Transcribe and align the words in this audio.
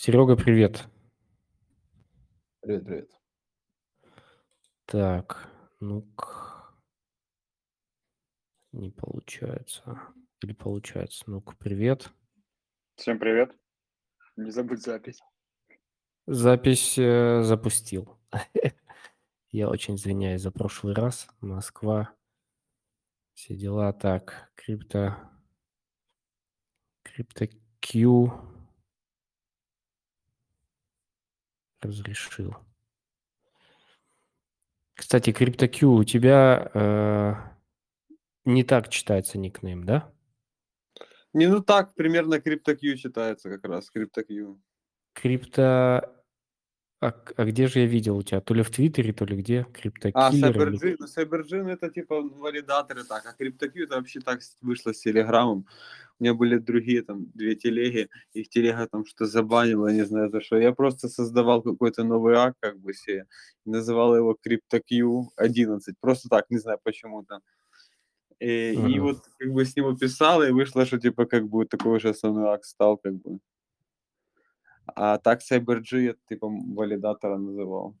Серега, 0.00 0.36
привет. 0.36 0.88
Привет, 2.60 2.84
привет. 2.84 3.10
Так, 4.84 5.50
ну-ка. 5.80 6.70
Не 8.70 8.92
получается. 8.92 10.00
Или 10.40 10.52
получается? 10.52 11.24
Ну-ка, 11.26 11.56
привет. 11.56 12.12
Всем 12.94 13.18
привет. 13.18 13.50
Не 14.36 14.52
забудь 14.52 14.82
запись. 14.82 15.20
Запись 16.28 16.96
э, 16.96 17.42
запустил. 17.42 18.20
Я 19.50 19.68
очень 19.68 19.96
извиняюсь 19.96 20.42
за 20.42 20.52
прошлый 20.52 20.94
раз. 20.94 21.26
Москва. 21.40 22.14
Все 23.34 23.56
дела. 23.56 23.92
Так, 23.92 24.52
крипто... 24.54 25.16
Крипто 27.02 27.48
Q 27.80 28.57
разрешил. 31.80 32.56
Кстати, 34.94 35.30
CryptoQ, 35.30 35.84
у 35.84 36.04
тебя 36.04 36.70
э, 36.74 37.34
не 38.44 38.64
так 38.64 38.88
читается 38.88 39.38
никнейм, 39.38 39.84
да? 39.84 40.12
Не, 41.32 41.46
ну 41.46 41.62
так, 41.62 41.94
примерно 41.94 42.36
CryptoQ 42.36 42.96
читается 42.96 43.48
как 43.48 43.64
раз, 43.64 43.90
CryptoQ. 43.94 44.58
Крипто... 45.12 46.17
А, 47.00 47.14
а 47.36 47.44
где 47.44 47.68
же 47.68 47.80
я 47.80 47.86
видел 47.86 48.16
у 48.16 48.22
тебя? 48.22 48.40
То 48.40 48.54
ли 48.54 48.62
в 48.62 48.70
Твиттере, 48.70 49.12
то 49.12 49.24
ли 49.24 49.36
где? 49.36 49.64
CryptoKiller? 49.72 50.12
А, 50.14 50.30
или- 50.32 50.42
CyberGin, 50.42 50.96
ну, 50.98 51.06
CyberGin 51.06 51.68
это 51.70 51.90
типа 51.90 52.20
валидаторы 52.22 53.04
так, 53.04 53.24
а 53.26 53.40
CryptoQ 53.42 53.84
это 53.84 53.96
вообще 53.96 54.20
так 54.20 54.40
вышло 54.62 54.92
с 54.92 54.98
Телеграмом. 55.00 55.64
У 56.18 56.24
меня 56.24 56.34
были 56.34 56.58
другие 56.58 57.02
там 57.02 57.26
две 57.34 57.54
телеги, 57.54 58.08
их 58.32 58.48
телега 58.48 58.88
там 58.90 59.06
что 59.06 59.26
забанила, 59.26 59.92
не 59.92 60.04
знаю 60.04 60.30
за 60.30 60.40
что. 60.40 60.56
Я 60.58 60.72
просто 60.72 61.08
создавал 61.08 61.62
какой-то 61.62 62.02
новый 62.02 62.34
акт, 62.34 62.56
как 62.60 62.80
бы 62.80 62.92
себе, 62.94 63.26
и 63.64 63.70
называл 63.70 64.16
его 64.16 64.36
CryptoQ 64.44 65.28
11. 65.36 65.94
Просто 66.00 66.28
так, 66.28 66.46
не 66.50 66.58
знаю 66.58 66.78
почему-то. 66.82 67.40
И, 68.40 68.72
и 68.72 68.98
Мгм. 68.98 69.00
вот 69.00 69.18
как 69.38 69.52
бы 69.52 69.64
с 69.64 69.76
него 69.76 69.94
писал, 69.96 70.42
и 70.42 70.50
вышло, 70.50 70.84
что 70.86 70.98
типа 70.98 71.26
как 71.26 71.48
бы 71.48 71.64
такой 71.66 71.96
уже 71.96 72.08
основной 72.10 72.48
акт 72.54 72.64
стал, 72.64 72.96
как 72.98 73.14
бы. 73.14 73.38
А 74.94 75.18
так 75.18 75.40
CyberG 75.40 76.00
я 76.00 76.14
типа 76.28 76.48
валидатора 76.48 77.36
называл. 77.38 77.94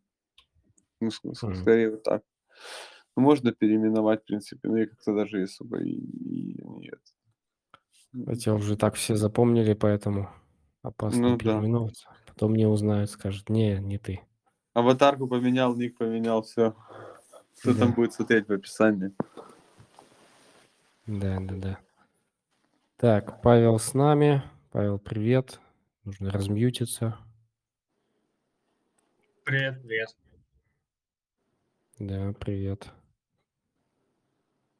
Ну, 1.00 1.10
скорее 1.10 1.90
вот 1.92 2.02
так. 2.02 2.22
Ну, 3.16 3.22
можно 3.22 3.52
переименовать, 3.52 4.22
в 4.22 4.26
принципе, 4.26 4.68
но 4.68 4.78
я 4.78 4.86
как-то 4.86 5.14
даже 5.14 5.42
особо 5.42 5.78
и, 5.80 5.90
и 5.90 6.62
нет. 6.64 7.00
Хотя 8.26 8.54
уже 8.54 8.76
так 8.76 8.94
все 8.94 9.16
запомнили, 9.16 9.74
поэтому 9.74 10.30
опасно 10.82 11.30
Ну 11.30 11.36
да. 11.36 11.38
переименовываться. 11.38 12.08
Потом 12.26 12.54
не 12.54 12.66
узнают, 12.66 13.10
скажут, 13.10 13.48
не, 13.48 13.78
не 13.78 13.98
ты. 13.98 14.20
Аватарку 14.74 15.26
поменял, 15.26 15.74
ник 15.76 15.96
поменял, 15.98 16.42
все. 16.42 16.74
Там 17.64 17.74
Да. 17.76 17.86
будет 17.88 18.12
смотреть 18.12 18.48
в 18.48 18.52
описании? 18.52 19.12
Да, 21.06 21.38
да, 21.40 21.54
да. 21.56 21.78
Так, 22.96 23.42
Павел 23.42 23.78
с 23.78 23.94
нами. 23.94 24.42
Павел, 24.70 24.98
привет. 24.98 25.60
Нужно 26.08 26.30
размьютиться. 26.30 27.18
Привет, 29.44 29.82
привет. 29.82 30.16
Да, 31.98 32.32
привет. 32.32 32.90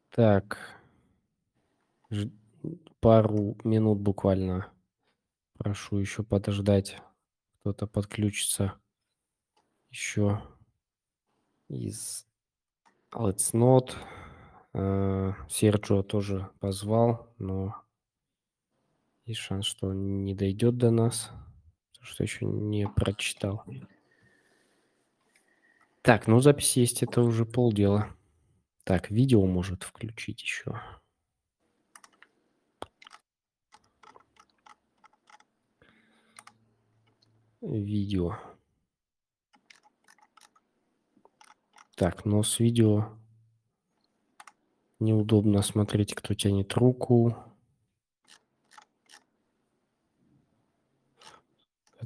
Так, 0.08 0.58
ж- 2.08 2.30
пару 3.00 3.58
минут 3.62 4.00
буквально. 4.00 4.72
Прошу 5.58 5.98
еще 5.98 6.22
подождать. 6.22 6.96
Кто-то 7.60 7.86
подключится 7.86 8.80
еще 9.90 10.42
из 11.68 12.27
Let's 13.12 13.52
Not. 13.52 13.94
Э, 14.72 15.34
Серджио 15.50 16.02
тоже 16.02 16.50
позвал, 16.58 17.34
но 17.36 17.74
есть 19.28 19.40
шанс, 19.40 19.66
что 19.66 19.89
он 19.89 20.24
не 20.24 20.34
дойдет 20.34 20.78
до 20.78 20.90
нас, 20.90 21.30
что 22.00 22.22
еще 22.22 22.46
не 22.46 22.89
прочитал. 22.89 23.64
Так, 26.02 26.27
ну 26.27 26.40
запись 26.40 26.77
есть, 26.77 27.02
это 27.02 27.20
уже 27.20 27.44
полдела. 27.44 28.17
Так, 28.84 29.11
видео 29.11 29.44
может 29.44 29.83
включить 29.83 30.40
еще. 30.40 30.80
Видео. 37.61 38.38
Так, 41.96 42.24
но 42.24 42.42
с 42.42 42.61
видео 42.61 43.18
неудобно 45.00 45.61
смотреть, 45.62 46.14
кто 46.14 46.33
тянет 46.33 46.72
руку. 46.74 47.48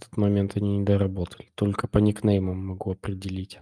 Этот 0.03 0.17
момент 0.17 0.57
они 0.57 0.79
не 0.79 0.85
доработали. 0.85 1.53
Только 1.55 1.87
по 1.87 1.99
никнеймам 1.99 2.67
могу 2.67 2.91
определить. 2.91 3.61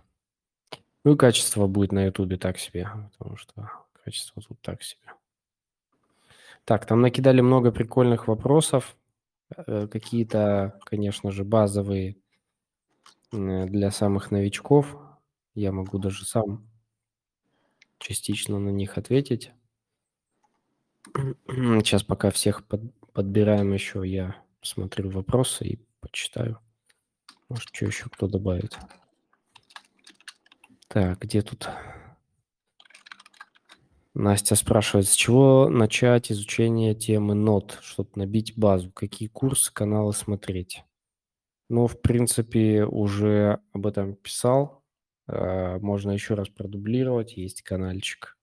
Ну 1.04 1.12
и 1.12 1.16
качество 1.16 1.66
будет 1.66 1.92
на 1.92 2.06
ютубе 2.06 2.38
так 2.38 2.58
себе, 2.58 2.88
потому 3.18 3.36
что 3.36 3.70
качество 4.04 4.42
тут 4.42 4.58
так 4.62 4.82
себе. 4.82 5.02
Так, 6.64 6.86
там 6.86 7.02
накидали 7.02 7.42
много 7.42 7.72
прикольных 7.72 8.26
вопросов. 8.26 8.96
Э, 9.54 9.86
Какие-то, 9.86 10.80
конечно 10.84 11.30
же, 11.30 11.44
базовые 11.44 12.16
э, 13.32 13.66
для 13.66 13.90
самых 13.90 14.30
новичков. 14.30 14.96
Я 15.54 15.72
могу 15.72 15.98
даже 15.98 16.24
сам 16.24 16.66
частично 17.98 18.58
на 18.58 18.70
них 18.70 18.96
ответить. 18.96 19.52
Сейчас 21.46 22.02
пока 22.02 22.30
всех 22.30 22.66
под- 22.66 22.94
подбираем 23.12 23.74
еще, 23.74 24.02
я 24.06 24.42
посмотрю 24.60 25.10
вопросы 25.10 25.66
и 25.66 25.89
почитаю. 26.00 26.58
Может, 27.48 27.70
что 27.72 27.86
еще 27.86 28.08
кто 28.08 28.26
добавит. 28.26 28.78
Так, 30.88 31.20
где 31.20 31.42
тут? 31.42 31.68
Настя 34.14 34.56
спрашивает, 34.56 35.06
с 35.06 35.14
чего 35.14 35.68
начать 35.68 36.32
изучение 36.32 36.94
темы 36.94 37.34
нот, 37.34 37.78
чтобы 37.80 38.10
набить 38.16 38.56
базу? 38.56 38.90
Какие 38.90 39.28
курсы, 39.28 39.72
каналы 39.72 40.12
смотреть? 40.12 40.84
Ну, 41.68 41.86
в 41.86 42.00
принципе, 42.00 42.84
уже 42.84 43.60
об 43.72 43.86
этом 43.86 44.16
писал. 44.16 44.84
Э, 45.28 45.78
Можно 45.78 46.10
еще 46.10 46.34
раз 46.34 46.48
продублировать. 46.48 47.36
Есть 47.36 47.62
канальчик. 47.62 48.36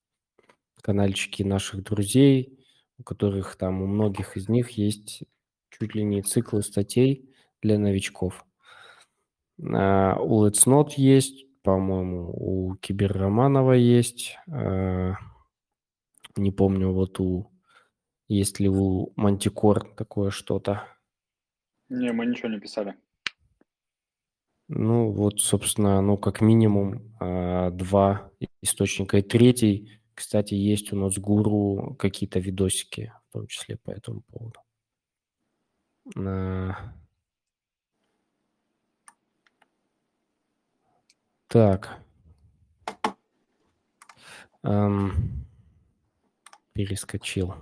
Канальчики 0.82 1.44
наших 1.44 1.84
друзей, 1.84 2.58
у 2.98 3.04
которых 3.04 3.58
там, 3.58 3.82
у 3.82 3.88
многих 3.88 4.38
из 4.38 4.48
них 4.48 4.72
есть 4.72 5.24
чуть 5.70 5.96
ли 5.96 6.04
не 6.04 6.22
циклы 6.22 6.64
статей 6.64 7.30
для 7.62 7.78
новичков. 7.78 8.46
А, 9.62 10.18
У 10.20 10.46
Let's 10.46 10.66
Not 10.68 10.92
есть, 10.98 11.46
по-моему, 11.64 12.30
у 12.34 12.76
Киберроманова 12.76 13.74
есть. 13.74 14.38
э, 14.52 15.14
Не 16.36 16.52
помню, 16.52 16.92
вот 16.92 17.20
у... 17.20 17.52
Есть 18.30 18.60
ли 18.60 18.68
у 18.70 19.14
Мантикор 19.16 19.86
такое 19.96 20.32
что-то? 20.32 20.84
Не, 21.90 22.12
мы 22.12 22.26
ничего 22.26 22.50
не 22.50 22.60
писали. 22.60 22.96
Ну, 24.68 25.12
вот, 25.12 25.40
собственно, 25.40 26.02
ну, 26.02 26.18
как 26.18 26.42
минимум 26.42 27.16
а, 27.22 27.72
два 27.72 28.32
источника. 28.62 29.18
И 29.18 29.22
третий, 29.22 30.02
кстати, 30.14 30.56
есть 30.56 30.92
у 30.92 30.98
нас 30.98 31.18
гуру 31.18 31.96
какие-то 31.98 32.40
видосики, 32.40 33.14
в 33.30 33.34
том 33.34 33.48
числе 33.48 33.78
по 33.78 33.92
этому 33.92 34.22
поводу. 34.24 34.60
Так. 41.48 42.00
Ам, 44.64 45.14
Перескочил. 46.74 47.56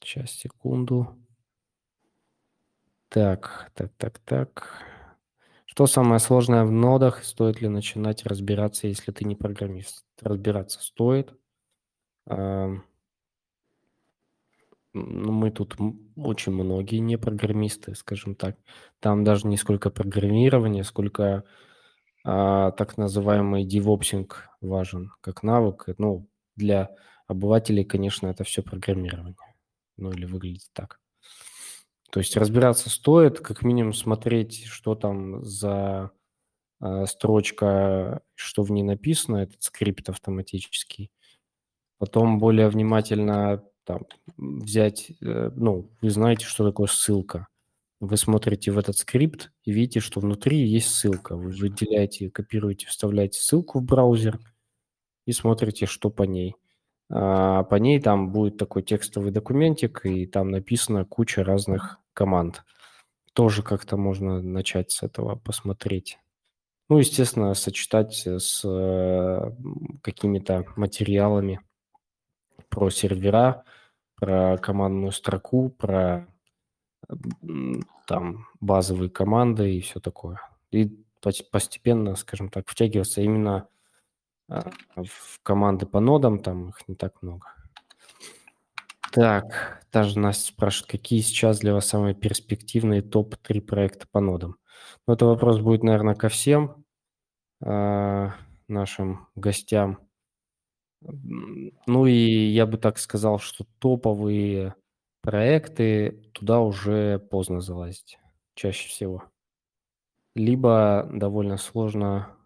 Сейчас, 0.00 0.32
секунду. 0.32 1.16
Так, 3.08 3.70
так, 3.74 3.92
так, 3.96 4.18
так. 4.20 4.82
Что 5.66 5.86
самое 5.86 6.18
сложное 6.20 6.64
в 6.64 6.70
нодах? 6.70 7.24
Стоит 7.24 7.60
ли 7.60 7.68
начинать 7.68 8.24
разбираться, 8.26 8.86
если 8.86 9.12
ты 9.12 9.24
не 9.24 9.36
программист? 9.36 10.04
Разбираться 10.20 10.82
стоит. 10.82 11.32
Ам, 12.26 12.84
Ну, 14.92 15.30
мы 15.32 15.50
тут 15.52 15.76
очень 16.16 16.52
многие 16.52 16.96
не 16.98 17.16
программисты, 17.16 17.94
скажем 17.94 18.34
так. 18.34 18.56
Там 18.98 19.22
даже 19.22 19.46
не 19.46 19.56
сколько 19.56 19.88
программирования, 19.90 20.82
сколько 20.82 21.44
а, 22.24 22.72
так 22.72 22.98
называемый 22.98 23.64
девопсинг 23.64 24.48
важен 24.60 25.12
как 25.20 25.42
навык. 25.42 25.86
Ну, 25.98 26.28
для 26.56 26.90
обывателей, 27.26 27.84
конечно, 27.84 28.28
это 28.28 28.44
все 28.44 28.62
программирование. 28.62 29.36
Ну, 29.96 30.12
или 30.12 30.24
выглядит 30.24 30.68
так. 30.72 31.00
То 32.10 32.20
есть 32.20 32.36
разбираться 32.36 32.90
стоит, 32.90 33.40
как 33.40 33.62
минимум 33.62 33.94
смотреть, 33.94 34.64
что 34.64 34.94
там 34.94 35.44
за 35.44 36.10
э, 36.80 37.06
строчка, 37.06 38.22
что 38.34 38.62
в 38.64 38.70
ней 38.72 38.82
написано, 38.82 39.36
этот 39.36 39.62
скрипт 39.62 40.08
автоматический. 40.08 41.12
Потом 41.98 42.38
более 42.38 42.68
внимательно 42.68 43.62
там, 43.84 44.02
взять, 44.36 45.12
э, 45.20 45.50
ну, 45.54 45.90
вы 46.00 46.10
знаете, 46.10 46.46
что 46.46 46.66
такое 46.66 46.88
ссылка. 46.88 47.46
Вы 48.00 48.16
смотрите 48.16 48.70
в 48.70 48.78
этот 48.78 48.96
скрипт 48.96 49.52
и 49.64 49.72
видите, 49.72 50.00
что 50.00 50.20
внутри 50.20 50.66
есть 50.66 50.88
ссылка. 50.88 51.36
Вы 51.36 51.50
выделяете, 51.50 52.30
копируете, 52.30 52.86
вставляете 52.86 53.38
ссылку 53.40 53.78
в 53.78 53.82
браузер 53.84 54.40
и 55.26 55.32
смотрите, 55.32 55.84
что 55.84 56.10
по 56.10 56.22
ней. 56.22 56.56
А 57.10 57.64
по 57.64 57.74
ней 57.74 58.00
там 58.00 58.32
будет 58.32 58.56
такой 58.56 58.82
текстовый 58.82 59.32
документик, 59.32 60.06
и 60.06 60.26
там 60.26 60.50
написано 60.50 61.04
куча 61.04 61.44
разных 61.44 61.98
команд. 62.14 62.64
Тоже 63.34 63.62
как-то 63.62 63.96
можно 63.98 64.40
начать 64.40 64.92
с 64.92 65.02
этого 65.02 65.36
посмотреть. 65.36 66.18
Ну, 66.88 66.98
естественно, 66.98 67.52
сочетать 67.54 68.26
с 68.26 68.62
какими-то 70.02 70.64
материалами 70.76 71.60
про 72.68 72.90
сервера, 72.90 73.64
про 74.16 74.56
командную 74.58 75.12
строку, 75.12 75.68
про 75.68 76.26
там 78.06 78.46
базовые 78.60 79.10
команды 79.10 79.76
и 79.76 79.80
все 79.80 80.00
такое. 80.00 80.40
И 80.70 81.04
постепенно, 81.50 82.14
скажем 82.16 82.48
так, 82.48 82.68
втягиваться 82.68 83.20
именно 83.20 83.68
а, 84.48 84.70
в 84.96 85.40
команды 85.42 85.86
по 85.86 86.00
нодам, 86.00 86.38
там 86.40 86.70
их 86.70 86.88
не 86.88 86.94
так 86.94 87.22
много. 87.22 87.52
Так, 89.12 89.84
даже 89.92 90.18
Настя 90.18 90.52
спрашивает, 90.52 90.90
какие 90.90 91.20
сейчас 91.20 91.58
для 91.58 91.74
вас 91.74 91.86
самые 91.88 92.14
перспективные 92.14 93.02
топ-3 93.02 93.60
проекта 93.60 94.06
по 94.10 94.20
нодам? 94.20 94.56
Ну, 95.06 95.14
это 95.14 95.26
вопрос 95.26 95.58
будет, 95.58 95.82
наверное, 95.82 96.14
ко 96.14 96.28
всем 96.28 96.84
э, 97.60 98.30
нашим 98.68 99.28
гостям. 99.34 99.98
Ну 101.00 102.06
и 102.06 102.12
я 102.12 102.66
бы 102.66 102.76
так 102.76 102.98
сказал, 102.98 103.38
что 103.38 103.64
топовые 103.78 104.74
проекты, 105.20 106.30
туда 106.32 106.60
уже 106.60 107.18
поздно 107.18 107.60
залазить, 107.60 108.18
чаще 108.54 108.88
всего. 108.88 109.24
Либо 110.34 111.08
довольно 111.12 111.56
сложно 111.56 112.36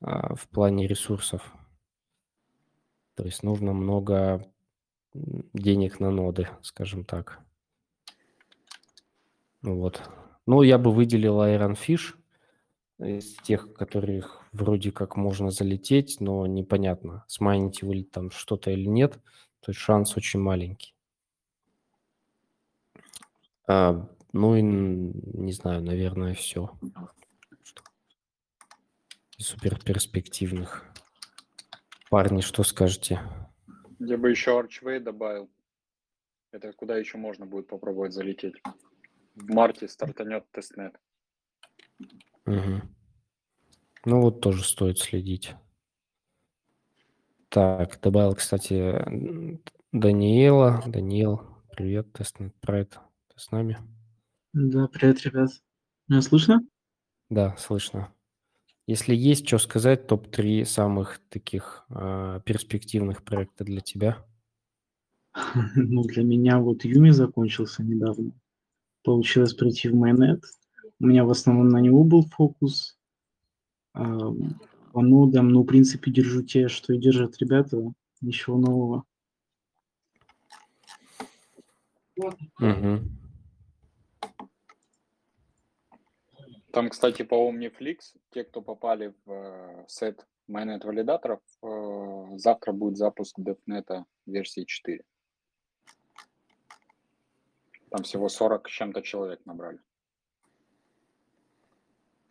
а, 0.00 0.34
в 0.34 0.48
плане 0.48 0.86
ресурсов. 0.86 1.52
То 3.14 3.24
есть 3.24 3.42
нужно 3.42 3.72
много 3.72 4.44
денег 5.12 6.00
на 6.00 6.10
ноды, 6.10 6.48
скажем 6.62 7.04
так. 7.04 7.40
Вот. 9.62 10.02
Ну, 10.46 10.62
я 10.62 10.76
бы 10.76 10.92
выделил 10.92 11.40
Iron 11.42 11.74
Fish 11.74 12.14
из 12.98 13.36
тех, 13.36 13.72
которых 13.74 14.42
вроде 14.52 14.92
как 14.92 15.16
можно 15.16 15.50
залететь, 15.50 16.20
но 16.20 16.46
непонятно, 16.46 17.24
смайните 17.28 17.86
вы 17.86 18.04
там 18.04 18.30
что-то 18.30 18.70
или 18.70 18.86
нет. 18.86 19.14
То 19.60 19.70
есть 19.70 19.80
шанс 19.80 20.16
очень 20.16 20.40
маленький. 20.40 20.93
А, 23.66 24.08
ну 24.32 24.56
и, 24.56 24.62
не 24.62 25.52
знаю, 25.52 25.82
наверное, 25.82 26.34
все 26.34 26.70
супер 29.44 29.78
перспективных. 29.82 30.84
Парни, 32.10 32.40
что 32.40 32.62
скажете? 32.62 33.20
Я 33.98 34.16
бы 34.16 34.30
еще 34.30 34.58
Archway 34.58 35.00
добавил. 35.00 35.50
Это 36.50 36.72
куда 36.72 36.96
еще 36.96 37.18
можно 37.18 37.46
будет 37.46 37.66
попробовать 37.66 38.12
залететь. 38.12 38.54
В 39.34 39.52
марте 39.52 39.88
стартанет 39.88 40.50
testnet. 40.52 40.94
Угу. 42.46 42.82
Ну 44.06 44.20
вот 44.20 44.40
тоже 44.40 44.64
стоит 44.64 44.98
следить. 44.98 45.54
Так, 47.48 48.00
добавил, 48.00 48.34
кстати, 48.34 49.04
Даниэла. 49.92 50.82
Даниэл, 50.86 51.40
привет, 51.70 52.12
testnet 52.12 52.54
Прайд. 52.60 52.98
Ты 53.34 53.40
с 53.40 53.50
нами? 53.50 53.78
Да, 54.52 54.86
привет, 54.86 55.22
ребят. 55.22 55.50
Меня 56.06 56.22
слышно? 56.22 56.60
Да, 57.30 57.56
слышно. 57.56 58.12
Если 58.86 59.12
есть 59.12 59.48
что 59.48 59.58
сказать, 59.58 60.06
топ-3 60.06 60.64
самых 60.64 61.20
таких 61.30 61.84
э, 61.88 62.40
перспективных 62.44 63.24
проекта 63.24 63.64
для 63.64 63.80
тебя? 63.80 64.24
Ну, 65.74 66.04
для 66.04 66.22
меня 66.22 66.60
вот 66.60 66.84
Юми 66.84 67.10
закончился 67.10 67.82
недавно. 67.82 68.30
Получилось 69.02 69.54
прийти 69.54 69.88
в 69.88 69.96
майонет. 69.96 70.44
У 71.00 71.06
меня 71.06 71.24
в 71.24 71.30
основном 71.30 71.70
на 71.70 71.80
него 71.80 72.04
был 72.04 72.24
фокус. 72.26 72.96
А, 73.94 74.30
по 74.92 75.02
нодам, 75.02 75.48
ну, 75.48 75.62
в 75.62 75.66
принципе, 75.66 76.12
держу 76.12 76.42
те, 76.42 76.68
что 76.68 76.92
и 76.92 76.98
держат 76.98 77.38
ребята. 77.38 77.82
Ничего 78.20 78.58
нового. 78.58 79.04
Угу. 82.60 83.23
Там, 86.74 86.90
кстати, 86.90 87.22
по 87.22 87.48
OmniFlix, 87.48 87.98
те, 88.30 88.42
кто 88.42 88.60
попали 88.60 89.14
в 89.24 89.30
э, 89.30 89.84
сет 89.86 90.26
майонет 90.48 90.84
валидаторов, 90.84 91.38
э, 91.62 92.38
завтра 92.38 92.72
будет 92.72 92.96
запуск 92.96 93.38
DevNet 93.38 94.02
версии 94.26 94.64
4. 94.64 95.04
Там 97.90 98.02
всего 98.02 98.28
40 98.28 98.68
с 98.68 98.72
чем-то 98.72 99.02
человек 99.02 99.46
набрали. 99.46 99.78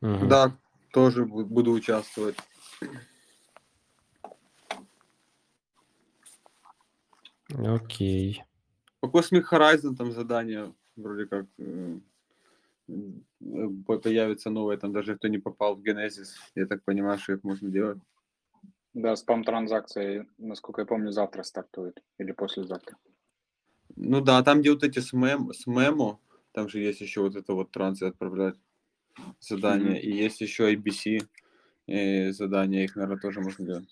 Угу. 0.02 0.28
Да, 0.28 0.52
тоже 0.92 1.24
буду 1.24 1.72
участвовать. 1.72 2.36
Окей. 7.66 8.44
По 9.00 9.06
Cosmic 9.06 9.46
Horizon 9.50 9.96
там 9.96 10.12
задание 10.12 10.74
вроде 10.98 11.28
как 11.28 11.46
э, 12.88 13.68
появится 13.86 14.50
новое, 14.50 14.78
там 14.78 14.92
даже 14.92 15.16
кто 15.16 15.28
не 15.28 15.38
попал 15.38 15.76
в 15.76 15.84
Genesis, 15.84 16.30
я 16.56 16.66
так 16.66 16.84
понимаю, 16.84 17.18
что 17.18 17.34
их 17.34 17.44
можно 17.44 17.70
делать. 17.70 18.00
Да, 18.94 19.16
спам-транзакции, 19.16 20.28
насколько 20.38 20.82
я 20.82 20.86
помню, 20.86 21.12
завтра 21.12 21.44
стартует 21.44 22.04
или 22.20 22.32
послезавтра. 22.32 22.96
Ну 23.96 24.22
да, 24.22 24.44
там 24.44 24.62
где 24.62 24.72
вот 24.72 24.84
эти 24.84 25.00
с, 25.00 25.14
мем, 25.14 25.52
с 25.54 25.66
мемо, 25.68 26.20
там 26.52 26.70
же 26.70 26.80
есть 26.80 27.02
еще 27.02 27.22
вот 27.22 27.36
это 27.36 27.54
вот 27.54 27.72
трансы 27.72 28.04
отправлять 28.04 28.56
задания, 29.40 29.96
mm-hmm. 29.96 30.02
и 30.02 30.12
есть 30.12 30.42
еще 30.42 30.74
ABC 30.74 31.28
и 31.88 32.32
задания, 32.32 32.84
их, 32.84 32.96
наверное, 32.96 33.20
тоже 33.20 33.42
можно 33.42 33.66
делать. 33.66 33.90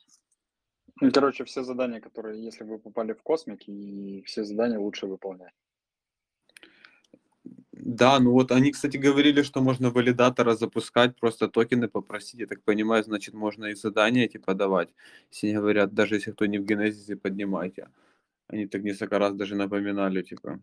Ну, 1.02 1.12
короче, 1.12 1.46
все 1.46 1.64
задания, 1.64 2.00
которые, 2.00 2.44
если 2.44 2.64
вы 2.64 2.78
попали 2.78 3.14
в 3.14 3.24
космик, 3.24 3.68
и 3.68 4.22
все 4.26 4.44
задания 4.44 4.80
лучше 4.80 5.08
выполнять. 5.08 5.54
Да, 7.84 8.20
ну 8.20 8.32
вот 8.32 8.52
они, 8.52 8.72
кстати, 8.72 8.98
говорили, 8.98 9.42
что 9.42 9.60
можно 9.60 9.90
валидатора 9.90 10.56
запускать, 10.56 11.16
просто 11.20 11.48
токены 11.48 11.88
попросить. 11.88 12.40
Я 12.40 12.46
так 12.46 12.62
понимаю, 12.64 13.04
значит, 13.04 13.34
можно 13.34 13.66
и 13.66 13.74
задания 13.74 14.28
типа 14.28 14.54
давать. 14.54 14.94
Если 15.32 15.48
они 15.48 15.58
говорят, 15.58 15.92
даже 15.94 16.16
если 16.16 16.32
кто 16.32 16.46
не 16.46 16.60
в 16.60 16.66
генезисе, 16.66 17.16
поднимайте. 17.16 17.90
Они 18.48 18.68
так 18.68 18.84
несколько 18.84 19.18
раз 19.18 19.34
даже 19.34 19.56
напоминали, 19.56 20.22
типа. 20.22 20.60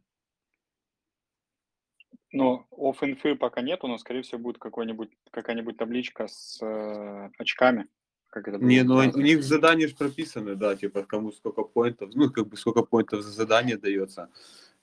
Ну, 2.30 2.64
оф-инфы 2.70 3.34
пока 3.34 3.62
нету, 3.62 3.88
но, 3.88 3.98
скорее 3.98 4.22
всего, 4.22 4.38
будет 4.38 4.58
какой-нибудь, 4.58 5.10
какая-нибудь 5.32 5.76
табличка 5.76 6.28
с 6.28 6.62
э, 6.62 7.30
очками. 7.36 7.88
Как 8.30 8.46
это 8.46 8.58
не, 8.58 8.84
ну 8.84 8.96
у 8.96 9.20
них 9.20 9.42
задания 9.42 9.88
же 9.88 9.96
прописаны, 9.96 10.54
да, 10.54 10.76
типа, 10.76 11.02
кому 11.02 11.32
сколько 11.32 11.62
поинтов, 11.62 12.10
ну, 12.14 12.30
как 12.30 12.46
бы 12.46 12.56
сколько 12.56 12.82
поинтов 12.82 13.22
за 13.22 13.30
задание 13.30 13.76
дается. 13.76 14.30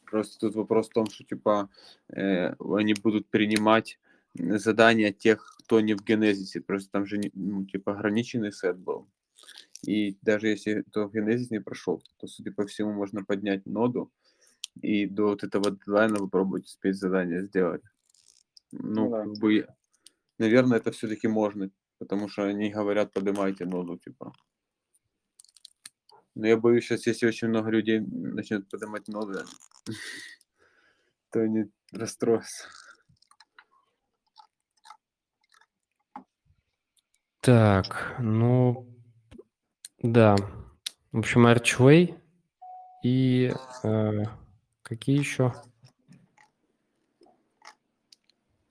Просто 0.05 0.39
тут 0.39 0.55
вопрос 0.55 0.89
в 0.89 0.93
том, 0.93 1.09
что 1.09 1.23
типа 1.23 1.69
э, 2.09 2.53
они 2.59 2.93
будут 2.93 3.27
принимать 3.27 3.99
задания 4.33 5.11
тех, 5.11 5.55
кто 5.59 5.81
не 5.81 5.93
в 5.93 6.03
генезисе. 6.03 6.61
Просто 6.61 6.91
там 6.91 7.05
же 7.05 7.19
ну, 7.33 7.65
типа 7.65 7.93
ограниченный 7.93 8.51
сет 8.51 8.77
был. 8.77 9.07
И 9.83 10.17
даже 10.21 10.47
если 10.47 10.81
кто 10.81 11.07
в 11.07 11.13
генезис 11.13 11.51
не 11.51 11.59
прошел, 11.59 12.01
то, 12.17 12.27
судя 12.27 12.51
по 12.51 12.65
всему, 12.65 12.91
можно 12.93 13.23
поднять 13.23 13.65
ноду 13.65 14.11
и 14.81 15.05
до 15.05 15.27
вот 15.27 15.43
этого 15.43 15.71
дедлайна 15.71 16.17
попробовать 16.17 16.65
успеть 16.65 16.95
задание 16.95 17.43
сделать. 17.43 17.81
Ну, 18.71 19.05
ну 19.05 19.09
да. 19.09 19.23
как 19.23 19.37
бы, 19.37 19.67
наверное, 20.37 20.77
это 20.77 20.91
все-таки 20.91 21.27
можно, 21.27 21.69
потому 21.99 22.27
что 22.27 22.43
они 22.43 22.69
говорят, 22.69 23.13
поднимайте 23.13 23.65
ноду, 23.65 23.97
типа. 23.97 24.33
Но 26.35 26.47
я 26.47 26.57
боюсь, 26.57 26.85
сейчас, 26.85 27.07
если 27.07 27.27
очень 27.27 27.47
много 27.47 27.69
людей 27.69 28.01
начнет 28.01 28.67
поднимать 28.69 29.07
ноды, 29.07 29.43
то 31.31 31.41
они 31.41 31.71
расстроятся. 31.93 32.67
Так, 37.39 38.15
ну, 38.19 38.87
да. 39.99 40.35
В 41.11 41.19
общем, 41.19 41.47
Archway 41.47 42.19
и 43.03 43.53
э, 43.83 44.11
какие 44.81 45.17
еще? 45.17 45.53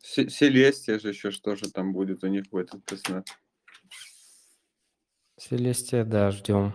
Се- 0.02 0.28
Селестия 0.28 0.98
же 0.98 1.08
еще 1.08 1.30
что 1.30 1.56
же 1.56 1.70
там 1.70 1.92
будет 1.92 2.24
у 2.24 2.26
них 2.26 2.44
в 2.50 2.56
этот 2.56 2.84
тестнет. 2.84 3.26
Селестия, 5.38 6.04
да, 6.04 6.30
ждем. 6.30 6.74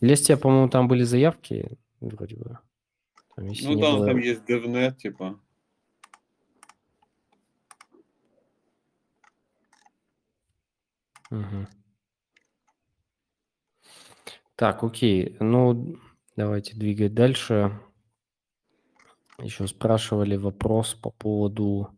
Селестия, 0.00 0.36
по-моему, 0.36 0.68
там 0.68 0.88
были 0.88 1.02
заявки, 1.02 1.78
вроде 2.00 2.36
бы. 2.36 2.58
Там, 3.34 3.46
Ну 3.46 3.78
да, 3.80 3.92
было- 3.94 4.06
там 4.06 4.18
есть 4.18 4.42
DevNet, 4.48 4.96
типа. 4.96 5.38
Мгм. 11.30 11.66
Так, 14.54 14.82
окей. 14.84 15.36
Ну, 15.40 15.96
давайте 16.36 16.76
двигать 16.76 17.14
дальше. 17.14 17.78
Еще 19.38 19.66
спрашивали 19.66 20.36
вопрос 20.36 20.94
по 20.94 21.10
поводу, 21.10 21.90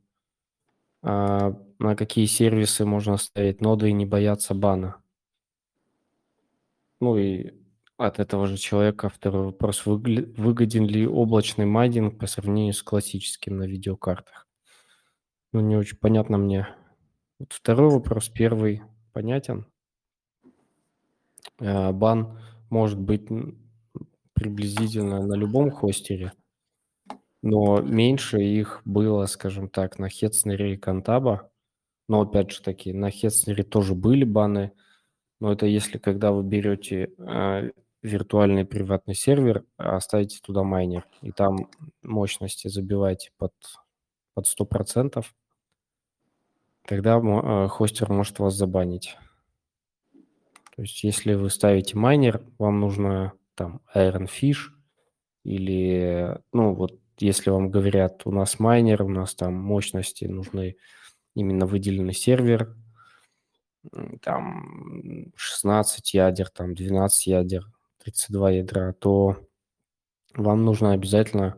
а, 1.03 1.53
на 1.79 1.95
какие 1.95 2.27
сервисы 2.27 2.85
можно 2.85 3.17
ставить 3.17 3.61
ноды 3.61 3.91
и 3.91 3.93
не 3.93 4.07
бояться 4.07 4.55
бана. 4.55 5.01
Ну 7.01 7.17
и 7.17 7.53
от 7.99 8.21
этого 8.21 8.47
же 8.47 8.57
человека 8.57 9.09
второй 9.09 9.47
вопрос. 9.47 9.85
Выгоден 9.85 10.87
ли 10.87 11.07
облачный 11.07 11.67
майнинг 11.67 12.19
по 12.19 12.27
сравнению 12.27 12.73
с 12.73 12.83
классическим 12.83 13.59
на 13.59 13.65
видеокартах? 13.65 14.47
Ну, 15.53 15.61
не 15.61 15.77
очень 15.77 15.99
понятно 15.99 16.39
мне. 16.39 16.69
Вот 17.41 17.53
второй 17.53 17.91
вопрос, 17.91 18.29
первый 18.29 18.83
понятен. 19.13 19.67
Э, 21.59 21.91
Бан 21.93 22.41
может 22.71 23.01
быть 23.01 23.27
приблизительно 24.33 25.27
на 25.27 25.35
любом 25.35 25.71
хостере, 25.73 26.33
но 27.43 27.81
меньше 27.81 28.39
их 28.39 28.81
было, 28.85 29.27
скажем 29.27 29.69
так, 29.69 29.99
на 29.99 30.09
Хетснере 30.09 30.75
и 30.75 30.77
Кантаба. 30.77 31.51
Но 32.09 32.21
опять 32.21 32.53
же 32.53 32.63
таки, 32.63 32.93
на 32.93 33.11
Хетснере 33.11 33.65
тоже 33.65 33.95
были 33.95 34.25
баны, 34.25 34.73
но 35.41 35.53
это 35.53 35.67
если 35.67 35.99
когда 35.99 36.31
вы 36.31 36.45
берете 36.45 37.13
э, 37.19 37.71
виртуальный 38.03 38.65
приватный 38.65 39.15
сервер, 39.15 39.65
а 39.77 39.99
ставите 40.01 40.41
туда 40.41 40.63
майнер, 40.63 41.07
и 41.23 41.33
там 41.33 41.71
мощности 42.03 42.69
забиваете 42.69 43.31
под, 43.39 43.53
под 44.35 44.47
100%, 44.47 45.25
тогда 46.87 47.19
э, 47.19 47.69
хостер 47.69 48.13
может 48.13 48.39
вас 48.39 48.55
забанить. 48.55 49.17
То 50.77 50.83
есть 50.83 51.03
если 51.03 51.35
вы 51.35 51.51
ставите 51.51 51.97
майнер, 51.97 52.41
вам 52.59 52.79
нужно 52.79 53.33
там 53.55 53.81
Ironfish 53.95 54.71
или, 55.43 56.39
ну 56.53 56.75
вот, 56.75 57.01
если 57.19 57.51
вам 57.51 57.71
говорят, 57.71 58.23
у 58.27 58.31
нас 58.31 58.61
майнер, 58.61 59.03
у 59.03 59.09
нас 59.09 59.35
там 59.35 59.55
мощности 59.55 60.27
нужны 60.27 60.77
именно 61.35 61.67
выделенный 61.67 62.15
сервер, 62.15 62.77
там 64.23 65.33
16 65.35 66.15
ядер, 66.15 66.49
там 66.51 66.75
12 66.75 67.27
ядер, 67.27 67.67
32 68.05 68.51
ядра, 68.53 68.93
то 68.93 69.37
вам 70.35 70.65
нужно 70.65 70.93
обязательно 70.93 71.57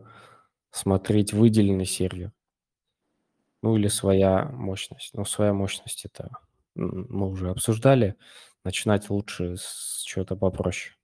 смотреть 0.71 1.33
выделенный 1.33 1.85
сервер. 1.85 2.31
Ну 3.61 3.77
или 3.77 3.87
своя 3.87 4.45
мощность. 4.45 5.13
Но 5.13 5.25
своя 5.25 5.53
мощность 5.53 6.05
это 6.05 6.31
мы 6.75 7.29
уже 7.29 7.49
обсуждали. 7.49 8.15
Начинать 8.63 9.09
лучше 9.09 9.55
с 9.57 10.03
чего-то 10.05 10.35
попроще. 10.35 10.95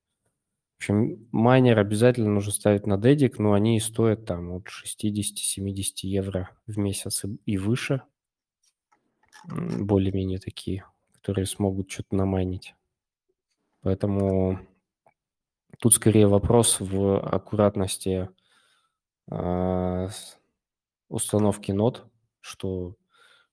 В 0.77 0.79
общем, 0.79 1.27
майнер 1.31 1.79
обязательно 1.79 2.29
нужно 2.29 2.51
ставить 2.51 2.85
на 2.85 2.97
дедик, 2.97 3.39
но 3.39 3.53
они 3.53 3.77
и 3.77 3.79
стоят 3.79 4.25
там 4.25 4.51
от 4.51 4.67
60-70 4.67 6.07
евро 6.07 6.51
в 6.67 6.77
месяц 6.77 7.25
и- 7.45 7.57
выше. 7.57 8.03
Более-менее 9.47 10.39
такие, 10.39 10.85
которые 11.13 11.47
смогут 11.47 11.89
что-то 11.91 12.15
намайнить. 12.15 12.75
Поэтому 13.81 14.59
тут 15.79 15.93
скорее 15.93 16.27
вопрос 16.27 16.79
в 16.79 17.19
аккуратности 17.19 18.29
а, 19.29 20.09
установки 21.09 21.71
нод, 21.71 22.05
что, 22.39 22.95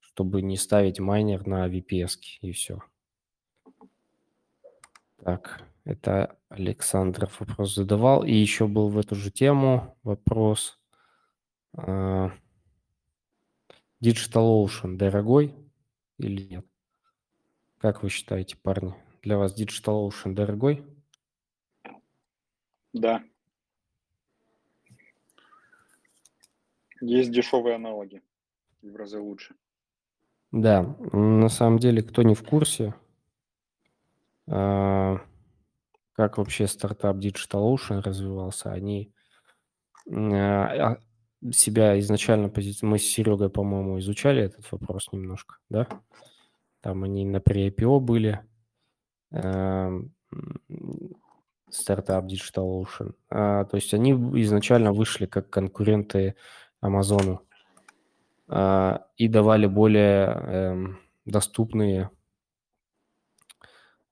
чтобы 0.01 0.43
не 0.43 0.57
ставить 0.57 1.01
майнер 1.01 1.47
на 1.47 1.69
VPS 1.69 2.19
и 2.41 2.53
все. 2.53 2.81
Так, 5.23 5.63
это 5.85 6.37
Александров 6.49 7.41
вопрос 7.41 7.75
задавал. 7.75 8.25
И 8.25 8.33
еще 8.33 8.67
был 8.67 8.89
в 8.89 8.99
эту 8.99 9.15
же 9.15 9.31
тему 9.31 9.97
вопрос. 10.03 10.79
а, 11.77 12.31
DigitalOcean 14.03 14.97
дорогой 14.97 15.55
или 16.19 16.43
нет? 16.43 16.67
Как 17.79 18.03
вы 18.03 18.11
считаете, 18.11 18.57
парни? 18.57 18.95
Для 19.23 19.39
вас 19.39 19.59
DigitalOcean 19.59 20.35
дорогой? 20.35 20.85
Да. 22.95 23.23
Есть 27.01 27.33
дешевые 27.33 27.75
аналоги. 27.75 28.23
В 28.83 28.97
разы 28.97 29.19
лучше. 29.19 29.55
Да, 30.53 30.97
на 31.13 31.49
самом 31.49 31.81
деле, 31.81 32.03
кто 32.03 32.23
не 32.23 32.35
в 32.35 32.45
курсе, 32.45 32.95
а, 34.49 35.19
как 36.13 36.39
вообще 36.39 36.69
стартап 36.69 37.17
DigitalOcean 37.17 38.01
развивался, 38.01 38.71
они 38.71 39.13
а, 40.09 40.93
а, 40.93 40.99
себя 41.53 41.99
изначально 41.99 42.49
позиционировали, 42.49 42.93
мы 42.93 42.99
с 43.01 43.11
Серегой, 43.11 43.51
по-моему, 43.51 43.99
изучали 43.99 44.43
этот 44.43 44.71
вопрос 44.71 45.09
немножко, 45.11 45.57
да? 45.69 45.89
Там 46.81 47.03
они 47.03 47.25
на 47.25 47.39
pre-IPO 47.39 47.99
были, 47.99 48.41
стартап 51.75 52.27
DigitalOcean. 52.27 53.15
А, 53.31 53.65
То 53.65 53.77
есть 53.77 53.93
они 53.95 54.13
изначально 54.43 54.93
вышли 54.93 55.27
как 55.27 55.51
конкуренты 55.51 56.37
Амазону 56.81 57.43
а, 58.49 59.07
и 59.17 59.29
давали 59.29 59.67
более 59.67 60.27
эм, 60.27 60.99
доступные 61.25 62.11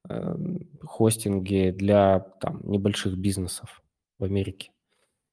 эм, 0.08 0.68
хостинги 0.82 1.70
для 1.70 2.20
там, 2.40 2.60
небольших 2.64 3.16
бизнесов 3.16 3.82
в 4.18 4.24
Америке. 4.24 4.72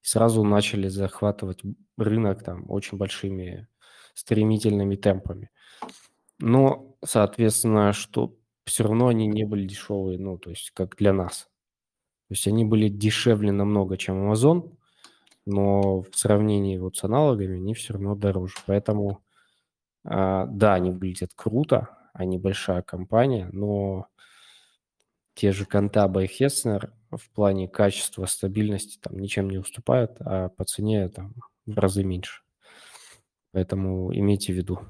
И 0.02 0.08
сразу 0.08 0.44
начали 0.44 0.88
захватывать 0.88 1.62
рынок 1.98 2.44
там 2.44 2.70
очень 2.70 2.98
большими 2.98 3.68
стремительными 4.14 4.96
темпами. 4.96 5.50
Но, 6.40 6.96
соответственно, 7.04 7.94
что 7.94 8.36
все 8.66 8.84
равно 8.84 9.08
они 9.08 9.28
не 9.28 9.46
были 9.46 9.66
дешевые, 9.66 10.20
ну, 10.20 10.38
то 10.38 10.52
есть 10.52 10.72
как 10.72 10.96
для 10.96 11.12
нас. 11.12 11.49
То 12.30 12.34
есть 12.34 12.48
они 12.48 12.64
были 12.64 12.90
дешевле 12.90 13.52
намного, 13.52 13.98
чем 13.98 14.32
Amazon, 14.32 14.72
но 15.48 16.04
в 16.04 16.16
сравнении 16.16 16.78
вот 16.78 16.96
с 16.96 17.04
аналогами 17.04 17.56
они 17.56 17.74
все 17.74 17.94
равно 17.94 18.14
дороже. 18.14 18.54
Поэтому, 18.68 19.24
а, 20.04 20.46
да, 20.46 20.76
они 20.76 20.92
выглядят 20.92 21.32
круто, 21.36 21.90
они 22.14 22.38
большая 22.38 22.84
компания, 22.84 23.50
но 23.52 24.06
те 25.34 25.52
же 25.52 25.66
Кантаба 25.66 26.24
и 26.24 26.28
Хеснер 26.28 26.94
в 27.10 27.32
плане 27.32 27.68
качества, 27.68 28.28
стабильности 28.28 29.00
там 29.02 29.18
ничем 29.18 29.50
не 29.50 29.58
уступают, 29.58 30.18
а 30.20 30.50
по 30.50 30.66
цене 30.66 31.10
там 31.10 31.34
в 31.66 31.80
разы 31.80 32.04
меньше. 32.04 32.44
Поэтому 33.54 34.14
имейте 34.16 34.54
в 34.54 34.56
виду. 34.56 34.82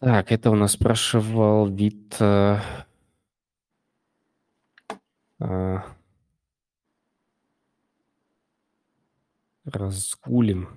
Так, 0.00 0.32
это 0.32 0.50
у 0.50 0.54
нас 0.54 0.72
спрашивал 0.72 1.66
вид... 1.66 2.16
а, 5.40 5.84
разгулим. 9.64 10.68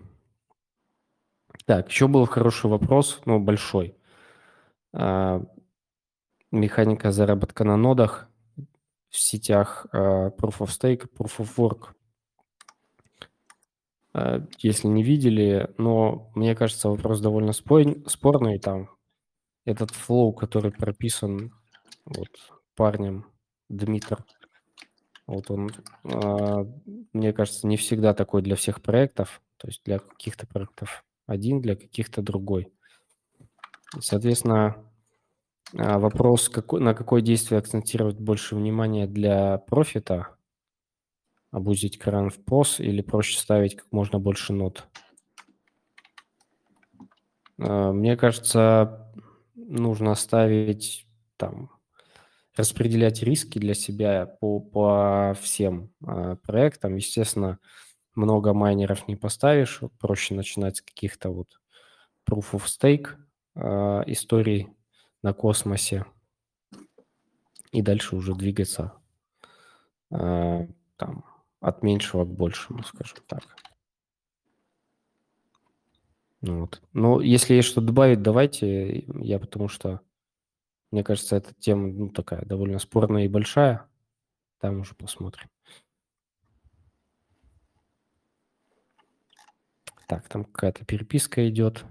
Так, 1.65 1.89
еще 1.89 2.08
был 2.08 2.25
хороший 2.25 2.70
вопрос, 2.70 3.22
но 3.25 3.39
большой. 3.39 3.96
А, 4.94 5.41
механика 6.51 7.12
заработка 7.12 7.63
на 7.63 7.77
нодах 7.77 8.30
в 9.10 9.18
сетях 9.18 9.88
а, 9.91 10.30
Proof 10.30 10.60
of 10.60 10.68
Stake, 10.68 11.10
Proof 11.18 11.39
of 11.39 11.56
Work. 11.58 11.96
Если 14.58 14.88
не 14.89 15.03
видели, 15.03 15.74
но 15.77 16.30
мне 16.36 16.53
кажется, 16.53 16.89
вопрос 16.89 17.22
довольно 17.22 17.53
спорный. 17.53 18.60
Там 18.60 18.89
этот 19.63 19.91
флоу, 19.91 20.34
который 20.34 20.72
прописан 20.72 21.53
вот 22.03 22.27
парнем 22.75 23.25
Дмитр, 23.70 24.25
вот 25.32 25.50
он, 25.52 25.70
а, 26.04 26.66
мне 27.14 27.34
кажется, 27.34 27.68
не 27.68 27.78
всегда 27.78 28.14
такой 28.14 28.42
для 28.42 28.56
всех 28.56 28.82
проектов. 28.82 29.42
То 29.58 29.68
есть 29.68 29.82
для 29.86 30.00
каких-то 30.00 30.48
проектов 30.48 31.04
один, 31.28 31.62
для 31.62 31.76
каких-то 31.76 32.22
другой. 32.22 32.72
Соответственно, 34.00 34.84
а, 35.78 36.00
вопрос, 36.00 36.52
на 36.72 36.94
какое 36.94 37.22
действие 37.22 37.60
акцентировать 37.60 38.20
больше 38.20 38.56
внимания 38.56 39.08
для 39.08 39.58
профита, 39.58 40.36
обузить 41.52 41.98
кран 41.98 42.30
в 42.30 42.40
POS 42.40 42.82
или 42.84 43.02
проще 43.02 43.38
ставить 43.38 43.76
как 43.76 43.92
можно 43.92 44.20
больше 44.20 44.54
нот? 44.54 44.88
Э, 47.58 47.92
Мне 47.92 48.18
кажется, 48.18 49.14
нужно 49.56 50.16
ставить 50.16 51.08
там, 51.38 51.70
распределять 52.55 53.24
риски 53.24 53.60
для 53.60 53.74
себя 53.74 54.25
по, 54.25 54.60
по 54.60 55.36
всем 55.41 55.93
э, 56.05 56.36
проектам. 56.43 56.96
Естественно, 56.96 57.60
много 58.15 58.53
майнеров 58.53 59.08
не 59.08 59.15
поставишь, 59.15 59.81
проще 60.00 60.36
начинать 60.36 60.77
с 60.77 60.81
каких-то 60.81 61.29
вот 61.29 61.60
proof 62.29 62.51
of 62.53 62.65
stake 62.65 63.15
э, 63.55 64.03
историй 64.12 64.70
на 65.24 65.34
космосе 65.34 66.05
и 67.72 67.81
дальше 67.81 68.15
уже 68.15 68.36
двигаться 68.36 68.93
э, 70.12 70.67
там 70.98 71.25
от 71.62 71.84
меньшего 71.84 72.25
к 72.25 72.34
большему, 72.34 72.84
скажем 72.84 73.17
так. 73.27 73.43
Ну 76.41 76.62
Вот. 76.62 76.81
Но 76.93 77.22
если 77.22 77.53
есть 77.53 77.70
что 77.70 77.81
добавить, 77.81 78.22
давайте. 78.22 79.05
Я 79.20 79.39
потому 79.39 79.67
что, 79.67 80.01
мне 80.91 81.03
кажется, 81.03 81.36
эта 81.38 81.53
тема 81.55 81.88
ну, 81.88 82.10
такая 82.10 82.43
довольно 82.45 82.79
спорная 82.79 83.25
и 83.25 83.29
большая. 83.29 83.88
Там 84.60 84.81
уже 84.81 84.93
посмотрим. 84.93 85.50
Так, 90.07 90.27
там 90.27 90.43
какая-то 90.43 90.83
переписка 90.86 91.48
идет. 91.50 91.86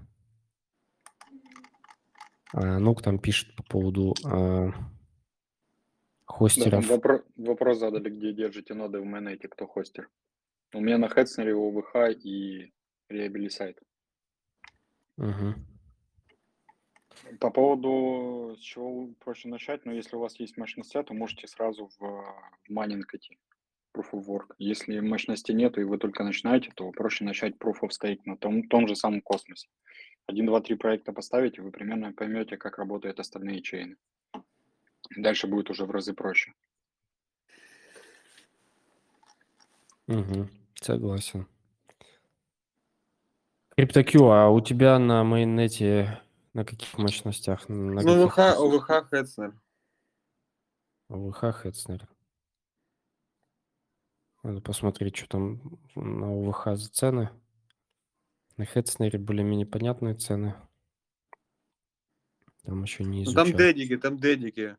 А, 2.53 2.77
Нук 2.79 3.01
там 3.01 3.17
пишет 3.17 3.55
по 3.55 3.63
поводу 3.63 4.13
а, 4.23 4.67
Да, 4.69 4.75
хостеров. 6.25 6.85
вопро- 6.89 7.25
вопрос 7.35 7.79
задали, 7.79 8.09
где 8.09 8.33
держите 8.33 8.73
ноды 8.75 8.99
в 8.99 9.05
Mainnet, 9.05 9.47
кто 9.47 9.65
хостер. 9.65 10.09
У 10.73 10.79
меня 10.79 10.97
на 10.97 11.09
Хедснере, 11.09 11.55
ОВХ 11.55 11.95
и 12.23 12.71
Реабилисайт. 13.09 13.79
Мгм. 15.17 15.65
По 17.39 17.49
поводу, 17.49 18.55
с 18.57 18.61
чего 18.61 19.07
проще 19.19 19.47
начать, 19.47 19.85
но 19.85 19.93
если 19.93 20.15
у 20.15 20.19
вас 20.19 20.39
есть 20.39 20.57
мощности, 20.57 21.01
то 21.01 21.13
можете 21.13 21.47
сразу 21.47 21.89
в, 21.99 21.99
в 21.99 22.69
майнинг 22.69 23.13
идти, 23.13 23.37
Proof 23.95 24.11
of 24.13 24.25
Work. 24.25 24.55
Если 24.57 24.99
мощности 24.99 25.51
нету 25.51 25.81
и 25.81 25.85
вы 25.85 25.97
только 25.97 26.23
начинаете, 26.23 26.71
то 26.75 26.91
проще 26.91 27.23
начать 27.23 27.55
Proof 27.55 27.81
of 27.83 27.89
Stake 27.89 28.21
на 28.25 28.37
том, 28.37 28.67
том 28.67 28.87
же 28.87 28.95
самом 28.95 29.21
космосе. 29.21 29.67
Один, 30.27 30.45
два, 30.45 30.61
три 30.61 30.75
проекта 30.75 31.13
поставите, 31.13 31.61
вы 31.61 31.71
примерно 31.71 32.13
поймете, 32.13 32.57
как 32.57 32.77
работают 32.77 33.19
остальные 33.19 33.61
чейны. 33.61 33.97
Дальше 35.15 35.47
будет 35.47 35.69
уже 35.69 35.85
в 35.85 35.91
разы 35.91 36.13
проще. 36.13 36.53
Мгм. 40.07 40.49
Согласен. 40.75 41.47
CryptoQ, 43.77 44.31
а 44.31 44.49
у 44.49 44.61
тебя 44.61 44.99
на 44.99 45.23
майннете 45.23 46.21
на 46.53 46.65
каких 46.65 46.97
мощностях? 46.97 47.67
На 47.69 48.01
Ну, 48.03 48.27
каких 48.27 48.37
ОВХ, 48.37 48.37
ресурсах? 48.37 49.53
ОВХ 51.09 51.51
Хедснер. 51.61 52.07
Надо 54.43 54.61
посмотреть, 54.61 55.17
что 55.17 55.27
там 55.27 55.79
на 55.95 56.27
ОВХ 56.31 56.75
за 56.75 56.89
цены. 56.89 57.29
На 58.57 58.65
Хедснере 58.65 59.19
более-менее 59.19 59.67
понятные 59.67 60.15
цены. 60.15 60.55
Там 62.63 62.83
еще 62.83 63.03
не 63.03 63.25
Ну, 63.25 63.33
там 63.33 63.43
изучал. 63.47 63.59
дедики, 63.59 63.97
там 63.97 64.17
дедики. 64.17 64.77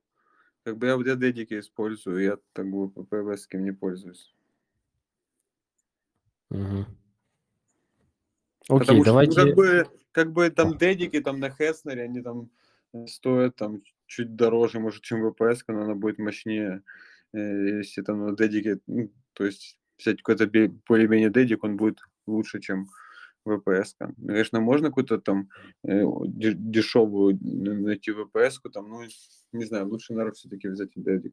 Как 0.64 0.76
бы 0.78 0.86
я 0.86 0.96
вот 0.96 1.04
дедики 1.04 1.58
использую, 1.58 2.22
я 2.22 2.38
так 2.52 2.70
бы 2.70 2.88
ППВ 2.90 3.36
с 3.36 3.46
кем 3.46 3.64
не 3.64 3.72
пользуюсь. 3.72 4.34
Мгм. 6.50 6.86
Окей, 8.69 8.78
Потому 8.78 8.85
что, 8.85 8.95
ну, 8.95 9.04
давайте... 9.04 9.35
как 9.35 9.54
бы, 9.54 9.87
как 10.12 10.33
бы 10.33 10.50
там 10.50 10.78
дедики 10.78 11.20
там 11.20 11.40
на 11.40 11.51
Хеснере, 11.51 12.03
они 12.03 12.22
там 12.22 12.51
э, 12.92 13.07
стоят 13.07 13.57
там 13.57 13.83
чуть 14.07 14.37
дороже, 14.37 14.79
может, 14.79 15.03
чем 15.03 15.29
ВПС, 15.31 15.64
но 15.68 15.83
она 15.83 15.94
будет 15.94 16.18
мощнее. 16.18 16.83
Э, 17.33 17.79
Если 17.79 18.03
там 18.03 18.27
на 18.27 18.37
дедике, 18.37 18.79
ну, 18.87 19.11
то 19.33 19.44
есть 19.44 19.79
взять 19.98 20.22
какой-то 20.22 20.46
более-менее 20.87 21.31
дедик, 21.31 21.64
он 21.64 21.77
будет 21.77 22.01
лучше, 22.27 22.61
чем 22.61 22.88
ВПС. 23.44 23.96
-ка. 23.98 24.14
Конечно, 24.27 24.61
можно 24.61 24.88
какую-то 24.88 25.18
там 25.18 25.48
э, 25.85 26.05
де- 26.27 26.55
дешевую 26.55 27.38
найти 27.40 28.12
ВПС, 28.12 28.61
там, 28.72 28.88
ну, 28.88 29.03
не 29.53 29.64
знаю, 29.64 29.88
лучше, 29.88 30.12
наверное, 30.12 30.35
все-таки 30.35 30.68
взять 30.68 30.90
дедик. 30.94 31.33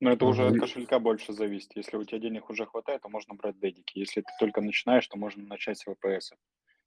Но 0.00 0.12
это 0.12 0.26
уже 0.26 0.46
от 0.46 0.58
кошелька 0.58 1.00
больше 1.00 1.32
зависит. 1.32 1.72
Если 1.74 1.96
у 1.96 2.04
тебя 2.04 2.20
денег 2.20 2.48
уже 2.50 2.66
хватает, 2.66 3.02
то 3.02 3.08
можно 3.08 3.34
брать 3.34 3.58
дедики. 3.58 3.98
Если 3.98 4.20
ты 4.20 4.28
только 4.38 4.60
начинаешь, 4.60 5.06
то 5.08 5.18
можно 5.18 5.44
начать 5.44 5.78
с 5.78 5.84
ВПС. 5.84 6.32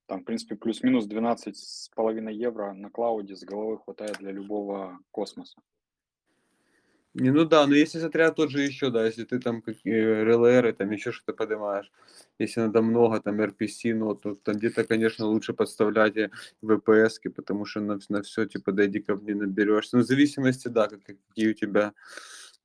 Там, 0.05 0.21
в 0.21 0.23
принципе, 0.23 0.55
плюс-минус 0.55 1.05
12 1.05 1.57
с 1.57 1.89
половиной 1.95 2.35
евро 2.35 2.73
на 2.73 2.89
клауде 2.89 3.35
с 3.35 3.43
головой 3.43 3.79
хватает 3.83 4.17
для 4.19 4.31
любого 4.31 4.99
космоса. 5.11 5.61
Не, 7.13 7.29
ну 7.31 7.43
да, 7.43 7.67
но 7.67 7.75
если 7.75 7.99
смотря 7.99 8.31
тот 8.31 8.51
же 8.51 8.61
еще, 8.61 8.89
да, 8.89 9.05
если 9.05 9.25
ты 9.25 9.39
там 9.39 9.61
как, 9.61 9.75
э, 9.83 10.23
РЛР, 10.23 10.73
там 10.73 10.91
еще 10.91 11.11
что-то 11.11 11.33
поднимаешь, 11.33 11.91
если 12.39 12.61
надо 12.61 12.81
много, 12.81 13.19
там 13.19 13.41
RPC, 13.41 13.93
ну, 13.93 14.15
то 14.15 14.35
там 14.35 14.55
где-то, 14.55 14.85
конечно, 14.85 15.25
лучше 15.25 15.53
подставлять 15.53 16.15
и 16.15 16.29
VPS, 16.63 17.29
потому 17.35 17.65
что 17.65 17.81
на, 17.81 17.99
на 18.07 18.21
все, 18.21 18.45
типа, 18.45 18.71
дедиков 18.71 19.21
не 19.23 19.33
наберешься. 19.33 19.97
Ну, 19.97 20.03
в 20.03 20.05
зависимости, 20.05 20.69
да, 20.69 20.87
как, 20.87 21.01
какие 21.03 21.49
у 21.49 21.53
тебя 21.53 21.93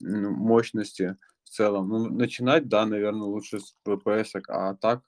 мощности 0.00 1.16
в 1.44 1.50
целом. 1.50 1.88
Ну, 1.88 2.10
начинать, 2.10 2.68
да, 2.68 2.86
наверное, 2.86 3.22
лучше 3.26 3.60
с 3.60 3.74
VPS, 3.86 4.42
а 4.48 4.74
так 4.74 5.02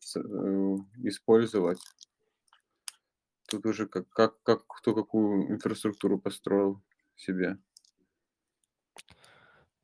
с- 0.00 0.16
э, 0.16 0.76
использовать. 1.04 1.78
Тут 3.48 3.66
уже 3.66 3.86
как, 3.86 4.08
как, 4.08 4.42
как 4.42 4.66
кто 4.66 4.94
какую 4.94 5.50
инфраструктуру 5.52 6.18
построил 6.18 6.82
себе. 7.16 7.58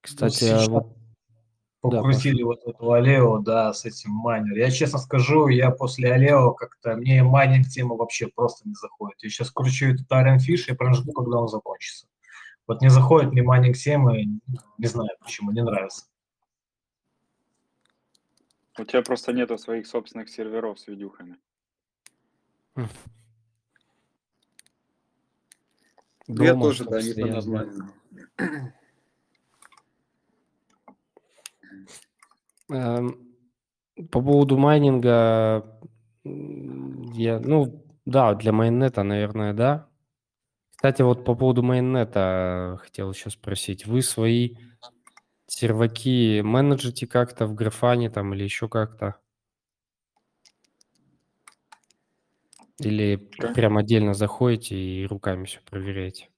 Кстати, 0.00 0.44
Ну, 0.44 0.54
а 0.54 0.59
сейчас 0.59 0.68
вот... 0.68 0.98
Да, 1.83 2.02
покрутили 2.02 2.42
вот 2.42 2.61
эту 2.66 2.92
Aleo, 2.92 3.38
да, 3.38 3.72
с 3.72 3.85
этим 3.85 4.11
майнером. 4.11 4.56
Я 4.59 4.70
честно 4.70 4.98
скажу, 4.98 5.46
я 5.46 5.70
после 5.70 6.12
Aleo 6.12 6.52
как-то, 6.52 6.96
мне 6.96 7.22
майнинг 7.22 7.68
тема 7.68 7.94
вообще 7.94 8.26
просто 8.26 8.68
не 8.68 8.74
заходит. 8.74 9.22
Я 9.22 9.31
сейчас 9.31 9.52
кручу 9.52 9.87
этот 9.87 10.11
Iron 10.11 10.38
Fish 10.38 10.64
и 10.68 10.74
прям 10.74 10.94
жду, 10.94 11.12
когда 11.12 11.38
он 11.38 11.48
закончится. 11.48 12.07
Вот 12.68 12.83
не 12.83 12.90
заходит 12.90 13.33
мне 13.33 13.42
майнинг 13.42 13.76
темы, 13.76 14.40
не 14.76 14.87
знаю 14.87 15.09
почему, 15.20 15.52
не 15.52 15.64
нравится. 15.64 16.04
У 18.78 18.85
тебя 18.85 19.00
просто 19.02 19.33
нету 19.33 19.57
своих 19.57 19.87
собственных 19.87 20.28
серверов 20.28 20.78
с 20.78 20.87
видюхами. 20.87 21.38
Ну, 22.76 22.87
я 26.28 26.52
дома, 26.52 26.66
тоже, 26.66 26.85
да, 26.85 27.00
не 27.00 27.14
майнинга. 27.14 27.94
Эм, 32.68 33.35
По 34.11 34.20
поводу 34.20 34.59
майнинга, 34.59 35.81
я, 36.22 37.40
ну, 37.40 37.83
да, 38.04 38.35
для 38.35 38.52
майннета, 38.52 39.04
наверное, 39.04 39.54
да. 39.54 39.88
Кстати, 40.78 41.02
вот 41.02 41.24
по 41.24 41.34
поводу 41.34 41.64
майннета 41.64 42.78
хотел 42.80 43.10
еще 43.10 43.30
спросить. 43.30 43.84
Вы 43.84 44.00
свои 44.00 44.54
серваки 45.48 46.40
менеджите 46.40 47.08
как-то 47.08 47.48
в 47.48 47.54
графане 47.56 48.10
там 48.10 48.32
или 48.32 48.44
еще 48.44 48.68
как-то? 48.68 49.16
Или 52.78 53.16
Как? 53.38 53.56
прям 53.56 53.76
отдельно 53.76 54.14
заходите 54.14 54.76
и 54.76 55.04
руками 55.04 55.46
все 55.46 55.58
проверяете? 55.68 56.30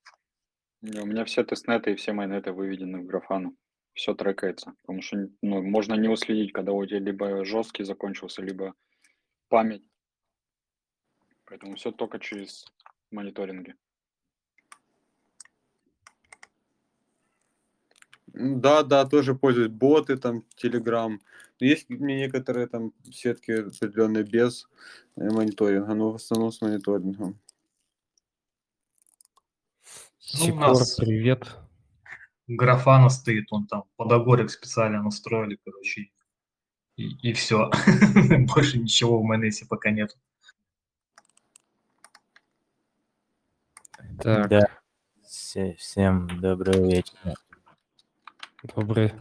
У 0.81 1.05
меня 1.05 1.26
все 1.26 1.44
тестнеты 1.44 1.92
и 1.92 1.96
все 1.96 2.14
майнеты 2.14 2.53
выведены 2.53 3.03
в 3.03 3.05
графану. 3.05 3.55
Все 3.92 4.14
трекается. 4.14 4.72
Потому 4.81 5.03
что 5.03 5.29
ну, 5.42 5.62
можно 5.62 5.92
не 5.96 6.09
уследить, 6.09 6.55
когда 6.55 6.72
у 6.72 6.87
тебя 6.87 7.00
либо 7.00 7.44
жесткий 7.44 7.85
закончился, 7.85 8.40
либо 8.40 8.72
память. 9.48 9.85
Поэтому 11.44 11.76
все 11.76 11.92
только 11.92 12.18
через 12.18 12.64
мониторинги. 13.11 13.74
Да, 18.33 18.83
да, 18.83 19.05
тоже 19.07 19.35
пользуюсь 19.35 19.71
боты, 19.71 20.16
там, 20.16 20.45
Telegram. 20.62 21.19
Но 21.61 21.66
Есть 21.66 21.88
мне 21.88 22.16
некоторые 22.16 22.66
там 22.69 22.93
сетки 23.11 23.51
определенные 23.53 24.25
без 24.25 24.69
э, 25.16 25.29
мониторинга, 25.31 25.95
но 25.95 26.12
в 26.12 26.14
основном 26.16 26.53
с 26.53 26.61
мониторингом. 26.61 27.38
Ну, 30.33 30.45
Сикор, 30.45 30.69
нас- 30.69 30.95
привет. 30.95 31.57
Графана 32.47 33.11
стоит, 33.11 33.47
он 33.53 33.66
там 33.66 33.85
подогорек 33.97 34.51
специально 34.51 35.03
настроили, 35.03 35.59
короче, 35.64 36.11
и, 36.97 37.33
все. 37.33 37.71
Больше 38.55 38.79
ничего 38.79 39.21
в 39.21 39.25
майонезе 39.25 39.66
пока 39.66 39.90
нет. 39.90 40.16
Так, 44.21 44.49
Да. 44.49 44.66
Все- 45.27 45.75
всем 45.75 46.40
доброго 46.40 46.87
вечера. 46.90 47.35
Добрый. 48.62 49.12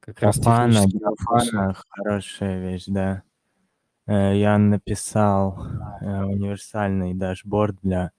Как 0.00 0.22
вопрос. 0.22 0.36
Grafana, 0.92 1.74
хорошая 1.90 2.60
вещь, 2.60 2.84
да. 2.86 3.22
Э, 4.06 4.36
Я 4.36 4.58
написал 4.58 5.58
э, 6.00 6.22
универсальный 6.24 7.14
дашборд 7.14 7.76
для, 7.82 8.12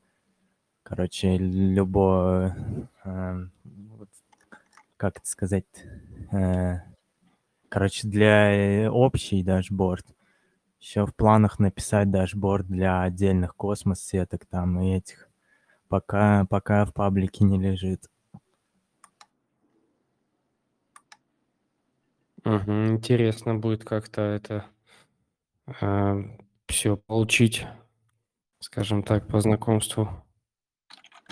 короче, 0.84 1.38
любого, 1.38 2.56
э, 3.04 3.48
как 4.98 5.18
это 5.18 5.28
сказать, 5.28 5.66
короче, 7.70 8.08
для 8.08 8.92
общий 8.92 9.44
дашборд. 9.44 10.06
Еще 10.80 11.06
в 11.06 11.16
планах 11.16 11.60
написать 11.60 12.12
дашборд 12.12 12.68
для 12.68 13.02
отдельных 13.02 13.56
космос-сеток 13.56 14.46
там 14.46 14.80
и 14.82 14.96
этих. 14.96 15.30
Пока, 15.88 16.46
пока 16.46 16.86
в 16.86 16.94
паблике 16.94 17.44
не 17.46 17.60
лежит. 17.60 18.10
Мгм. 22.44 22.94
Интересно 22.96 23.56
будет 23.56 23.84
как-то 23.84 24.22
это 24.22 24.66
все 26.68 26.98
получить, 26.98 27.66
скажем 28.60 29.04
так, 29.04 29.28
по 29.28 29.40
знакомству. 29.42 30.10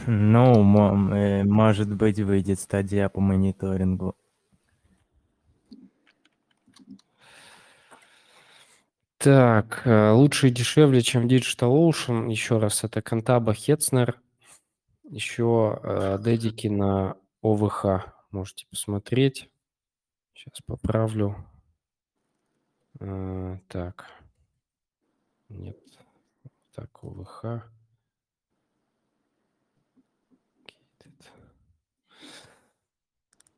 Ну, 0.06 0.64
мо- 0.64 1.16
э, 1.16 1.44
может 1.44 1.94
быть, 1.96 2.20
выйдет 2.20 2.60
стадия 2.60 3.10
по 3.10 3.20
мониторингу. 3.20 4.16
Так, 9.18 9.82
э, 9.86 10.12
лучше 10.12 10.48
и 10.48 10.52
дешевле, 10.52 11.02
чем 11.02 11.28
DigitalOcean. 11.28 12.30
Еще 12.30 12.60
раз, 12.60 12.84
это 12.84 13.02
Кантаба 13.02 13.54
Хетцнер. 13.54 14.20
Еще 15.10 15.80
э, 15.84 16.20
дедики 16.22 16.68
на 16.68 17.18
ОВХ 17.42 17.86
можете 18.32 18.66
посмотреть. 18.70 19.50
Сейчас 20.38 20.62
поправлю. 20.62 21.36
Э, 23.00 23.58
так. 23.68 24.06
Нет. 25.50 25.80
Так, 26.76 27.04
ОВХ. 27.04 27.64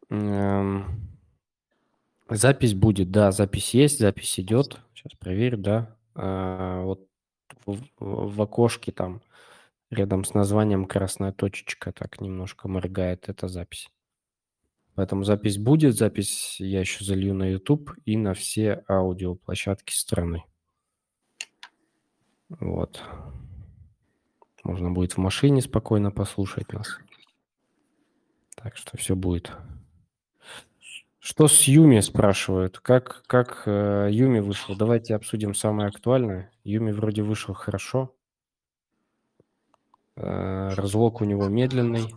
Эм, 0.10 1.10
Запись 2.30 2.74
будет, 2.74 3.12
да, 3.12 3.32
запись 3.34 3.74
есть, 3.74 4.00
запись 4.00 4.40
идет. 4.40 4.80
Сейчас 4.94 5.14
проверю, 5.20 5.58
да. 5.58 5.98
А, 6.16 6.84
вот 6.84 7.06
в, 7.66 8.42
окошке 8.42 8.94
там 8.94 9.22
рядом 9.92 10.24
с 10.24 10.34
названием 10.34 10.86
красная 10.86 11.34
точечка 11.34 11.92
так 11.92 12.22
немножко 12.22 12.70
моргает, 12.70 13.28
это 13.28 13.50
запись. 13.50 13.90
Поэтому 15.00 15.24
запись 15.24 15.58
будет, 15.58 15.96
запись 15.96 16.60
я 16.60 16.82
еще 16.82 17.06
залью 17.06 17.34
на 17.34 17.50
YouTube 17.52 17.94
и 18.04 18.18
на 18.18 18.34
все 18.34 18.84
аудиоплощадки 18.90 19.94
страны. 19.94 20.44
Вот. 22.50 23.02
Можно 24.66 24.92
будет 24.92 25.14
в 25.14 25.18
машине 25.18 25.62
спокойно 25.62 26.12
послушать 26.12 26.74
нас. 26.74 27.00
Так 28.56 28.76
что 28.76 28.98
все 28.98 29.16
будет. 29.16 29.54
Что 31.20 31.48
с 31.48 31.62
Юми 31.64 32.02
спрашивают? 32.02 32.82
Как, 32.82 33.24
как 33.26 33.64
э, 33.68 34.10
Юми 34.12 34.40
вышел? 34.40 34.76
Давайте 34.76 35.16
обсудим 35.16 35.56
самое 35.56 35.88
актуальное. 35.88 36.52
Юми 36.66 36.92
вроде 36.92 37.22
вышел 37.22 37.54
хорошо. 37.54 38.14
Э, 40.18 40.74
разлог 40.74 41.22
у 41.22 41.24
него 41.24 41.48
медленный. 41.48 42.14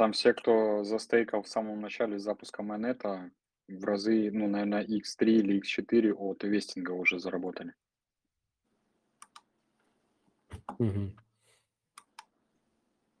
Там 0.00 0.12
все, 0.12 0.32
кто 0.32 0.82
застейкал 0.82 1.42
в 1.42 1.48
самом 1.48 1.82
начале 1.82 2.18
запуска 2.18 2.62
майонета, 2.62 3.30
в 3.68 3.84
разы, 3.84 4.30
ну, 4.32 4.48
наверное, 4.48 4.82
X3 4.82 5.26
или 5.26 5.60
X4 5.60 6.14
от 6.14 6.42
вестинга 6.42 6.92
уже 6.92 7.18
заработали. 7.18 7.74
Да, 10.78 11.12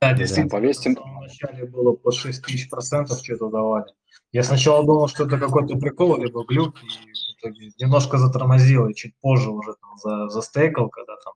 Да. 0.00 0.14
действительно, 0.14 0.48
По 0.48 0.56
вестин- 0.64 0.94
в 0.94 1.00
самом 1.00 1.20
начале 1.20 1.66
было 1.66 1.92
по 1.92 2.12
6 2.12 2.42
тысяч 2.42 2.70
процентов 2.70 3.18
что-то 3.22 3.50
давали. 3.50 3.92
Я 4.32 4.42
сначала 4.42 4.82
думал, 4.82 5.06
что 5.08 5.26
это 5.26 5.38
какой-то 5.38 5.76
прикол, 5.76 6.16
либо 6.16 6.46
глюк, 6.46 6.82
и 6.82 6.86
в 6.86 7.38
итоге 7.38 7.72
немножко 7.78 8.16
затормозил, 8.16 8.88
и 8.88 8.94
чуть 8.94 9.14
позже 9.20 9.50
уже 9.50 9.74
там 9.74 9.98
за, 9.98 10.30
застейкал, 10.30 10.88
когда 10.88 11.16
там 11.22 11.34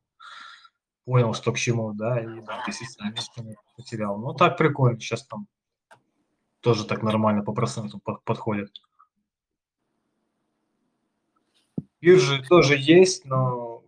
понял, 1.05 1.35
что 1.35 1.53
к 1.53 1.59
чему, 1.59 1.93
да, 1.93 2.21
и 2.21 2.27
да, 2.43 2.65
не 2.67 3.57
потерял. 3.77 4.19
Ну, 4.19 4.35
так 4.35 4.57
прикольно, 4.57 4.99
сейчас 4.99 5.27
там 5.27 5.47
тоже 6.61 6.87
так 6.87 7.03
нормально 7.03 7.43
по 7.43 7.53
проценту 7.53 7.99
по- 7.99 8.21
подходит. 8.25 8.71
Биржи 12.01 12.43
тоже 12.49 12.77
есть, 12.77 13.25
но 13.25 13.83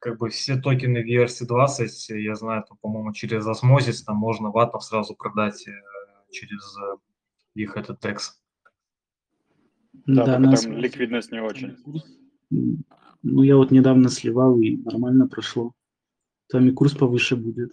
как 0.00 0.18
бы 0.18 0.28
все 0.30 0.56
токены 0.60 1.02
в 1.02 1.06
ERC20, 1.06 2.18
я 2.18 2.34
знаю, 2.34 2.64
там, 2.68 2.76
по-моему, 2.78 3.12
через 3.12 3.46
осмозис 3.46 4.02
там 4.02 4.16
можно 4.16 4.50
ватов 4.50 4.82
сразу 4.84 5.14
продать 5.14 5.66
э, 5.68 5.72
через 6.30 6.76
э, 6.78 6.96
их 7.54 7.76
этот 7.76 8.00
текст. 8.00 8.42
Да, 10.06 10.24
только 10.24 10.38
нас- 10.40 10.62
там 10.64 10.72
ликвидность 10.76 11.32
не 11.32 11.40
очень. 11.40 11.76
Ну, 13.22 13.42
я 13.42 13.56
вот 13.56 13.70
недавно 13.70 14.08
сливал, 14.08 14.58
и 14.60 14.76
нормально 14.78 15.28
прошло. 15.28 15.72
Там 16.52 16.68
и 16.68 16.72
курс 16.72 16.92
повыше 16.92 17.34
будет. 17.34 17.72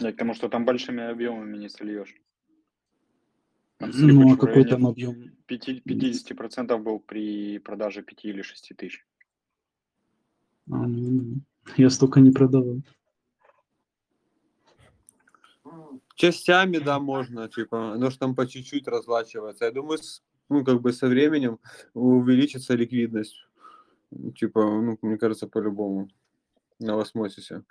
Да, 0.00 0.10
потому 0.10 0.34
что 0.34 0.48
там 0.48 0.64
большими 0.64 1.00
объемами 1.04 1.56
не 1.56 1.68
сольешь. 1.68 2.12
Там 3.78 3.90
Ну, 3.94 4.32
а 4.32 4.36
какой 4.36 4.64
там 4.64 4.84
объем? 4.84 5.30
5 5.46 5.84
50% 5.84 6.82
был 6.82 6.98
при 6.98 7.58
продаже 7.58 8.02
5 8.02 8.24
или 8.24 8.42
6 8.42 8.72
тысяч. 8.76 9.06
А, 10.70 10.88
ну, 10.88 11.10
ну, 11.10 11.40
я 11.76 11.88
столько 11.88 12.18
не 12.18 12.32
продавал. 12.32 12.82
Частями, 16.16 16.78
да, 16.78 16.98
можно, 16.98 17.48
типа, 17.48 17.92
оно 17.92 18.10
же 18.10 18.18
там 18.18 18.34
по 18.34 18.44
чуть-чуть 18.44 18.88
разлачивается. 18.88 19.66
Я 19.66 19.70
думаю, 19.70 19.98
с- 19.98 20.22
ну, 20.48 20.64
как 20.64 20.80
бы 20.80 20.92
со 20.92 21.06
временем 21.06 21.60
увеличится 21.94 22.74
ликвидность. 22.74 23.36
Типа, 24.34 24.62
ну, 24.64 24.98
мне 25.02 25.16
кажется, 25.16 25.46
по-любому. 25.46 26.08
На 26.80 26.96
осмосисе. 27.00 27.62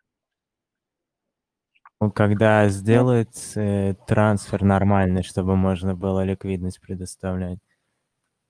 Ну, 2.01 2.11
Когда 2.11 2.67
сделают 2.69 3.29
э, 3.55 3.93
трансфер 4.07 4.63
нормальный, 4.63 5.23
чтобы 5.23 5.55
можно 5.57 5.95
было 5.95 6.23
ликвидность 6.23 6.79
предоставлять, 6.79 7.59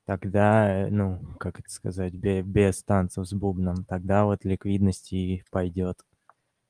тогда, 0.05 0.87
э, 0.87 0.89
ну, 0.89 1.21
как 1.39 1.59
это 1.59 1.69
сказать, 1.71 2.13
бе- 2.13 2.41
без 2.41 2.83
танцев 2.83 3.27
с 3.27 3.33
бубном, 3.33 3.85
тогда 3.85 4.25
вот 4.25 4.45
ликвидность 4.45 5.13
и 5.13 5.43
пойдет. 5.51 5.99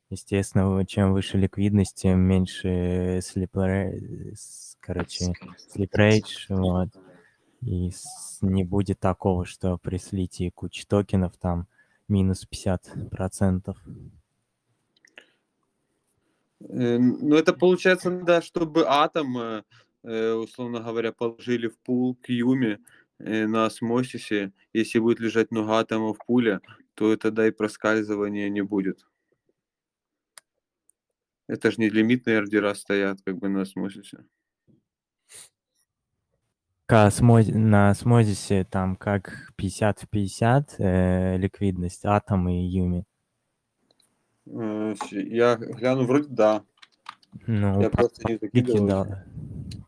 Естественно, 0.10 0.86
чем 0.86 1.14
выше 1.14 1.38
ликвидность, 1.38 1.96
тем 2.02 2.20
меньше 2.22 3.20
слип 3.24 3.56
короче, 4.80 5.34
слипрейдж, 5.68 6.46
вот. 6.50 6.90
И 7.62 7.92
не 8.42 8.64
будет 8.64 9.00
такого, 9.00 9.46
что 9.46 9.78
при 9.78 9.98
слитии 9.98 10.50
кучи 10.50 10.86
токенов 10.88 11.38
там 11.38 11.68
минус 12.10 12.46
50%. 12.46 13.78
Э, 16.62 16.98
Ну, 16.98 17.36
это 17.36 17.54
получается, 17.54 18.10
да, 18.12 18.42
чтобы 18.42 18.86
атом, 18.88 19.38
э, 19.38 19.64
э, 20.04 20.34
условно 20.34 20.80
говоря, 20.82 21.12
положили 21.12 21.68
в 21.68 21.78
пул 21.80 22.16
к 22.16 22.30
Юме 22.30 22.80
э, 23.20 23.48
на 23.48 23.66
осмосисе. 23.66 24.52
Если 24.74 25.00
будет 25.00 25.20
лежать 25.20 25.52
много 25.52 25.74
атомов 25.74 26.18
в 26.18 26.26
пуле, 26.26 26.60
то 26.96 27.16
тогда 27.18 27.48
и 27.48 27.52
проскальзывания 27.52 28.50
не 28.50 28.62
будет. 28.62 29.06
Это 31.48 31.72
же 31.72 31.78
не 31.80 31.90
лимитные 31.90 32.40
ордера 32.40 32.74
стоят 32.76 33.22
как 33.26 33.38
бы 33.38 33.50
на 33.50 33.62
осмосисе. 33.62 34.26
Ка- 36.90 37.06
осмо- 37.06 37.44
На 37.54 37.92
осмозисе 37.92 38.64
там 38.64 38.96
как 38.96 39.52
50 39.58 40.00
в 40.00 40.08
50 40.10 40.76
э, 40.80 41.38
ликвидность, 41.38 42.04
атом 42.04 42.50
и 42.50 42.66
юми. 42.66 43.06
Э, 44.48 44.96
Я 45.12 45.56
гляну, 45.56 46.06
вроде 46.06 46.30
да. 46.30 46.64
Ну, 47.46 47.80
Я 47.80 47.92
по 47.92 47.98
просто 47.98 48.24
не 48.28 48.40
логике, 48.42 48.80
дол- 48.80 49.06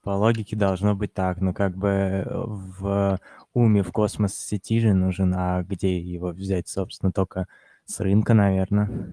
по 0.03 0.09
логике 0.11 0.55
должно 0.55 0.93
быть 0.95 1.11
так. 1.11 1.41
Ну, 1.41 1.55
как 1.55 1.75
бы 1.75 2.23
в 2.29 3.19
уме 3.55 3.81
в 3.81 3.91
космос 3.91 4.35
сети 4.35 4.79
же 4.79 4.93
нужен, 4.93 5.33
а 5.35 5.63
где 5.63 5.97
его 5.99 6.27
взять, 6.27 6.67
собственно, 6.67 7.11
только 7.11 7.47
с 7.85 7.99
рынка, 7.99 8.35
наверное. 8.35 9.11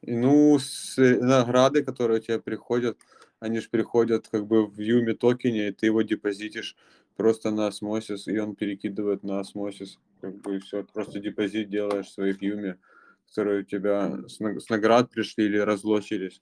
Ну, 0.00 0.58
с, 0.58 0.96
э, 0.96 1.20
награды, 1.20 1.82
которые 1.84 2.20
у 2.20 2.22
тебя 2.22 2.38
приходят, 2.38 2.96
они 3.40 3.60
же 3.60 3.68
приходят 3.68 4.28
как 4.28 4.46
бы 4.46 4.66
в 4.66 4.78
Юми 4.78 5.12
токене, 5.12 5.68
и 5.68 5.72
ты 5.72 5.86
его 5.86 6.02
депозитишь 6.02 6.76
просто 7.16 7.50
на 7.50 7.66
осмосис, 7.66 8.28
и 8.28 8.38
он 8.38 8.54
перекидывает 8.54 9.22
на 9.22 9.40
осмосис. 9.40 9.98
Как 10.20 10.36
бы 10.36 10.56
и 10.56 10.58
все, 10.58 10.84
просто 10.84 11.20
депозит 11.20 11.70
делаешь 11.70 12.10
своих 12.10 12.42
Юми, 12.42 12.78
которые 13.26 13.60
у 13.60 13.64
тебя 13.64 14.16
с, 14.26 14.38
с 14.38 14.68
наград 14.68 15.10
пришли 15.10 15.46
или 15.46 15.58
разлочились. 15.58 16.40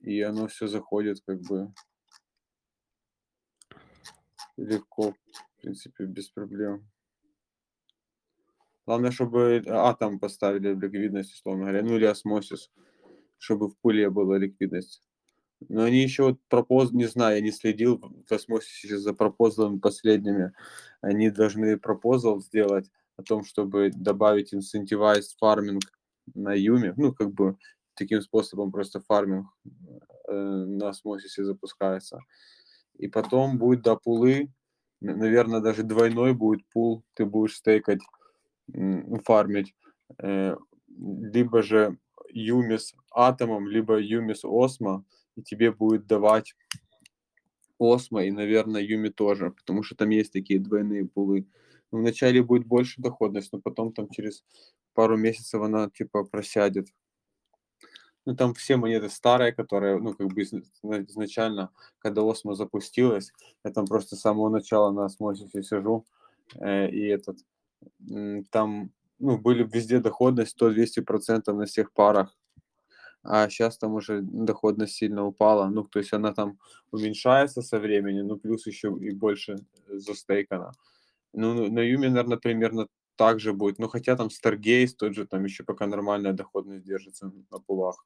И 0.00 0.20
оно 0.20 0.48
все 0.48 0.66
заходит 0.66 1.20
как 1.26 1.40
бы. 1.42 1.72
легко, 4.56 5.12
в 5.12 5.60
принципе, 5.62 6.04
без 6.04 6.28
проблем. 6.28 6.88
Главное, 8.86 9.10
чтобы 9.10 9.62
атом 9.66 10.18
поставили 10.18 10.72
в 10.72 10.80
ликвидность, 10.80 11.32
условно 11.32 11.64
говоря, 11.64 11.82
ну 11.82 11.96
или 11.96 12.04
осмосис, 12.04 12.70
чтобы 13.38 13.68
в 13.68 13.78
пуле 13.78 14.10
была 14.10 14.38
ликвидность. 14.38 15.02
Но 15.68 15.82
они 15.84 16.02
еще 16.02 16.24
вот 16.24 16.38
пропоз, 16.48 16.92
не 16.92 17.06
знаю, 17.06 17.36
я 17.36 17.42
не 17.42 17.52
следил 17.52 18.00
в 18.26 18.32
осмосисе 18.32 18.98
за 18.98 19.14
пропозалами 19.14 19.78
последними. 19.78 20.52
Они 21.00 21.30
должны 21.30 21.78
пропозал 21.78 22.40
сделать 22.40 22.90
о 23.16 23.22
том, 23.22 23.44
чтобы 23.44 23.90
добавить 23.94 24.52
incentivized 24.52 25.36
farming 25.42 25.80
на 26.34 26.54
Юме, 26.54 26.94
ну, 26.96 27.12
как 27.12 27.32
бы 27.32 27.56
таким 27.94 28.20
способом 28.20 28.72
просто 28.72 29.00
фарминг 29.00 29.46
э, 30.28 30.32
на 30.32 30.88
осмосисе 30.88 31.44
запускается. 31.44 32.18
И 32.96 33.08
потом 33.08 33.58
будет 33.58 33.82
до 33.82 33.96
пулы, 33.96 34.50
наверное, 35.00 35.60
даже 35.60 35.82
двойной 35.82 36.34
будет 36.34 36.66
пул, 36.70 37.04
ты 37.14 37.24
будешь 37.24 37.56
стейкать, 37.56 38.00
фармить, 39.24 39.74
э, 40.22 40.56
либо 40.88 41.62
же 41.62 41.98
Юмис 42.30 42.94
атомом, 43.12 43.68
либо 43.68 43.98
Юмис 43.98 44.44
осмо, 44.44 45.04
и 45.36 45.42
тебе 45.42 45.72
будет 45.72 46.06
давать 46.06 46.54
осмо 47.78 48.24
и, 48.24 48.30
наверное, 48.30 48.82
Юми 48.82 49.08
тоже, 49.08 49.50
потому 49.50 49.82
что 49.82 49.96
там 49.96 50.10
есть 50.10 50.32
такие 50.32 50.60
двойные 50.60 51.06
пулы. 51.06 51.46
Вначале 51.90 52.42
будет 52.42 52.66
больше 52.66 53.00
доходность, 53.00 53.52
но 53.52 53.60
потом 53.60 53.92
там 53.92 54.08
через 54.08 54.44
пару 54.94 55.16
месяцев 55.16 55.60
она 55.62 55.90
типа 55.90 56.24
просядет 56.24 56.88
ну, 58.26 58.34
там 58.34 58.54
все 58.54 58.76
монеты 58.76 59.08
старые, 59.08 59.52
которые, 59.52 59.98
ну, 59.98 60.14
как 60.14 60.28
бы 60.28 60.42
изначально, 60.42 61.70
когда 61.98 62.22
Осмо 62.22 62.54
запустилась, 62.54 63.32
я 63.64 63.70
там 63.70 63.86
просто 63.86 64.16
с 64.16 64.20
самого 64.20 64.48
начала 64.48 64.90
на 64.92 65.04
осмосисе 65.04 65.62
сижу, 65.62 66.06
э, 66.54 66.88
и 66.90 67.06
этот, 67.06 67.38
там, 68.50 68.90
ну, 69.18 69.38
были 69.38 69.64
везде 69.64 70.00
доходность 70.00 70.52
100-200% 70.60 71.52
на 71.52 71.66
всех 71.66 71.92
парах, 71.92 72.36
а 73.24 73.48
сейчас 73.48 73.78
там 73.78 73.94
уже 73.94 74.20
доходность 74.22 74.94
сильно 74.94 75.24
упала, 75.24 75.68
ну, 75.68 75.84
то 75.84 75.98
есть 75.98 76.12
она 76.12 76.32
там 76.32 76.58
уменьшается 76.90 77.62
со 77.62 77.78
временем, 77.80 78.28
ну, 78.28 78.36
плюс 78.36 78.66
еще 78.66 78.94
и 79.00 79.10
больше 79.10 79.56
застейкана. 79.88 80.72
Ну, 81.32 81.70
на 81.70 81.80
Юме, 81.80 82.08
наверное, 82.08 82.38
примерно 82.38 82.86
так 83.16 83.40
же 83.40 83.52
будет. 83.52 83.78
Ну, 83.78 83.88
хотя 83.88 84.16
там 84.16 84.28
Stargaze 84.28 84.94
тот 84.96 85.14
же, 85.14 85.26
там 85.26 85.44
еще 85.44 85.64
пока 85.64 85.86
нормальная 85.86 86.32
доходность 86.32 86.84
держится 86.84 87.32
на 87.50 87.58
пулах. 87.58 88.04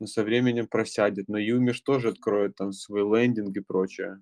Но 0.00 0.06
со 0.06 0.22
временем 0.24 0.66
просядет. 0.66 1.28
Но 1.28 1.38
Юмиш 1.38 1.80
тоже 1.80 2.08
откроет 2.08 2.56
там 2.56 2.72
свой 2.72 3.02
лендинг 3.02 3.56
и 3.56 3.60
прочее. 3.60 4.20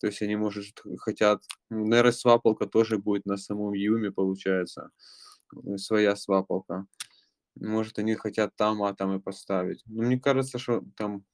То 0.00 0.08
есть 0.08 0.22
они, 0.22 0.36
может, 0.36 0.82
хотят... 0.98 1.42
Ну, 1.70 1.86
наверное, 1.86 2.66
тоже 2.66 2.98
будет 2.98 3.26
на 3.26 3.36
самом 3.36 3.74
Юме, 3.74 4.10
получается. 4.10 4.90
Э, 5.64 5.76
своя 5.78 6.16
свапалка. 6.16 6.86
Может, 7.56 7.98
они 7.98 8.14
хотят 8.14 8.56
там 8.56 8.82
атомы 8.82 9.20
поставить. 9.20 9.82
Но 9.86 10.02
мне 10.02 10.18
кажется, 10.18 10.58
что 10.58 10.82
там 10.96 11.24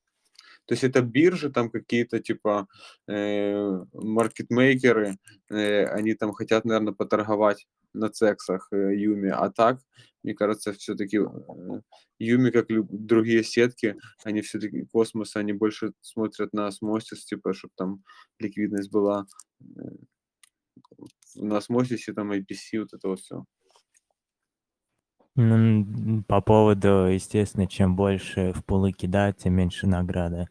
то 0.69 0.75
есть 0.75 0.85
это 0.85 1.01
биржи, 1.01 1.51
там 1.51 1.71
какие-то 1.71 2.21
типа 2.21 2.69
э, 3.07 3.85
маркетмейкеры, 3.95 5.17
э, 5.49 5.85
они 5.87 6.13
там 6.15 6.33
хотят, 6.35 6.67
наверное, 6.67 6.93
поторговать 6.93 7.67
на 7.95 8.11
цексах 8.11 8.69
э, 8.71 8.95
Юми, 8.95 9.31
а 9.31 9.51
так, 9.51 9.81
мне 10.23 10.35
кажется, 10.35 10.75
все-таки 10.75 11.21
э, 11.21 12.51
как 12.53 12.71
и 12.71 12.83
другие 12.91 13.43
сетки, 13.45 13.97
они 14.25 14.43
все-таки 14.43 14.85
космос, 14.85 15.37
они 15.37 15.55
больше 15.55 15.93
смотрят 16.03 16.53
на 16.53 16.67
осмосис, 16.67 17.25
типа, 17.25 17.55
чтобы 17.55 17.73
там 17.75 18.05
ликвидность 18.39 18.91
была 18.91 19.27
э, 19.61 19.81
на 21.37 21.57
осмосисе, 21.57 22.13
там 22.13 22.31
IBC, 22.33 22.81
вот 22.81 22.93
это 22.93 23.09
вот 23.09 23.21
все. 23.21 23.45
Ну, 25.41 26.25
по 26.27 26.41
поводу, 26.41 27.07
естественно, 27.07 27.69
чем 27.69 27.95
больше 27.95 28.53
в 28.53 28.65
пулы 28.65 28.91
кидать, 28.91 29.37
тем 29.37 29.53
меньше 29.55 29.87
награды. 29.87 30.49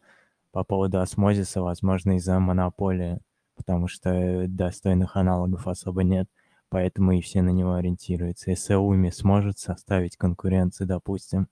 По 0.50 0.64
поводу 0.64 1.00
осмозиса, 1.00 1.60
возможно, 1.60 2.16
из-за 2.16 2.38
монополии, 2.40 3.20
потому 3.54 3.86
что 3.86 4.46
достойных 4.48 5.14
аналогов 5.18 5.68
особо 5.68 6.04
нет, 6.04 6.26
поэтому 6.70 7.12
и 7.12 7.20
все 7.20 7.42
на 7.42 7.50
него 7.50 7.74
ориентируются. 7.74 8.48
Если 8.48 8.72
Umee 8.76 9.10
сможет 9.10 9.58
составить 9.58 10.16
конкуренцию, 10.16 10.86
допустим, 10.86 11.48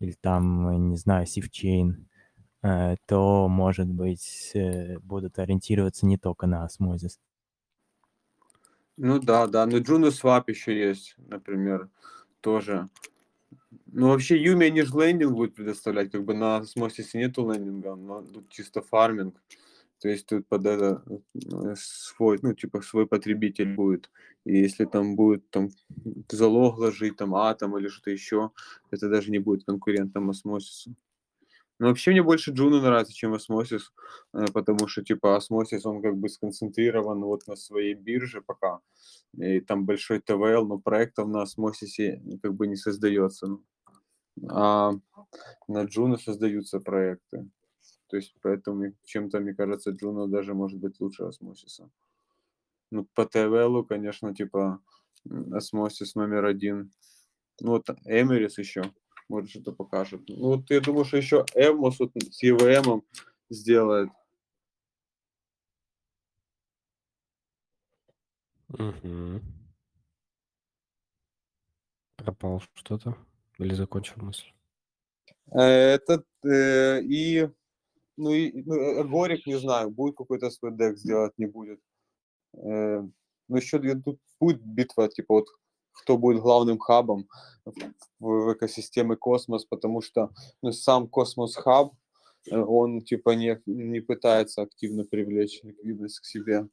или 0.00 0.16
там, 0.20 0.88
не 0.88 0.96
знаю, 0.96 1.24
Sifchain, 1.26 2.08
э, 2.64 2.96
то, 3.06 3.46
может 3.46 3.86
быть, 3.86 4.50
э, 4.54 4.98
будут 4.98 5.38
ориентироваться 5.38 6.04
не 6.04 6.18
только 6.18 6.48
на 6.48 6.64
осмозис. 6.64 7.20
Ну 8.96 9.20
да, 9.20 9.46
да. 9.46 9.66
Ну 9.66 9.80
JunoSwap 9.80 10.48
еще 10.48 10.76
есть, 10.76 11.14
например 11.16 11.88
тоже. 12.42 12.88
Ну, 13.86 14.08
вообще, 14.08 14.36
Umee, 14.36 14.66
они 14.66 14.82
же 14.82 14.98
lending 14.98 15.32
будут 15.32 15.54
предоставлять, 15.54 16.10
как 16.10 16.24
бы 16.24 16.34
на 16.34 16.56
Осмосисе 16.58 17.18
нету 17.18 17.50
lending 17.50 17.84
а, 17.84 17.94
но 17.94 18.22
тут 18.22 18.48
чисто 18.50 18.82
фарминг. 18.82 19.34
То 20.00 20.08
есть 20.08 20.26
тут 20.26 20.46
под 20.48 20.66
это 20.66 21.02
э, 21.06 21.74
свой, 21.76 22.38
ну, 22.42 22.54
типа, 22.54 22.82
свой 22.82 23.06
потребитель 23.06 23.74
будет. 23.74 24.10
И 24.44 24.58
если 24.58 24.84
там 24.84 25.14
будет 25.14 25.48
там 25.50 25.68
залог 26.28 26.78
ложить, 26.78 27.16
там 27.16 27.34
атом 27.34 27.78
или 27.78 27.88
что-то 27.88 28.10
еще, 28.10 28.50
это 28.90 29.08
даже 29.08 29.30
не 29.30 29.38
будет 29.38 29.64
конкурентом 29.64 30.28
Осмосису. 30.30 30.94
Но 31.82 31.88
вообще 31.88 32.12
мне 32.12 32.22
больше 32.22 32.52
Juno 32.52 32.80
нравится, 32.80 33.12
чем 33.12 33.34
Осмосис, 33.34 33.92
э, 34.34 34.44
потому 34.54 34.86
что, 34.86 35.02
типа, 35.02 35.34
Осмосис, 35.34 35.84
он 35.84 36.00
как 36.00 36.16
бы 36.16 36.28
сконцентрирован 36.28 37.20
вот 37.24 37.48
на 37.48 37.56
своей 37.56 37.94
бирже 37.94 38.40
пока 38.40 38.78
и 39.36 39.58
там 39.58 39.84
большой 39.84 40.20
TVL, 40.20 40.64
но 40.64 40.78
проектов 40.78 41.26
на 41.26 41.42
Осмосисе 41.42 42.22
как 42.40 42.54
бы 42.54 42.68
не 42.68 42.76
создается. 42.76 43.58
А 44.48 44.92
на 45.66 45.82
Juno 45.82 46.18
создаются 46.18 46.78
проекты. 46.78 47.50
То 48.06 48.16
есть 48.16 48.32
поэтому 48.42 48.94
чем-то, 49.02 49.40
мне 49.40 49.52
кажется, 49.52 49.90
Juno 49.90 50.28
даже 50.28 50.54
может 50.54 50.78
быть 50.78 51.00
лучше 51.00 51.24
Осмосиса. 51.24 51.90
Ну, 52.92 53.08
по 53.12 53.26
TVL 53.26 53.61
у, 53.61 53.84
конечно, 53.84 54.32
типа 54.32 54.80
Osmosis 55.50 56.14
номер 56.14 56.44
один. 56.44 56.92
Ну, 57.60 57.70
вот 57.72 57.90
Emeris 58.04 58.58
еще, 58.58 58.84
может, 59.28 59.50
что-то 59.50 59.72
покажет. 59.72 60.22
Ну, 60.28 60.56
вот 60.56 60.70
я 60.70 60.80
думаю, 60.80 61.04
что 61.04 61.16
еще 61.16 61.44
Evmos 61.54 61.98
вот 61.98 62.12
с 62.16 62.42
EVM 62.42 63.02
сделает 63.50 64.10
Угу. 68.72 69.40
Пропал 72.16 72.62
что-то 72.74 73.16
или 73.58 73.74
закончил 73.74 74.14
мысль? 74.22 74.46
Э, 75.50 75.60
этот 75.60 76.26
э, 76.44 77.02
и 77.02 77.50
ну 78.16 78.30
и 78.30 78.62
ну, 78.62 78.74
э, 78.74 79.04
Горик 79.04 79.46
не 79.46 79.58
знаю, 79.58 79.90
будет 79.90 80.16
какой-то 80.16 80.50
свой 80.50 80.74
DEX 80.76 80.96
сделать, 80.96 81.36
не 81.36 81.46
будет. 81.46 81.80
Э, 82.54 83.02
ну 83.48 83.56
еще 83.56 83.78
тут 84.00 84.18
будет 84.40 84.64
битва, 84.64 85.08
типа 85.08 85.34
вот 85.34 85.48
кто 85.92 86.18
будет 86.18 86.42
главным 86.42 86.78
хабом 86.78 87.28
в, 88.18 88.52
экосистеме 88.54 89.16
Космос, 89.16 89.64
потому 89.64 90.00
что 90.00 90.30
ну, 90.62 90.72
сам 90.72 91.08
Cosmos 91.08 91.56
Hub, 91.56 91.92
э, 92.50 92.56
он 92.56 93.02
типа 93.02 93.30
не, 93.30 93.60
не 93.66 94.00
пытается 94.00 94.62
активно 94.62 95.04
привлечь 95.04 95.60
ликвидность 95.62 96.20
к 96.20 96.24
себе. 96.24 96.68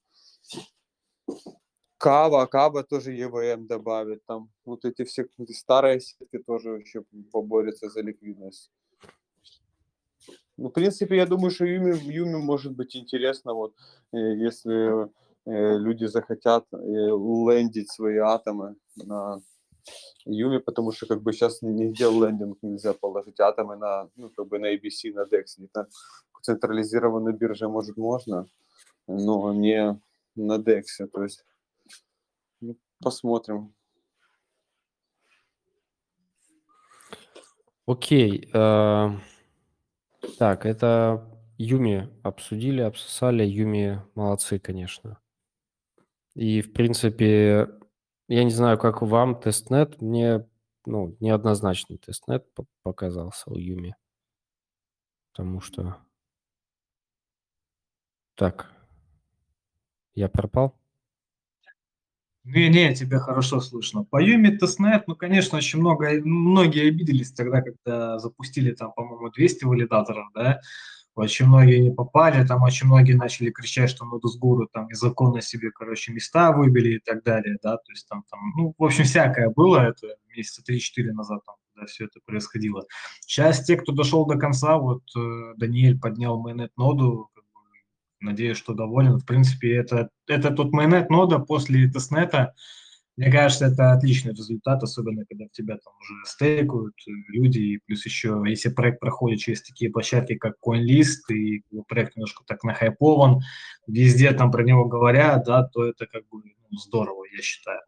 Kava, 1.97 2.45
Kava 2.45 2.83
тоже 2.83 3.11
EVM 3.11 3.67
добавит, 3.67 4.25
там 4.25 4.49
вот 4.65 4.85
эти 4.85 5.03
все 5.03 5.27
старые 5.49 5.99
сетки 5.99 6.39
тоже 6.39 6.79
еще 6.79 7.03
поборются 7.31 7.89
за 7.89 8.01
ликвидность. 8.01 8.71
Ну, 10.55 10.69
в 10.69 10.71
принципе, 10.71 11.15
я 11.15 11.25
думаю, 11.25 11.51
что 11.51 11.65
Umee, 11.65 11.97
Umee 12.11 12.37
может 12.37 12.73
быть 12.73 12.95
интересно, 12.95 13.53
вот, 13.53 13.73
э, 14.11 14.17
если 14.17 15.09
люди 15.45 16.05
захотят 16.05 16.65
э, 16.71 16.77
лендить 16.77 17.91
свои 17.91 18.17
атомы 18.17 18.75
на 18.95 19.39
Юми, 20.25 20.59
потому 20.59 20.91
что 20.91 21.07
как 21.07 21.21
бы 21.21 21.33
сейчас 21.33 21.61
нигде 21.61 22.05
лендинг 22.05 22.57
нельзя 22.61 22.93
положить 22.93 23.39
атомы 23.39 23.77
на, 23.77 24.09
ну, 24.15 24.29
как 24.29 24.47
бы 24.47 24.59
на 24.59 24.73
ABC, 24.75 25.13
на 25.13 25.25
DEX. 25.25 25.67
На 25.73 25.87
централизированной 26.41 27.33
бирже, 27.33 27.67
может, 27.67 27.97
можно, 27.97 28.45
но 29.07 29.53
не 29.53 29.99
на 30.35 30.57
DEX. 30.57 31.07
То 31.11 31.23
есть 31.23 31.45
ну, 32.61 32.77
посмотрим. 33.01 33.73
Окей. 37.85 38.49
Э, 38.53 39.09
так, 40.37 40.65
это 40.65 41.25
Umee 41.57 42.09
обсудили, 42.23 42.81
обсосали. 42.81 43.43
Umee 43.43 44.01
молодцы, 44.15 44.59
конечно. 44.59 45.19
И, 46.39 46.61
в 46.61 46.71
принципе, 46.71 47.67
я 48.29 48.43
не 48.45 48.51
знаю, 48.51 48.77
как 48.77 49.01
вам 49.01 49.41
тестнет, 49.41 49.99
мне 49.99 50.47
ну, 50.85 51.17
неоднозначный 51.19 51.97
тестнет 51.97 52.47
показался 52.81 53.51
у 53.51 53.57
Umee. 53.57 53.93
Потому 55.33 55.59
что... 55.59 55.97
Так, 58.35 58.71
Я 60.15 60.29
пропал? 60.29 60.79
Не-не, 62.45 62.95
тебя 62.95 63.19
хорошо 63.19 63.59
слышно. 63.59 64.05
По 64.05 64.23
Umee 64.23 64.51
тестнет, 64.51 65.09
ну, 65.09 65.17
конечно, 65.17 65.57
очень 65.57 65.79
много, 65.79 66.21
многие 66.23 66.87
обиделись 66.87 67.33
тогда, 67.33 67.61
когда 67.61 68.17
запустили 68.17 68.71
там, 68.71 68.93
по-моему, 68.93 69.29
200 69.29 69.65
валидаторов, 69.65 70.29
да, 70.33 70.61
очень 71.19 71.47
многие 71.47 71.79
не 71.79 71.91
попали, 71.91 72.45
там 72.45 72.63
очень 72.63 72.87
многие 72.87 73.13
начали 73.13 73.49
кричать, 73.49 73.89
что 73.89 74.05
Нодус-гуру 74.05 74.67
там 74.71 74.87
незаконно 74.87 75.41
себе, 75.41 75.71
короче, 75.71 76.11
места 76.11 76.51
выбили 76.51 76.95
и 76.95 76.99
так 76.99 77.23
далее, 77.23 77.57
да, 77.61 77.77
то 77.77 77.91
есть 77.91 78.07
там, 78.07 78.23
там 78.29 78.39
ну, 78.57 78.73
в 78.77 78.83
общем, 78.83 79.03
всякое 79.03 79.49
было, 79.49 79.89
это 79.89 80.15
месяца 80.35 80.61
3-4 80.69 81.11
назад, 81.11 81.41
там, 81.45 81.55
когда 81.73 81.87
все 81.87 82.05
это 82.05 82.19
происходило. 82.25 82.85
Сейчас 83.21 83.63
те, 83.63 83.75
кто 83.75 83.91
дошел 83.91 84.25
до 84.25 84.37
конца, 84.37 84.77
вот 84.77 85.03
э, 85.17 85.53
Даниэль 85.57 85.99
поднял 85.99 86.39
майонет 86.39 86.71
ноду, 86.77 87.29
как 87.33 87.43
бы, 87.43 87.59
надеюсь, 88.21 88.57
что 88.57 88.73
доволен. 88.73 89.17
В 89.17 89.25
принципе, 89.25 89.75
это, 89.75 90.09
это 90.27 90.51
тот 90.51 90.71
майонет 90.71 91.09
нода 91.09 91.39
после 91.39 91.89
тестнета, 91.89 92.53
мне 93.19 93.29
кажется, 93.29 93.65
это 93.65 93.91
отличный 93.91 94.31
результат, 94.31 94.81
особенно 94.81 95.25
когда 95.25 95.43
в 95.43 95.51
тебя 95.51 95.77
там 95.77 95.93
уже 95.99 96.13
стейкают 96.25 96.95
э, 97.05 97.11
люди, 97.27 97.59
и 97.59 97.77
плюс 97.85 98.05
еще, 98.05 98.41
если 98.47 98.69
проект 98.69 99.01
проходит 99.01 99.39
через 99.39 99.61
такие 99.61 99.91
площадки, 99.91 100.35
как 100.35 100.53
CoinList, 100.65 101.29
и 101.29 101.61
проект 101.89 102.15
немножко 102.15 102.45
так 102.47 102.63
нахайпован, 102.63 103.41
везде 103.87 104.31
там 104.31 104.51
про 104.51 104.63
него 104.63 104.85
говорят, 104.85 105.43
да, 105.45 105.63
то 105.63 105.85
это 105.85 106.07
как 106.07 106.29
бы 106.29 106.43
ну, 106.69 106.77
здорово, 106.77 107.25
я 107.35 107.41
считаю. 107.41 107.81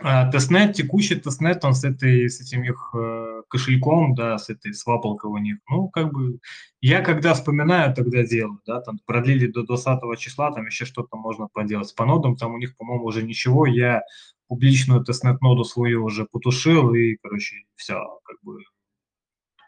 А, 0.00 0.30
тестнет, 0.30 0.74
текущий 0.74 1.14
тестнет, 1.16 1.64
он 1.64 1.74
с, 1.74 1.84
этой, 1.84 2.28
с 2.28 2.40
этим 2.40 2.64
их 2.64 2.90
э, 2.94 3.42
кошельком, 3.48 4.14
да, 4.14 4.38
с 4.38 4.50
этой 4.50 4.74
свапалкой 4.74 5.30
у 5.30 5.38
них, 5.38 5.58
ну, 5.68 5.88
как 5.88 6.12
бы, 6.12 6.38
я 6.80 7.00
когда 7.00 7.34
вспоминаю, 7.34 7.94
тогда 7.94 8.24
делаю, 8.24 8.60
да, 8.66 8.80
там 8.80 8.98
продлили 9.06 9.46
до 9.46 9.62
20 9.62 10.18
числа, 10.18 10.52
там 10.52 10.66
еще 10.66 10.84
что-то 10.84 11.16
можно 11.16 11.48
поделать. 11.52 11.94
По 11.94 12.04
нодам 12.04 12.36
там 12.36 12.54
у 12.54 12.58
них, 12.58 12.76
по-моему, 12.76 13.04
уже 13.04 13.22
ничего, 13.22 13.66
я 13.66 14.02
публичную 14.48 15.04
тестнет-ноду 15.04 15.64
свою 15.64 16.04
уже 16.04 16.26
потушил, 16.26 16.92
и, 16.94 17.16
короче, 17.22 17.56
все, 17.76 17.94
как 18.24 18.36
бы, 18.42 18.58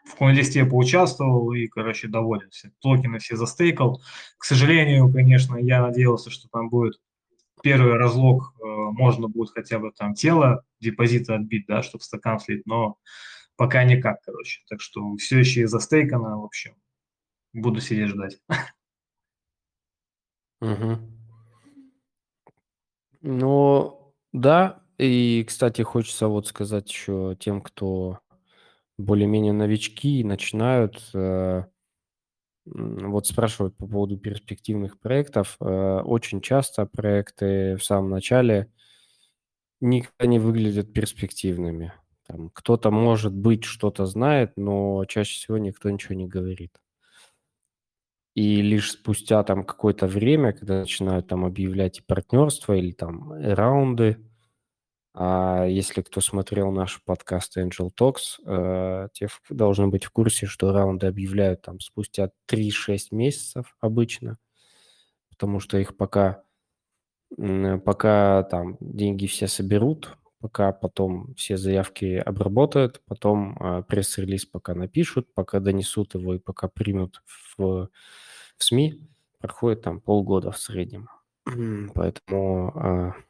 в 0.07 0.15
коин-листе 0.15 0.65
поучаствовал 0.65 1.51
и, 1.53 1.67
короче, 1.67 2.07
доволен. 2.07 2.49
Все 2.49 2.71
токены 2.79 3.19
все 3.19 3.35
застейкал. 3.35 4.01
К 4.37 4.45
сожалению, 4.45 5.11
конечно, 5.11 5.57
я 5.57 5.81
надеялся, 5.81 6.29
что 6.29 6.47
там 6.49 6.69
будет 6.69 6.99
первый 7.61 7.93
разлог 7.93 8.53
э, 8.59 8.65
можно 8.65 9.27
будет 9.27 9.51
хотя 9.51 9.79
бы 9.79 9.91
там 9.91 10.13
тело 10.13 10.63
депозита 10.79 11.35
отбить, 11.35 11.65
да, 11.67 11.83
чтобы 11.83 12.03
стакан 12.03 12.39
слить, 12.39 12.65
но 12.65 12.97
пока 13.55 13.83
никак, 13.83 14.21
короче. 14.21 14.61
Так 14.69 14.81
что 14.81 15.15
все 15.17 15.39
еще 15.39 15.61
из-за 15.61 15.79
стейкана, 15.79 16.37
в 16.37 16.45
общем, 16.45 16.75
буду 17.53 17.81
сидеть 17.81 18.09
ждать. 18.09 18.39
Угу. 20.61 20.97
Ну, 23.21 24.13
да, 24.31 24.81
и, 24.97 25.43
кстати, 25.47 25.81
хочется 25.81 26.27
вот 26.27 26.47
сказать 26.47 26.89
еще 26.89 27.37
тем, 27.39 27.61
кто 27.61 28.19
более-менее 28.97 29.53
новички 29.53 30.19
и 30.19 30.23
начинают, 30.23 31.09
э, 31.13 31.65
вот 32.73 33.27
спрашивают 33.27 33.75
по 33.77 33.87
поводу 33.87 34.17
перспективных 34.17 34.99
проектов. 34.99 35.57
Э, 35.59 36.01
очень 36.03 36.41
часто 36.41 36.85
проекты 36.85 37.75
в 37.77 37.83
самом 37.83 38.09
начале 38.09 38.71
никогда 39.81 40.25
не 40.25 40.39
выглядят 40.39 40.93
перспективными. 40.93 41.93
Там 42.25 42.49
кто-то, 42.49 42.91
может 42.91 43.33
быть, 43.33 43.63
что-то 43.63 44.05
знает, 44.05 44.53
но 44.57 45.05
чаще 45.05 45.35
всего 45.35 45.57
никто 45.57 45.89
ничего 45.89 46.15
не 46.15 46.27
говорит. 46.27 46.77
И 48.35 48.61
лишь 48.61 48.91
спустя 48.91 49.43
там 49.43 49.63
какое-то 49.63 50.05
время, 50.05 50.53
когда 50.53 50.79
начинают 50.81 51.27
там 51.27 51.43
объявлять 51.45 51.99
и 51.99 52.03
партнерство 52.03 52.73
или 52.73 52.91
там 52.91 53.31
раунды, 53.33 54.17
а 55.19 55.65
если 55.65 56.03
кто 56.03 56.21
смотрел 56.21 56.71
наш 56.71 57.01
подкаст 57.03 57.57
Angel 57.57 57.89
Talks, 57.99 58.37
э, 58.45 59.07
те 59.13 59.29
должны 59.49 59.87
быть 59.87 60.05
в 60.05 60.11
курсе, 60.11 60.45
что 60.45 60.71
раунды 60.71 61.07
объявляют 61.07 61.63
там 61.63 61.79
спустя 61.79 62.29
3-6 62.47 63.07
месяцев 63.09 63.75
обычно, 63.79 64.37
потому 65.31 65.59
что 65.59 65.79
их 65.79 65.97
пока, 65.97 66.43
пока 67.35 68.43
там 68.43 68.77
деньги 68.79 69.25
все 69.25 69.47
соберут, 69.47 70.15
пока 70.39 70.71
потом 70.71 71.33
все 71.33 71.57
заявки 71.57 72.21
обработают, 72.23 73.01
потом 73.07 73.57
э, 73.59 73.83
пресс-релиз 73.87 74.45
пока 74.45 74.75
напишут, 74.75 75.33
пока 75.33 75.59
донесут 75.59 76.13
его 76.13 76.35
и 76.35 76.39
пока 76.39 76.67
примут 76.67 77.23
в, 77.57 77.89
в 78.55 78.63
СМИ, 78.63 79.01
проходит 79.39 79.81
там 79.81 79.99
полгода 79.99 80.51
в 80.51 80.59
среднем. 80.59 81.09
Поэтому 81.95 82.71
э, 82.75 83.26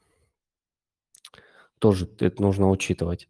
тоже 1.79 2.09
это 2.19 2.41
нужно 2.41 2.69
учитывать. 2.69 3.29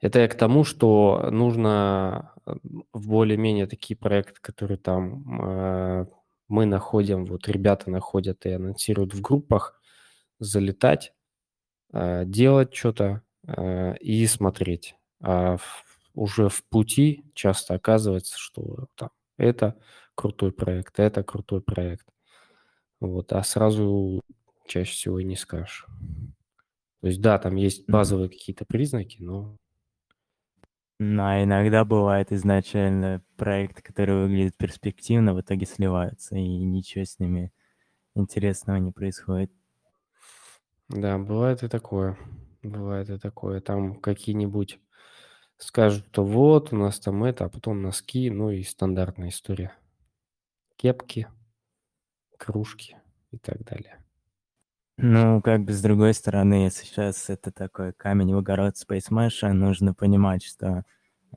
Это 0.00 0.20
я 0.20 0.28
к 0.28 0.36
тому, 0.36 0.64
что 0.64 1.28
нужно 1.30 2.32
э, 2.46 2.54
в 2.92 3.08
более-менее 3.08 3.66
такие 3.66 3.96
проекты, 3.96 4.40
которые 4.40 4.78
там 4.78 5.42
э, 5.42 6.06
мы 6.48 6.66
находим, 6.66 7.24
вот 7.24 7.48
ребята 7.48 7.90
находят 7.90 8.44
и 8.44 8.50
анонсируют 8.50 9.14
в 9.14 9.20
группах, 9.20 9.80
залетать, 10.38 11.14
э, 11.92 12.24
делать 12.26 12.74
что-то 12.74 13.22
э, 13.46 13.96
и 13.98 14.26
смотреть. 14.26 14.96
А 15.20 15.56
в, 15.56 15.84
уже 16.14 16.48
в 16.48 16.64
пути 16.64 17.24
часто 17.34 17.74
оказывается, 17.74 18.36
что 18.36 18.88
там, 18.96 19.10
это 19.38 19.78
крутой 20.14 20.52
проект, 20.52 20.98
это 20.98 21.22
крутой 21.22 21.62
проект. 21.62 22.06
Вот, 23.00 23.32
а 23.32 23.42
сразу 23.42 24.20
чаще 24.66 24.92
всего 24.92 25.18
и 25.20 25.24
не 25.24 25.36
скажешь. 25.36 25.86
То 27.02 27.08
есть, 27.08 27.20
да, 27.20 27.36
там 27.38 27.56
есть 27.56 27.88
базовые 27.90 28.28
какие-то 28.28 28.64
признаки, 28.64 29.20
но... 29.20 29.58
Ну, 31.00 31.22
а 31.24 31.42
иногда 31.42 31.84
бывает 31.84 32.30
изначально 32.30 33.24
проект, 33.36 33.82
который 33.82 34.22
выглядит 34.22 34.56
перспективно, 34.56 35.34
в 35.34 35.40
итоге 35.40 35.66
сливаются, 35.66 36.36
и 36.36 36.46
ничего 36.46 37.04
с 37.04 37.18
ними 37.18 37.52
интересного 38.14 38.76
не 38.76 38.92
происходит. 38.92 39.50
Да, 40.88 41.18
бывает 41.18 41.64
и 41.64 41.68
такое. 41.68 42.16
Бывает 42.62 43.10
и 43.10 43.18
такое. 43.18 43.60
Там 43.60 43.96
какие-нибудь 43.96 44.78
скажут, 45.56 46.06
что 46.06 46.24
вот, 46.24 46.72
у 46.72 46.76
нас 46.76 47.00
там 47.00 47.24
это, 47.24 47.46
а 47.46 47.48
потом 47.48 47.82
носки, 47.82 48.30
ну 48.30 48.50
и 48.50 48.62
стандартная 48.62 49.30
история. 49.30 49.74
Кепки, 50.76 51.26
кружки 52.38 52.96
и 53.32 53.38
так 53.38 53.64
далее. 53.64 54.01
Ну, 54.98 55.40
как 55.42 55.64
бы 55.64 55.72
с 55.72 55.80
другой 55.82 56.14
стороны, 56.14 56.70
сейчас 56.70 57.30
это 57.30 57.50
такой 57.50 57.92
камень 57.92 58.34
в 58.34 58.38
огород 58.38 58.74
Space 58.76 59.10
Mesh, 59.10 59.50
нужно 59.52 59.94
понимать, 59.94 60.44
что 60.44 60.84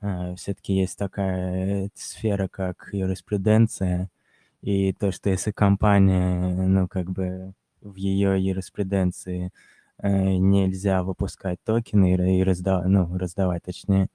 э, 0.01 0.35
все-таки 0.35 0.73
есть 0.73 0.97
такая 0.97 1.89
сфера, 1.95 2.47
как 2.49 2.89
юриспруденция, 2.91 4.09
и 4.61 4.93
то, 4.93 5.11
что 5.11 5.29
если 5.29 5.51
компания, 5.51 6.67
ну, 6.67 6.87
как 6.89 7.11
бы 7.11 7.53
в 7.81 7.95
ее 7.95 8.43
юриспруденции 8.43 9.51
э, 9.99 10.09
нельзя 10.37 11.03
выпускать 11.03 11.59
токены 11.63 12.15
и, 12.15 12.39
и 12.41 12.43
раздавать, 12.43 12.87
ну, 12.87 13.17
раздавать, 13.17 13.63
точнее, 13.63 14.09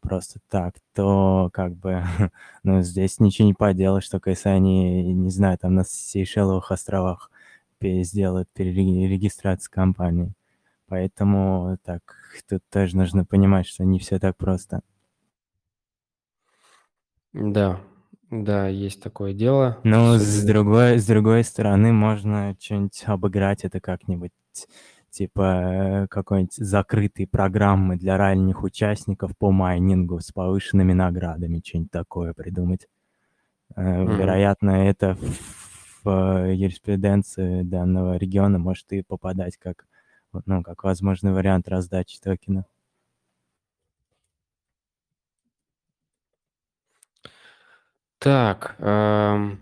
просто 0.00 0.40
так, 0.48 0.76
то 0.94 1.50
как 1.52 1.74
бы, 1.76 2.02
ну, 2.64 2.82
здесь 2.82 3.20
ничего 3.20 3.46
не 3.48 3.54
поделаешь, 3.54 4.08
только 4.08 4.30
если 4.30 4.48
они, 4.50 5.12
не 5.14 5.30
знаю, 5.30 5.58
там 5.58 5.74
на 5.74 5.84
Сейшеловых 5.84 6.70
островах 6.72 7.30
сделают 7.80 8.48
перерегистрацию 8.52 9.70
компании. 9.72 10.32
Поэтому 10.88 11.78
так, 11.84 12.02
тут 12.48 12.62
тоже 12.70 12.96
нужно 12.96 13.24
понимать, 13.24 13.66
что 13.66 13.84
не 13.84 13.98
все 13.98 14.18
так 14.18 14.36
просто. 14.36 14.82
Да, 17.32 17.80
да, 18.30 18.68
есть 18.68 19.02
такое 19.02 19.32
дело. 19.34 19.78
Но 19.84 20.16
с 20.16 20.44
другой, 20.44 20.98
с 20.98 21.06
другой 21.06 21.44
стороны, 21.44 21.92
можно 21.92 22.56
что-нибудь 22.58 23.02
обыграть 23.06 23.64
это 23.64 23.80
как-нибудь, 23.80 24.32
типа 25.10 26.06
какой-нибудь 26.08 26.54
закрытой 26.54 27.26
программы 27.26 27.96
для 27.96 28.16
ранних 28.16 28.62
участников 28.62 29.32
по 29.36 29.50
майнингу 29.50 30.20
с 30.20 30.32
повышенными 30.32 30.92
наградами, 30.92 31.62
что-нибудь 31.64 31.90
такое 31.90 32.32
придумать. 32.32 32.88
Mm-hmm. 33.76 34.16
Вероятно, 34.16 34.70
это 34.88 35.18
в 36.06 36.52
юриспруденции 36.52 37.62
данного 37.62 38.16
региона 38.16 38.58
может 38.58 38.92
и 38.92 39.02
попадать 39.02 39.56
как, 39.58 39.86
ну, 40.46 40.62
как 40.62 40.84
возможный 40.84 41.32
вариант 41.32 41.68
раздачи 41.68 42.18
токена. 42.20 42.64
Так, 48.18 48.76
эм, 48.78 49.60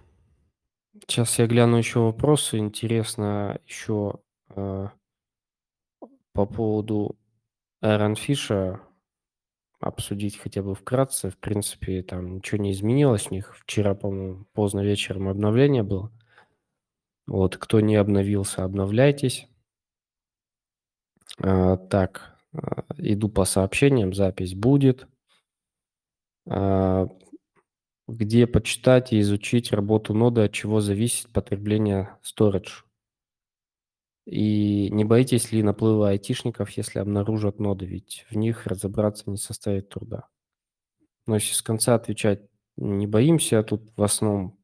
сейчас 1.07 1.39
я 1.39 1.47
гляну 1.47 1.77
еще 1.77 2.01
вопросы. 2.01 2.59
Интересно 2.59 3.59
еще 3.67 4.21
э, 4.51 4.89
по 6.33 6.47
поводу 6.47 7.17
Fish 7.83 8.81
обсудить 9.81 10.39
хотя 10.39 10.63
бы 10.63 10.75
вкратце. 10.75 11.31
В 11.31 11.37
принципе, 11.39 12.03
там 12.03 12.37
ничего 12.37 12.63
не 12.63 12.73
изменилось 12.73 13.29
у 13.31 13.35
них. 13.35 13.55
Вчера, 13.59 13.95
по-моему, 13.95 14.47
поздно 14.53 14.81
вечером 14.81 15.29
обновление 15.29 15.83
было. 15.83 16.11
Вот, 17.27 17.57
кто 17.57 17.81
не 17.81 17.97
обновился, 17.97 18.65
обновляйтесь. 18.65 19.49
А, 21.39 21.77
так, 21.77 22.37
а, 22.53 22.85
иду 22.99 23.29
по 23.29 23.45
сообщениям, 23.45 24.13
запись 24.15 24.55
будет. 24.55 25.09
А, 26.47 27.09
где 28.07 28.47
почитать 28.47 29.13
и 29.13 29.21
изучить 29.21 29.73
работу 29.73 30.13
ноды, 30.13 30.43
от 30.43 30.53
чего 30.53 30.81
зависит 30.81 31.31
потребление 31.31 32.19
storage? 32.23 32.85
И 34.27 34.89
не 34.91 35.05
боитесь 35.05 35.53
ли 35.53 35.63
наплыва 35.63 36.11
айтишников, 36.11 36.71
если 36.71 36.99
обнаружат 36.99 37.59
ноды, 37.59 37.87
ведь 37.87 38.27
в 38.31 38.37
них 38.37 38.67
разобраться 38.67 39.31
не 39.31 39.37
составит 39.37 39.91
труда. 39.91 40.29
Но 41.27 41.37
если 41.37 41.55
с 41.55 41.63
конца 41.63 41.95
отвечать 41.95 42.43
не 42.77 43.07
боимся, 43.07 43.63
тут 43.63 43.91
в 43.97 44.03
основном, 44.03 44.59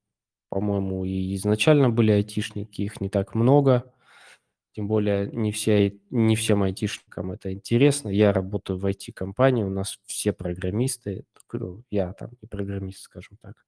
по-моему, 0.51 1.05
и 1.07 1.35
изначально 1.37 1.89
были 1.89 2.13
айтишники, 2.13 2.83
их 2.83 3.01
не 3.01 3.09
так 3.09 3.35
много, 3.35 3.93
тем 4.73 4.87
более 4.87 5.27
не, 5.29 5.51
все, 5.53 5.99
не 6.11 6.37
всем 6.37 6.63
айтишникам 6.63 7.33
это 7.33 7.53
интересно. 7.53 8.09
Я 8.11 8.33
работаю 8.33 8.79
в 8.79 8.87
IT-компании, 8.87 9.65
у 9.65 9.71
нас 9.71 9.99
все 10.05 10.33
программисты, 10.33 11.25
ну, 11.53 11.83
я 11.91 12.13
там 12.13 12.31
не 12.43 12.49
программист, 12.49 13.01
скажем 13.01 13.39
так 13.41 13.65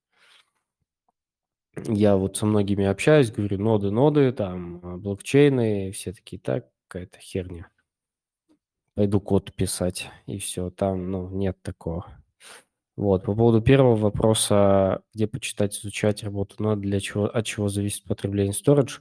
я 1.76 2.16
вот 2.16 2.36
со 2.36 2.46
многими 2.46 2.84
общаюсь, 2.84 3.30
говорю, 3.30 3.58
ноды, 3.58 3.90
ноды, 3.90 4.32
там, 4.32 4.80
а, 4.82 4.96
блокчейны, 4.98 5.90
все 5.92 6.12
такие, 6.12 6.40
так, 6.40 6.68
какая-то 6.88 7.18
херня. 7.18 7.70
Пойду 8.94 9.20
код 9.20 9.54
писать, 9.54 10.10
и 10.26 10.38
все, 10.38 10.70
там, 10.70 11.10
ну, 11.10 11.28
нет 11.30 11.60
такого. 11.62 12.21
Вот, 12.96 13.24
по 13.24 13.34
поводу 13.34 13.62
первого 13.62 13.96
вопроса, 13.96 15.02
где 15.14 15.26
почитать, 15.26 15.78
изучать 15.78 16.22
работу, 16.22 16.56
но 16.58 16.76
для 16.76 17.00
чего, 17.00 17.24
от 17.24 17.46
чего 17.46 17.68
зависит 17.68 18.04
потребление 18.04 18.52
storage, 18.52 19.00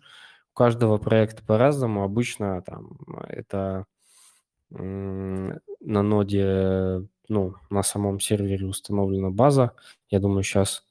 у 0.54 0.56
каждого 0.56 0.98
проекта 0.98 1.44
по-разному, 1.44 2.04
обычно 2.04 2.62
там 2.62 2.98
это 3.28 3.86
на 4.70 5.60
ноде, 5.82 7.08
ну, 7.28 7.56
на 7.70 7.84
самом 7.84 8.22
сервере 8.22 8.66
установлена 8.66 9.30
база, 9.30 9.74
я 10.10 10.20
думаю, 10.20 10.44
сейчас 10.44 10.86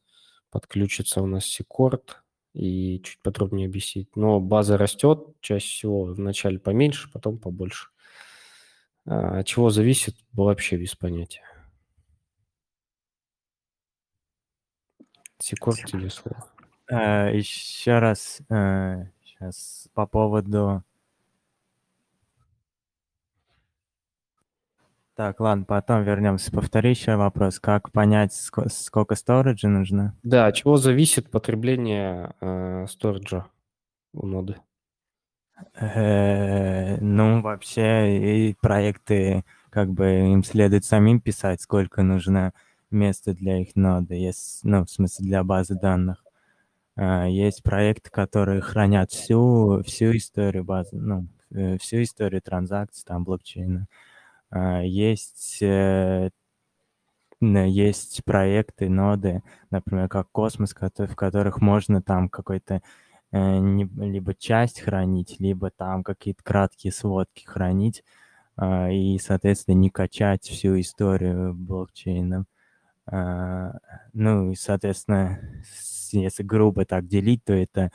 подключится 0.51 1.23
у 1.23 1.27
нас 1.27 1.47
Секорд 1.47 2.23
и 2.53 3.01
чуть 3.03 3.23
подробнее 3.23 3.69
объяснить. 3.69 4.15
Но 4.17 4.41
база 4.41 4.77
растет, 4.77 5.29
чаще 5.41 5.67
всего 5.67 6.05
вначале 6.05 6.59
поменьше, 6.59 7.11
потом 7.11 7.39
побольше. 7.39 7.89
А, 9.07 9.39
от 9.39 9.47
чего 9.47 9.71
зависит, 9.71 10.17
вообще 10.33 10.77
без 10.77 10.95
понятия. 10.95 11.50
Секорд, 15.41 15.79
тебе 15.87 16.11
слово. 16.11 16.47
А, 16.91 17.31
еще 17.31 17.99
раз, 17.99 18.41
а, 18.49 19.07
сейчас 19.25 19.89
по 19.95 20.07
поводу 20.07 20.85
Так, 25.21 25.39
ладно, 25.39 25.67
потом 25.67 26.03
вернемся. 26.03 26.51
Повтори 26.51 26.91
еще 26.91 27.17
вопрос. 27.17 27.61
Как 27.61 27.93
понять, 27.93 28.33
сколько 28.33 29.15
сториджа 29.17 29.69
нужно? 29.69 30.17
Да, 30.23 30.47
от 30.47 30.55
чего 30.55 30.79
зависит 30.79 31.31
потребление 31.31 32.35
э, 32.41 32.87
сториджа 32.89 33.47
у 34.15 34.27
ноды? 34.27 34.57
Э, 35.75 36.97
ну, 37.03 37.43
вообще, 37.43 38.49
и 38.49 38.55
проекты, 38.63 39.45
как 39.69 39.91
бы, 39.91 40.33
им 40.33 40.43
следует 40.43 40.87
самим 40.87 41.21
писать, 41.21 41.61
сколько 41.61 42.03
нужно 42.03 42.55
места 42.91 43.35
для 43.35 43.59
их 43.61 43.77
ноды, 43.77 44.15
есть, 44.15 44.61
ну, 44.65 44.85
в 44.85 44.91
смысле, 44.91 45.27
для 45.27 45.45
базы 45.45 45.75
данных. 45.75 46.25
Э, 46.97 47.27
есть 47.31 47.63
проекты, 47.63 48.11
которые 48.11 48.61
хранят 48.63 49.11
всю, 49.13 49.83
всю 49.87 50.17
историю 50.17 50.65
базы, 50.65 50.97
ну, 50.97 51.27
э, 51.53 51.79
всю 51.79 52.03
историю 52.03 52.43
транзакций, 52.43 53.05
там, 53.07 53.25
блокчейна. 53.25 53.87
А, 54.51 54.83
есть, 54.83 55.63
э, 55.63 56.31
есть 57.41 58.23
проекты, 58.25 58.89
ноды, 58.91 59.43
например, 59.71 60.09
как 60.09 60.31
Космос, 60.31 60.75
в 60.75 61.15
которых 61.17 61.61
можно 61.61 62.03
там 62.03 62.29
какой-то 62.29 62.83
э, 63.33 63.61
либо 63.99 64.35
часть 64.35 64.81
хранить, 64.81 65.37
либо 65.41 65.71
там 65.71 66.03
какие-то 66.05 66.43
краткие 66.43 66.93
сводки 66.93 67.45
хранить, 67.47 68.05
а, 68.57 68.91
и, 68.91 69.19
соответственно, 69.19 69.77
не 69.77 69.91
качать 69.91 70.45
всю 70.45 70.79
историю 70.81 71.55
блокчейна. 71.55 72.47
А, 73.11 73.73
ну 74.13 74.53
и, 74.53 74.55
соответственно, 74.55 75.41
если 76.13 76.43
грубо 76.43 76.85
так 76.85 77.07
делить, 77.07 77.45
то 77.45 77.53
это 77.53 77.91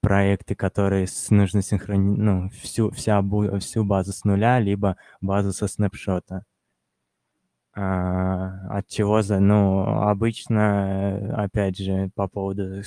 проекты, 0.00 0.54
которые 0.54 1.06
с, 1.06 1.30
нужно 1.30 1.62
синхронизировать, 1.62 2.20
ну, 2.20 2.50
всю, 2.50 2.90
вся, 2.90 3.22
всю 3.58 3.84
базу 3.84 4.12
с 4.12 4.24
нуля, 4.24 4.58
либо 4.58 4.96
базу 5.20 5.52
со 5.52 5.68
снапшота. 5.68 6.44
А, 7.74 8.78
от 8.78 8.88
чего 8.88 9.22
за, 9.22 9.40
ну, 9.40 9.84
обычно, 9.84 11.34
опять 11.44 11.78
же, 11.78 12.10
по 12.14 12.28
поводу 12.28 12.82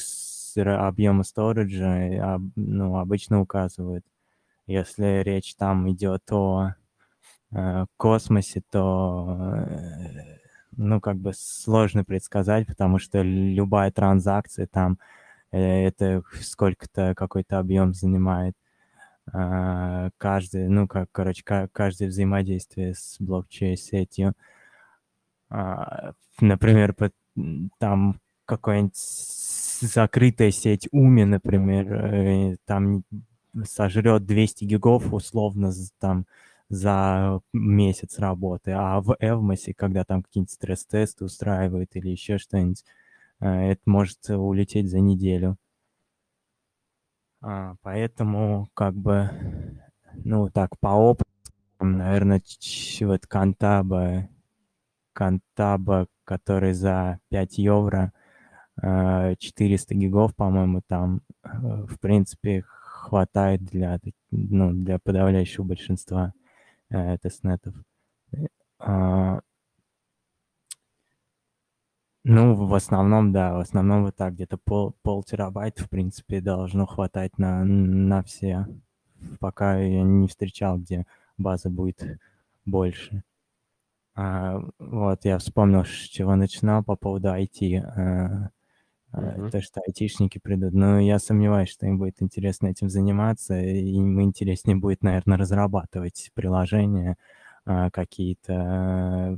объема 0.55 1.23
сториджа, 1.23 2.39
ну, 2.55 2.97
обычно 2.97 3.41
указывают. 3.41 4.05
Если 4.67 5.21
речь 5.23 5.55
там 5.55 5.89
идет 5.91 6.23
о 6.31 6.75
э, 7.53 7.85
космосе, 7.97 8.61
то 8.69 9.65
э, 9.67 10.37
ну, 10.77 10.99
как 11.01 11.17
бы 11.17 11.33
сложно 11.35 12.03
предсказать, 12.03 12.67
потому 12.67 12.99
что 12.99 13.21
любая 13.21 13.91
транзакция 13.91 14.67
там 14.67 14.97
Э, 15.53 15.87
это 15.87 16.23
сколько-то 16.41 17.13
какой-то 17.15 17.59
объем 17.59 17.93
занимает. 17.93 18.55
А, 19.31 20.09
каждый, 20.17 20.67
ну, 20.67 20.87
как, 20.87 21.09
короче, 21.11 21.43
каждое 21.71 22.09
взаимодействие 22.09 22.95
с 22.95 23.17
блокчейн-сетью. 23.19 24.33
А, 25.49 26.13
например, 26.41 26.95
там 27.77 28.19
какая-нибудь 28.45 28.97
закрытая 28.97 30.51
сеть 30.51 30.89
Уми, 30.91 31.23
например, 31.23 32.57
там 32.65 33.03
сожрет 33.63 34.25
200 34.25 34.65
гигов 34.65 35.13
условно 35.13 35.71
там 35.99 36.25
за 36.73 37.39
месяц 37.53 38.19
работы, 38.19 38.71
а 38.71 38.99
в 39.01 39.15
Эвмосе, 39.19 39.73
когда 39.73 40.03
там 40.03 40.23
какие-нибудь 40.23 40.51
стресс-тесты 40.51 41.25
устраивают 41.25 41.95
или 41.95 42.09
еще 42.09 42.37
что-нибудь, 42.37 42.83
Э, 43.43 43.71
это 43.71 43.81
может 43.85 44.29
улететь 44.29 44.89
за 44.89 44.99
неделю. 45.01 45.57
А, 47.41 47.75
поэтому, 47.81 48.69
как 48.73 48.95
бы, 48.95 49.29
ну, 50.23 50.49
так, 50.49 50.79
по 50.79 50.89
опыту, 50.89 51.29
наверное, 51.79 52.41
вот 53.01 53.27
Кантаба, 53.27 54.29
Кантаба, 55.13 56.07
который 56.23 56.73
за 56.73 57.19
5 57.29 57.57
евро, 57.57 58.13
400 58.77 59.93
э, 59.93 59.97
гигов, 59.97 60.35
по-моему, 60.35 60.81
там, 60.87 61.21
э, 61.43 61.49
в 61.49 61.99
принципе, 61.99 62.63
хватает 62.65 63.63
для, 63.65 63.99
ну, 64.31 64.71
для 64.71 64.99
подавляющего 64.99 65.65
большинства 65.65 66.33
тестнетов. 67.21 67.75
А, 68.79 69.39
ну, 72.25 72.55
в 72.55 72.73
основном, 72.73 73.33
да, 73.33 73.53
в 73.53 73.59
основном 73.59 74.03
вот 74.03 74.15
так, 74.15 74.33
где-то 74.33 74.57
пол, 74.57 74.95
пол 75.01 75.23
терабайта, 75.23 75.83
в 75.83 75.89
принципе, 75.89 76.39
должно 76.39 76.85
хватать 76.85 77.37
на, 77.37 77.65
на 77.65 78.23
все. 78.23 78.67
Пока 79.39 79.77
я 79.77 80.03
не 80.03 80.27
встречал, 80.27 80.77
где 80.77 81.05
база 81.37 81.69
будет 81.69 82.19
больше. 82.65 83.23
А, 84.15 84.61
вот, 84.79 85.25
я 85.25 85.37
вспомнил, 85.37 85.83
с 85.85 85.89
чего 85.89 86.35
начинал 86.35 86.83
по 86.83 86.95
поводу 86.95 87.29
IT. 87.29 87.77
А, 87.79 88.49
uh-huh. 89.13 89.51
То, 89.51 89.61
что 89.61 89.81
айтишники 89.85 90.39
придут. 90.39 90.73
Но 90.73 90.99
я 90.99 91.19
сомневаюсь, 91.19 91.69
что 91.69 91.85
им 91.85 91.97
будет 91.99 92.21
интересно 92.21 92.67
этим 92.67 92.89
заниматься. 92.89 93.59
И 93.59 93.91
им 93.91 94.21
интереснее 94.21 94.75
будет, 94.77 95.03
наверное, 95.03 95.37
разрабатывать 95.37 96.31
приложения, 96.33 97.17
а, 97.65 97.89
какие-то, 97.91 99.37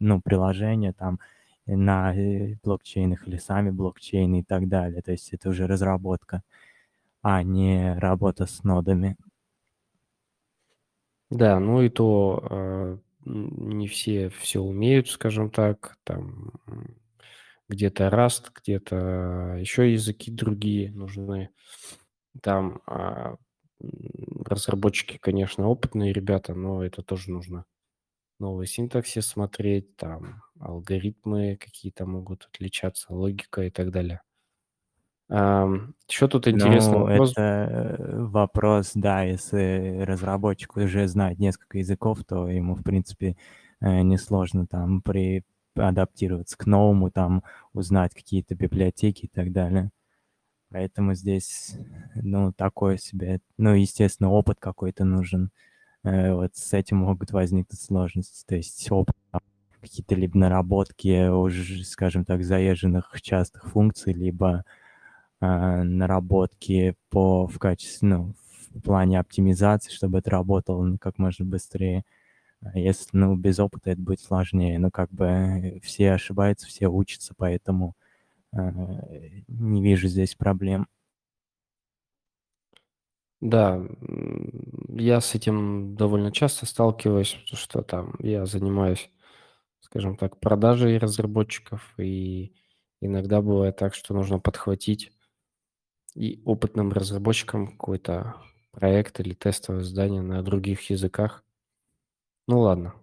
ну, 0.00 0.20
приложения 0.20 0.92
там, 0.92 1.20
на 1.66 2.14
э, 2.14 2.56
блокчейнах 2.62 3.26
или 3.26 3.36
сами 3.38 3.70
блокчейны 3.70 4.40
и 4.40 4.42
так 4.42 4.68
далее. 4.68 5.02
То 5.02 5.12
есть 5.12 5.32
это 5.32 5.48
уже 5.50 5.66
разработка, 5.66 6.42
а 7.22 7.42
не 7.42 7.98
работа 7.98 8.46
с 8.46 8.62
нодами. 8.64 9.16
Да, 11.30 11.58
ну 11.58 11.82
и 11.82 11.88
то 11.88 12.46
э, 12.50 12.98
не 13.24 13.88
все 13.88 14.30
все 14.30 14.60
умеют, 14.60 15.08
скажем 15.08 15.50
так, 15.50 15.96
там 16.04 16.52
где-то 17.68 18.08
Rust, 18.08 18.50
где-то 18.54 19.56
еще 19.60 19.92
языки 19.92 20.30
другие 20.30 20.92
нужны. 20.92 21.50
Там 22.42 22.82
э, 22.88 23.36
разработчики, 24.44 25.18
конечно, 25.18 25.68
опытные 25.68 26.12
ребята, 26.12 26.54
но 26.54 26.84
это 26.84 27.02
тоже 27.02 27.30
нужно 27.30 27.64
новый 28.40 28.66
синтаксис 28.66 29.26
смотреть, 29.28 29.96
там 29.96 30.42
алгоритмы 30.60 31.56
какие-то 31.58 32.06
могут 32.06 32.46
отличаться, 32.46 33.12
логика 33.14 33.62
и 33.64 33.70
так 33.70 33.90
далее. 33.92 34.22
Еще 36.08 36.28
тут 36.28 36.46
интересный 36.46 36.98
Ну, 36.98 37.00
вопрос. 37.00 37.34
это 37.34 37.40
э, 37.98 38.22
вопрос, 38.26 38.92
да, 38.94 39.22
если 39.22 39.98
разработчик 40.02 40.76
уже 40.76 41.08
знает 41.08 41.38
несколько 41.40 41.78
языков, 41.78 42.20
то 42.24 42.48
ему, 42.48 42.76
в 42.76 42.84
принципе, 42.84 43.36
э, 43.80 44.02
несложно 44.02 44.66
там 44.68 45.02
при 45.02 45.42
адаптироваться 45.76 46.56
к 46.56 46.66
новому, 46.66 47.10
там 47.10 47.42
узнать 47.72 48.14
какие-то 48.14 48.54
библиотеки 48.54 49.26
и 49.26 49.28
так 49.28 49.52
далее. 49.52 49.90
Поэтому 50.70 51.14
здесь, 51.14 51.76
ну, 52.14 52.52
такое 52.52 52.96
себе, 52.98 53.40
ну, 53.56 53.74
естественно, 53.74 54.30
опыт 54.30 54.58
какой-то 54.60 55.04
нужен. 55.04 55.50
Э, 56.04 56.34
вот 56.34 56.56
с 56.56 56.72
этим 56.72 56.98
могут 56.98 57.30
возникнуть 57.32 57.80
сложности. 57.80 58.44
То 58.46 58.56
есть 58.56 58.90
опыт, 58.90 59.16
какие-то 59.80 60.14
либо 60.16 60.36
наработки 60.38 61.28
уже, 61.28 61.84
скажем 61.84 62.24
так, 62.24 62.44
заезженных 62.44 63.20
частых 63.22 63.64
функций, 63.66 64.12
либо 64.12 64.64
э, 65.40 65.82
наработки 65.82 66.96
по 67.10 67.46
в 67.46 67.58
качестве, 67.58 68.08
ну, 68.08 68.34
в 68.74 68.80
плане 68.80 69.20
оптимизации, 69.20 69.90
чтобы 69.90 70.18
это 70.18 70.30
работало 70.30 70.82
ну, 70.84 70.98
как 70.98 71.18
можно 71.18 71.44
быстрее. 71.44 72.04
Если, 72.74 73.08
ну, 73.16 73.36
без 73.36 73.58
опыта 73.58 73.90
это 73.90 74.00
будет 74.00 74.20
сложнее. 74.20 74.78
Ну, 74.78 74.90
как 74.90 75.10
бы 75.12 75.80
все 75.82 76.12
ошибаются, 76.12 76.66
все 76.66 76.88
учатся, 76.88 77.34
поэтому 77.36 77.94
э, 78.52 78.58
не 79.48 79.82
вижу 79.82 80.08
здесь 80.08 80.34
проблем. 80.36 80.88
Да, 83.40 83.82
я 84.88 85.20
с 85.20 85.34
этим 85.34 85.94
довольно 85.96 86.32
часто 86.32 86.66
сталкиваюсь, 86.66 87.34
потому 87.34 87.58
что 87.58 87.82
там 87.82 88.14
я 88.20 88.46
занимаюсь, 88.46 89.10
скажем 89.80 90.16
так, 90.16 90.40
продажей 90.40 90.98
разработчиков, 90.98 91.94
и 91.98 92.54
иногда 93.00 93.42
бывает 93.42 93.76
так, 93.76 93.94
что 93.94 94.14
нужно 94.14 94.38
подхватить 94.40 95.12
и 96.14 96.40
опытным 96.44 96.90
разработчикам 96.92 97.68
какой-то 97.68 98.34
проект 98.72 99.20
или 99.20 99.34
тестовое 99.34 99.84
задание 99.84 100.22
на 100.22 100.42
других 100.42 100.90
языках. 100.90 101.44
Ну 102.48 102.60
ладно. 102.60 102.94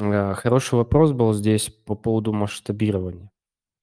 Э, 0.00 0.34
хороший 0.34 0.76
вопрос 0.76 1.12
был 1.12 1.32
здесь 1.34 1.70
по 1.70 1.94
поводу 1.94 2.32
масштабирования. 2.32 3.30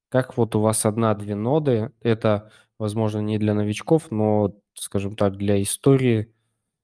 Как 0.09 0.37
вот 0.37 0.55
у 0.55 0.61
вас 0.61 0.85
одна-две 0.85 1.35
ноды, 1.35 1.91
это, 2.01 2.51
возможно, 2.79 3.19
не 3.19 3.37
для 3.39 3.53
новичков, 3.53 4.11
но, 4.11 4.55
скажем 4.75 5.15
так, 5.15 5.37
для 5.37 5.61
истории 5.61 6.33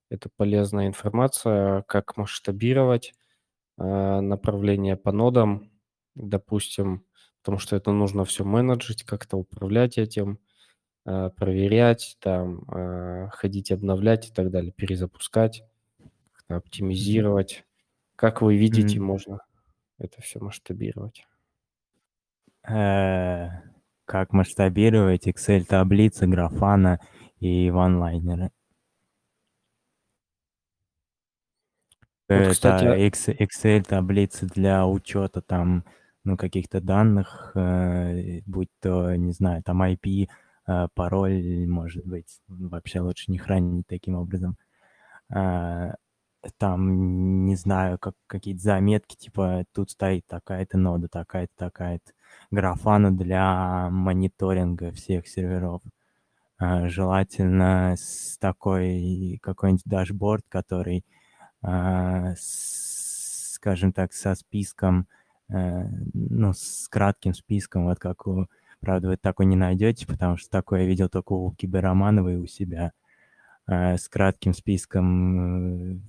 это 0.10 0.30
полезная 0.38 0.88
информация, 0.88 1.84
как 1.84 2.18
масштабировать 2.18 3.14
э, 3.80 4.22
направление 4.22 4.98
по 4.98 5.12
нодам, 5.14 5.72
допустим, 6.16 7.06
потому 7.44 7.60
что 7.60 7.76
это 7.78 7.92
нужно 7.92 8.26
все 8.26 8.46
менеджить, 8.46 9.04
как-то 9.04 9.38
управлять 9.38 9.98
этим, 9.98 10.40
э, 11.08 11.32
проверять, 11.38 12.18
там, 12.22 12.66
ходить 13.32 13.72
обновлять 13.72 14.30
и 14.30 14.34
так 14.34 14.52
далее, 14.52 14.74
перезапускать, 14.74 15.64
как-то 16.34 16.58
оптимизировать. 16.58 17.66
Как 18.22 18.42
вы 18.42 18.56
видите, 18.56 19.00
М. 19.00 19.06
можно 19.06 19.40
это 19.98 20.22
все 20.22 20.40
масштабировать? 20.40 21.26
Э, 22.68 23.50
Как 24.06 24.34
масштабировать 24.34 25.28
Excel-таблицы, 25.28 26.28
графана 26.28 27.00
и 27.40 27.70
ванлайнеры? 27.72 28.52
Вот, 32.30 32.40
Это 32.40 32.52
кстати, 32.52 32.86
а 32.86 32.96
Ex- 32.98 33.28
Excel-таблицы 33.30 34.46
для 34.48 34.86
учета 34.88 35.42
там, 35.42 35.84
ну, 36.24 36.38
каких-то 36.38 36.80
данных, 36.82 37.52
э, 37.56 38.42
будь 38.46 38.70
то, 38.80 39.16
не 39.16 39.32
знаю, 39.34 39.64
там 39.64 39.82
IP, 39.84 40.30
э, 40.68 40.88
пароль, 40.94 41.68
может 41.68 42.06
быть, 42.06 42.40
вообще 42.48 43.02
лучше 43.02 43.32
не 43.32 43.38
хранить 43.38 43.88
таким 43.88 44.16
образом. 44.16 44.58
Э, 45.34 45.94
Там, 46.58 47.46
не 47.46 47.56
знаю, 47.56 48.00
как 48.00 48.16
какие-то 48.28 48.62
заметки, 48.62 49.16
типа 49.16 49.66
тут 49.74 49.92
стоит 49.92 50.26
такая-то 50.28 50.78
нода, 50.78 51.08
такая-то, 51.08 51.54
такая-то. 51.56 52.12
Графана 52.50 53.16
для 53.16 53.90
мониторинга 53.92 54.92
всех 54.92 55.28
серверов. 55.28 55.82
Э, 56.60 56.88
Желательно 56.88 57.96
с 57.98 58.38
такой 58.40 59.40
какой-нибудь 59.42 59.84
дашборд, 59.86 60.46
который 60.50 61.06
а, 61.64 62.34
скажем 63.62 63.94
так, 63.94 64.14
со 64.14 64.34
списком, 64.36 65.08
э, 65.50 65.84
ну, 66.14 66.54
с 66.54 66.88
кратким 66.90 67.34
списком, 67.34 67.86
вот 67.86 68.00
как 68.00 68.28
у... 68.28 68.48
Правда, 68.80 69.10
вы 69.10 69.18
такой 69.18 69.46
не 69.46 69.56
найдете, 69.56 70.08
потому 70.08 70.38
что 70.38 70.50
такое 70.50 70.82
я 70.82 70.88
видел 70.88 71.10
только 71.10 71.34
у 71.34 71.52
Киберомановой 71.52 72.38
у 72.38 72.48
себя, 72.48 72.94
с 73.72 74.10
кратким 74.10 74.54
списком 74.54 75.94
э, 75.94 76.00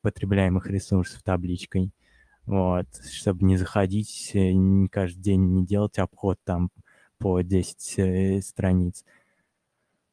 потребляемых 0.00 0.66
ресурсов 0.66 1.22
табличкой. 1.22 1.92
Вот, 2.46 2.86
чтобы 3.10 3.44
не 3.44 3.56
заходить, 3.56 4.32
э, 4.34 4.52
не 4.52 4.88
каждый 4.88 5.20
день 5.20 5.54
не 5.54 5.64
делать 5.64 5.98
обход 5.98 6.38
там 6.44 6.70
по 7.18 7.40
10 7.40 7.98
э, 7.98 8.40
страниц. 8.42 9.04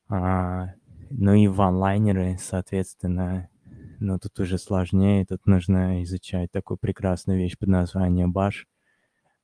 А, 0.08 0.74
ну 1.10 1.34
и 1.34 1.48
ванлайнеры, 1.48 2.38
соответственно, 2.40 3.50
но 4.00 4.20
тут 4.20 4.40
уже 4.40 4.58
сложнее, 4.58 5.26
тут 5.26 5.46
нужно 5.48 6.04
изучать 6.04 6.52
такую 6.52 6.78
прекрасную 6.78 7.40
вещь 7.40 7.58
под 7.58 7.70
названием 7.70 8.32
Bash. 8.32 8.66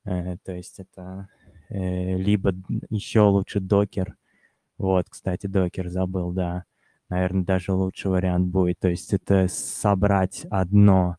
Э, 0.04 0.38
то 0.44 0.54
есть 0.54 0.80
это 0.80 1.30
э, 1.70 2.18
либо 2.18 2.54
еще 2.90 3.22
лучше 3.22 3.60
докер. 3.60 4.16
Вот, 4.78 5.10
кстати, 5.10 5.48
докер 5.48 5.90
забыл, 5.90 6.32
да. 6.32 6.66
Наверное, 7.10 7.44
даже 7.44 7.74
лучший 7.74 8.12
вариант 8.12 8.48
будет. 8.48 8.80
То 8.80 8.90
есть 8.90 9.14
это 9.14 9.48
собрать 9.48 10.46
одно, 10.50 11.18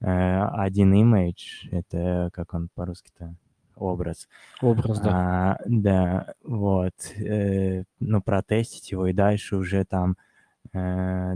э, 0.00 0.06
один 0.06 0.92
имидж, 0.94 1.68
это 1.70 2.30
как 2.32 2.54
он 2.54 2.68
по-русски-то, 2.74 3.34
образ. 3.76 4.28
образ, 4.60 5.00
да. 5.00 5.10
А, 5.12 5.58
да, 5.66 6.34
вот. 6.42 6.94
э, 7.16 7.84
ну, 8.00 8.20
протестить 8.22 8.90
его 8.90 9.06
и 9.06 9.12
дальше 9.12 9.56
уже 9.56 9.84
там 9.84 10.16
э, 10.72 11.34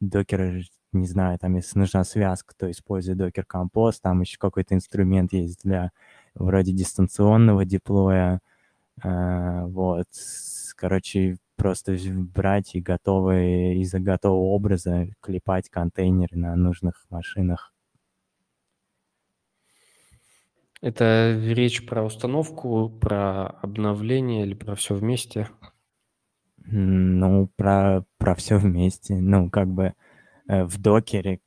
докер, 0.00 0.62
не 0.92 1.06
знаю, 1.06 1.38
там 1.38 1.56
если 1.56 1.78
нужна 1.78 2.04
связка, 2.04 2.54
то 2.56 2.70
используй 2.70 3.14
докер 3.14 3.44
компост, 3.44 4.02
там 4.02 4.20
еще 4.22 4.38
какой-то 4.38 4.74
инструмент 4.74 5.32
есть 5.32 5.60
для 5.62 5.90
вроде 6.34 6.72
дистанционного 6.72 7.64
деплоя, 7.64 8.40
э, 9.02 9.64
вот. 9.66 10.08
Короче, 10.76 11.36
просто 11.64 11.96
брать 12.14 12.74
и 12.74 12.80
готовые, 12.82 13.80
из-за 13.80 13.98
готового 13.98 14.50
образа 14.52 15.08
клепать 15.22 15.70
контейнеры 15.70 16.36
на 16.36 16.54
нужных 16.56 17.06
машинах. 17.08 17.72
Это 20.80 21.36
речь 21.44 21.84
про 21.84 22.04
установку, 22.04 22.88
про 22.88 23.46
обновление 23.48 24.46
или 24.46 24.54
про 24.54 24.76
все 24.76 24.94
вместе? 24.94 25.48
Ну, 26.66 27.48
про, 27.56 28.04
про 28.18 28.34
все 28.34 28.56
вместе. 28.58 29.16
Ну, 29.16 29.50
как 29.50 29.68
бы 29.68 29.94
э, 30.48 30.64
в 30.64 30.78
докере, 30.80 31.40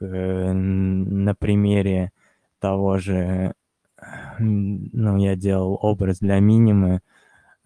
э, 0.00 0.52
на 0.52 1.34
примере 1.34 2.12
того 2.60 2.98
же, 2.98 3.54
м, 4.40 4.90
ну, 4.92 5.16
я 5.18 5.36
делал 5.36 5.78
образ 5.82 6.20
для 6.20 6.40
минимы, 6.40 7.02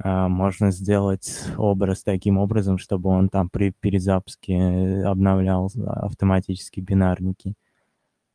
можно 0.04 0.70
сделать 0.72 1.44
образ 1.58 2.02
таким 2.02 2.38
образом, 2.38 2.78
чтобы 2.78 3.10
он 3.10 3.28
там 3.28 3.48
при 3.50 3.70
перезапуске 3.70 4.54
э, 4.54 5.02
обновлял 5.04 5.70
автоматически 5.86 6.80
бинарники. 6.80 7.54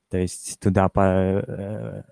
То 0.10 0.18
есть 0.18 0.60
туда 0.60 0.90
по... 0.90 1.02
э, 1.02 2.04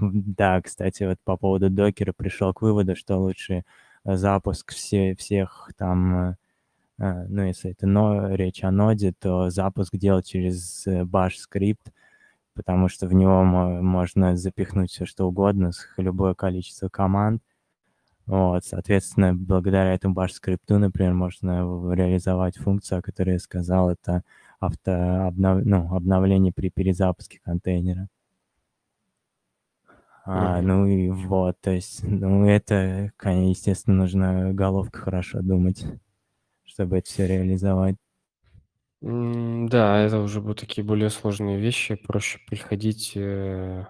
Да, 0.00 0.62
кстати, 0.62 1.04
вот 1.04 1.18
по 1.24 1.36
поводу 1.36 1.70
докера 1.70 2.12
пришел 2.12 2.52
к 2.54 2.62
выводу, 2.62 2.96
что 2.96 3.18
лучше 3.18 3.64
запуск 4.04 4.72
все, 4.72 5.14
всех 5.16 5.70
там, 5.76 6.30
э, 6.30 6.36
э, 7.00 7.26
ну, 7.28 7.44
если 7.44 7.72
это 7.72 7.86
но, 7.86 8.34
речь 8.34 8.64
о 8.64 8.70
ноде, 8.70 9.12
то 9.18 9.50
запуск 9.50 9.96
делать 9.96 10.26
через 10.26 10.86
э, 10.86 11.02
bash 11.04 11.36
скрипт, 11.36 11.92
потому 12.54 12.88
что 12.88 13.06
в 13.08 13.14
него 13.14 13.44
мо- 13.44 13.82
можно 13.82 14.36
запихнуть 14.36 14.90
все 14.92 15.06
что 15.06 15.26
угодно, 15.28 15.72
любое 15.98 16.34
количество 16.34 16.88
команд. 16.88 17.42
Вот, 18.28 18.62
соответственно, 18.62 19.34
благодаря 19.34 19.94
этому 19.94 20.14
bash 20.14 20.32
скрипту, 20.32 20.78
например, 20.78 21.14
можно 21.14 21.62
реализовать 21.94 22.58
функцию, 22.58 22.98
о 22.98 23.02
которой 23.02 23.32
я 23.32 23.38
сказал, 23.38 23.88
это 23.90 24.22
авто 24.60 25.28
обнов... 25.28 25.64
ну, 25.64 25.94
обновление 25.94 26.52
при 26.52 26.68
перезапуске 26.68 27.40
контейнера. 27.42 28.08
А, 30.26 30.60
ну 30.60 30.84
и 30.84 31.08
вот, 31.08 31.56
то 31.62 31.70
есть, 31.70 32.02
ну 32.02 32.46
это, 32.46 33.12
конечно, 33.16 33.48
естественно, 33.48 33.96
нужно 33.96 34.52
головка 34.52 35.00
хорошо 35.00 35.40
думать, 35.40 35.86
чтобы 36.66 36.98
это 36.98 37.08
все 37.08 37.26
реализовать. 37.26 37.96
Да, 39.00 40.00
это 40.00 40.18
уже 40.20 40.42
будут 40.42 40.60
такие 40.60 40.84
более 40.84 41.08
сложные 41.08 41.58
вещи. 41.58 41.94
Проще 41.94 42.40
приходить 42.46 43.12
э, 43.14 43.86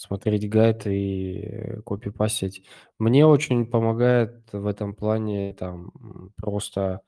смотреть 0.00 0.48
гайд 0.48 0.86
и 0.86 1.78
копипастить. 1.84 2.64
Мне 2.98 3.26
очень 3.26 3.66
помогает 3.66 4.50
в 4.50 4.66
этом 4.66 4.94
плане 4.94 5.52
там 5.52 5.92
просто 6.36 7.02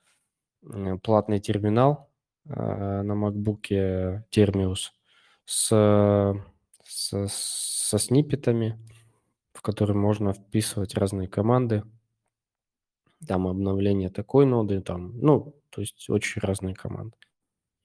платный 1.03 1.41
терминал 1.41 2.11
э, 2.45 2.53
на 3.03 3.13
MacBook 3.13 4.25
Termius 4.31 4.91
с, 5.47 6.37
с, 6.85 7.29
со 7.29 7.99
сниппетами, 7.99 8.79
в 9.55 9.63
которые 9.63 9.97
можно 9.97 10.35
вписывать 10.35 10.95
разные 10.95 11.29
команды. 11.29 11.85
Там 13.27 13.47
обновление 13.47 14.11
такой 14.11 14.45
ноды, 14.45 14.83
там, 14.83 15.19
ну, 15.19 15.57
то 15.71 15.81
есть 15.81 16.11
очень 16.11 16.43
разные 16.43 16.75
команды. 16.75 17.17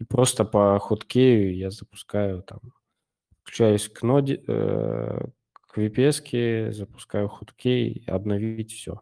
И 0.01 0.03
просто 0.03 0.43
по 0.43 0.78
хоткею 0.80 1.55
я 1.55 1.72
запускаю 1.72 2.43
там, 2.43 2.60
включаюсь 3.48 3.88
к 3.88 4.04
ноде, 4.04 4.43
э, 4.45 5.20
к 5.54 5.78
VPS, 5.78 6.72
запускаю 6.74 7.30
хоткей, 7.30 8.04
обновить 8.06 8.74
все. 8.74 9.02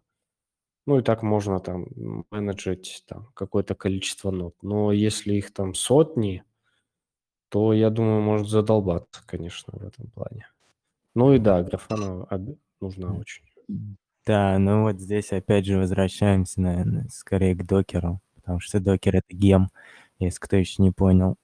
Ну 0.86 1.00
и 1.00 1.02
так 1.02 1.24
можно 1.24 1.60
там 1.60 1.88
менеджить 2.30 3.04
там 3.08 3.32
какое-то 3.34 3.74
количество 3.74 4.30
нод. 4.30 4.56
Но 4.62 4.91
если 4.91 5.34
их 5.34 5.52
там 5.52 5.74
сотни, 5.74 6.43
то 7.50 7.74
я 7.74 7.89
думаю, 7.89 8.22
может 8.22 8.48
задолбаться, 8.48 9.24
конечно, 9.26 9.74
в 9.76 9.84
этом 9.84 10.12
плане. 10.12 10.48
Ну 11.16 11.34
и 11.34 11.39
да, 11.39 11.64
графана 11.64 12.28
нужна 12.80 13.14
очень. 13.14 13.46
Да, 14.28 14.60
ну 14.60 14.84
вот 14.84 15.00
здесь 15.00 15.32
опять 15.32 15.66
же 15.66 15.78
возвращаемся, 15.78 16.62
наверное, 16.62 17.08
скорее 17.10 17.56
к 17.56 17.66
докеру, 17.66 18.22
потому 18.36 18.60
что 18.60 18.80
докер 18.80 19.16
это 19.16 19.36
гем, 19.36 19.70
если 20.20 20.39
кто 20.39 20.56
еще 20.56 20.84
не 20.84 20.91
понял. 20.91 21.38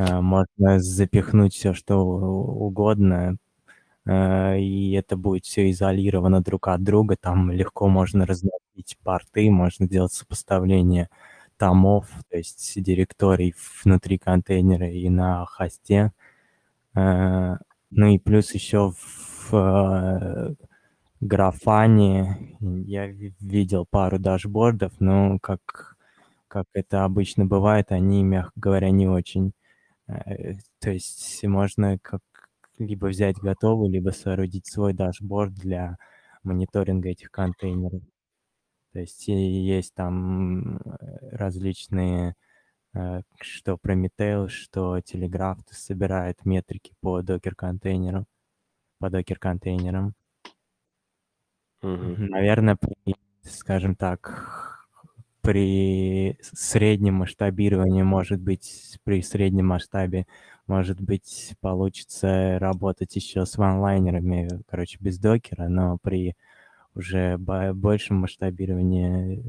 А, 0.00 0.20
можно 0.22 0.78
запихнуть 0.80 1.54
все, 1.54 1.74
что 1.74 1.96
угодно, 1.98 3.36
а, 4.06 4.56
и 4.56 4.92
это 4.92 5.16
будет 5.16 5.44
все 5.46 5.70
изолировано 5.70 6.42
друг 6.42 6.68
от 6.68 6.82
друга. 6.84 7.16
Там 7.20 7.50
легко 7.52 7.88
можно 7.88 8.26
разносить 8.26 8.98
порты, 9.04 9.50
можно 9.50 9.88
делать 9.88 10.12
сопоставление 10.12 11.08
томов, 11.58 12.08
то 12.30 12.38
есть 12.38 12.82
директорий 12.82 13.54
внутри 13.84 14.18
контейнера 14.18 14.90
и 14.90 15.08
на 15.10 15.46
хосте. 15.46 16.12
А, 16.94 17.58
ну 17.90 18.08
и 18.08 18.18
плюс 18.18 18.52
еще 18.54 18.92
в 19.52 20.56
графане 21.20 22.56
я 22.60 23.06
видел 23.08 23.86
пару 23.90 24.18
дашбордов, 24.18 24.92
но 25.00 25.38
как, 25.40 25.96
как 26.48 26.66
это 26.74 27.04
обычно 27.04 27.46
бывает, 27.46 27.92
они, 27.92 28.22
мягко 28.24 28.52
говоря, 28.56 28.90
не 28.90 29.08
очень. 29.08 29.52
Э, 30.10 30.54
то 30.80 30.90
есть 30.90 31.42
можно 31.44 31.98
как 31.98 32.22
либо 32.78 33.06
взять 33.06 33.38
готовый, 33.38 33.90
либо 33.90 34.10
соорудить 34.10 34.66
свой 34.66 34.94
дашборд 34.94 35.54
для 35.54 35.96
мониторинга 36.42 37.10
этих 37.10 37.30
контейнеров. 37.30 38.02
То 38.92 39.00
есть 39.00 39.28
есть 39.28 39.94
там 39.94 40.78
э, 40.78 40.80
различные, 41.32 42.34
э, 42.94 43.22
что 43.40 43.78
Prometheus, 43.82 44.48
что 44.48 44.98
Telegraph 44.98 45.60
собирает 45.70 46.44
метрики 46.44 46.94
по 47.00 47.22
докер-контейнерам, 47.22 48.26
по 48.98 49.10
докер-контейнерам. 49.10 50.14
Мгм. 51.82 52.26
Наверное, 52.26 52.76
при, 52.76 53.14
скажем 53.42 53.94
так, 53.94 54.79
при 55.42 56.38
среднем 56.40 57.14
масштабировании, 57.14 58.02
может 58.02 58.40
быть, 58.40 58.98
при 59.04 59.22
среднем 59.22 59.66
масштабе, 59.68 60.26
может 60.66 61.00
быть, 61.00 61.54
получится 61.60 62.58
работать 62.58 63.16
еще 63.16 63.44
с 63.46 63.56
ванлайнерами, 63.56 64.62
короче, 64.68 64.98
без 65.00 65.18
докера, 65.18 65.68
но 65.68 65.98
при 66.02 66.36
уже 66.94 67.38
большем 67.38 68.16
масштабировании 68.16 69.42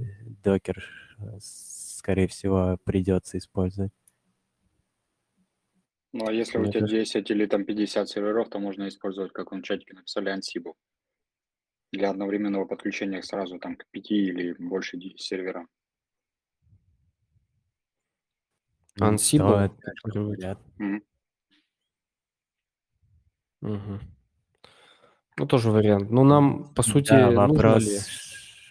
докер, 0.44 0.84
скорее 1.40 2.28
всего, 2.28 2.78
придется 2.84 3.38
использовать. 3.38 3.92
Ну, 6.14 6.28
а 6.28 6.34
если 6.34 6.58
у 6.58 6.62
Мне 6.62 6.72
тебя 6.72 6.82
кажется 6.82 6.98
10 6.98 7.32
или 7.32 7.46
там 7.46 7.64
50 7.66 8.10
серверов, 8.10 8.50
то 8.50 8.60
можно 8.60 8.88
использовать, 8.88 9.32
как 9.32 9.52
он 9.52 9.62
в 9.62 9.66
чатике 9.66 9.94
написали, 9.94 10.36
Ansible 10.36 10.74
для 11.94 12.10
одновременного 12.10 12.66
подключения 12.66 13.22
сразу 13.22 13.60
там 13.60 13.76
к 13.76 13.86
5 13.92 14.12
или 14.12 14.54
больше 14.54 15.00
серверам. 15.18 15.68
Ansible, 19.00 19.66
это. 19.66 19.92
Мгм. 23.62 24.00
Ну, 25.38 25.48
тоже 25.48 25.72
вариант. 25.72 26.10
Ну, 26.10 26.24
нам, 26.24 26.74
по 26.74 26.84
сути, 26.84 27.10
Да, 27.10 27.32
нужно 27.32 27.32
ли? 27.32 27.38
вопрос, 27.38 28.10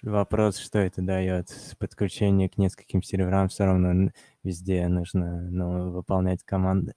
вопрос, 0.02 0.58
что 0.58 0.78
это 0.78 1.00
дает. 1.00 1.48
Подключение 1.78 2.48
к 2.48 2.58
нескольким 2.58 3.02
серверам 3.02 3.48
все 3.48 3.64
равно 3.64 4.10
везде 4.42 4.86
нужно 4.88 5.42
ну, 5.50 5.90
выполнять 5.90 6.42
команды. 6.44 6.94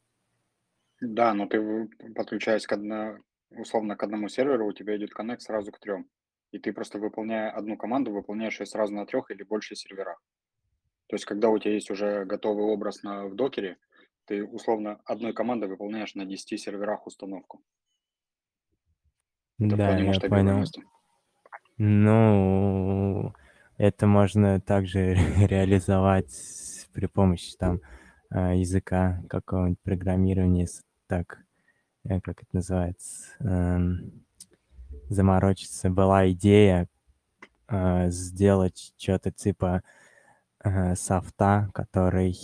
Да, 1.02 1.34
но 1.34 1.48
ты 1.48 1.88
подключаясь 2.16 2.66
к 2.66 2.72
одно, 2.72 3.18
условно 3.52 3.96
к 3.96 4.04
одному 4.04 4.30
серверу, 4.30 4.68
у 4.68 4.74
тебя 4.74 4.96
идет 4.98 5.14
коннект 5.14 5.42
сразу 5.42 5.72
к 5.72 5.80
трем. 5.80 6.08
И 6.52 6.60
ты 6.60 6.72
просто 6.72 7.00
выполняя 7.00 7.50
одну 7.50 7.78
команду, 7.78 8.12
выполняешь 8.12 8.60
ее 8.60 8.66
сразу 8.66 8.94
на 8.94 9.06
трех 9.06 9.32
или 9.32 9.44
больше 9.44 9.76
серверах. 9.76 10.22
То 11.08 11.16
есть, 11.16 11.26
когда 11.26 11.50
у 11.50 11.58
тебя 11.60 11.74
есть 11.74 11.92
уже 11.92 12.26
готовый 12.26 12.66
образ 12.66 13.04
на, 13.04 13.26
в 13.28 13.36
докере, 13.36 13.78
ты 14.26 14.44
условно 14.44 15.00
одной 15.06 15.34
командой 15.34 15.68
выполняешь 15.70 16.16
на 16.16 16.26
10 16.26 16.60
серверах 16.60 17.06
установку. 17.08 17.62
Это 19.60 19.76
Да, 19.76 19.98
я 19.98 20.20
понял. 20.20 20.64
Ну, 21.78 23.34
это 23.78 24.08
можно 24.08 24.62
также 24.62 25.14
реализовать 25.48 26.88
при 26.94 27.08
помощи 27.08 27.56
там 27.58 27.82
а, 28.30 28.54
языка 28.54 29.22
какого-нибудь 29.30 29.80
программирования, 29.82 30.68
так, 31.08 31.40
э, 32.06 32.22
как 32.22 32.44
это 32.44 32.50
называется, 32.54 33.26
эм, 33.40 34.24
заморочиться. 35.10 35.90
Была 35.90 36.30
идея 36.32 36.88
э, 37.68 38.10
сделать 38.10 38.94
что-то 38.98 39.32
типа 39.32 39.82
э, 40.64 40.96
софта, 40.96 41.70
который, 41.74 42.38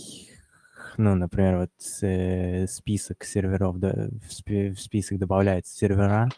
ну, 0.98 1.16
например, 1.16 1.58
вот 1.58 1.72
э, 2.02 2.68
список 2.68 3.24
серверов, 3.24 3.80
да, 3.80 4.10
в, 4.28 4.34
спи- 4.34 4.70
в 4.72 4.80
список 4.80 5.20
добавляется 5.20 5.76
сервера, 5.76 6.30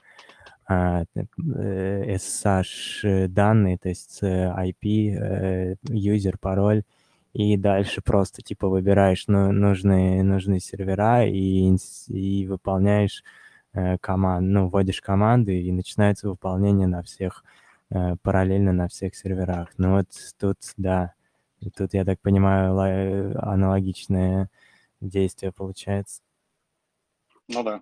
а, 0.67 1.03
э, 1.15 2.15
SSH 2.15 3.03
э, 3.03 3.27
данные, 3.27 3.77
то 3.77 3.89
есть 3.89 4.19
э, 4.23 4.27
IP, 4.57 5.15
э, 5.15 5.75
юзер, 5.89 6.37
пароль, 6.39 6.83
и 7.33 7.57
дальше 7.57 8.01
просто 8.01 8.41
типа 8.41 8.67
выбираешь 8.69 9.25
ну, 9.27 9.51
нужные, 9.51 10.23
нужные 10.23 10.59
сервера 10.59 11.25
и, 11.27 11.75
и 12.09 12.47
выполняешь 12.47 13.23
э, 13.73 13.97
команд, 13.99 14.47
ну, 14.49 14.67
вводишь 14.69 15.01
команды, 15.01 15.61
и 15.61 15.71
начинается 15.71 16.29
выполнение 16.29 16.87
на 16.87 17.03
всех, 17.03 17.43
э, 17.91 18.15
параллельно 18.21 18.73
на 18.73 18.87
всех 18.87 19.15
серверах. 19.15 19.69
Ну 19.77 19.97
вот 19.97 20.07
тут, 20.39 20.57
да, 20.77 21.13
и 21.61 21.69
тут, 21.69 21.93
я 21.93 22.03
так 22.03 22.19
понимаю, 22.19 22.75
аналогичное 23.41 24.49
действие 24.99 25.51
получается. 25.51 26.21
Ну 27.47 27.63
да. 27.63 27.81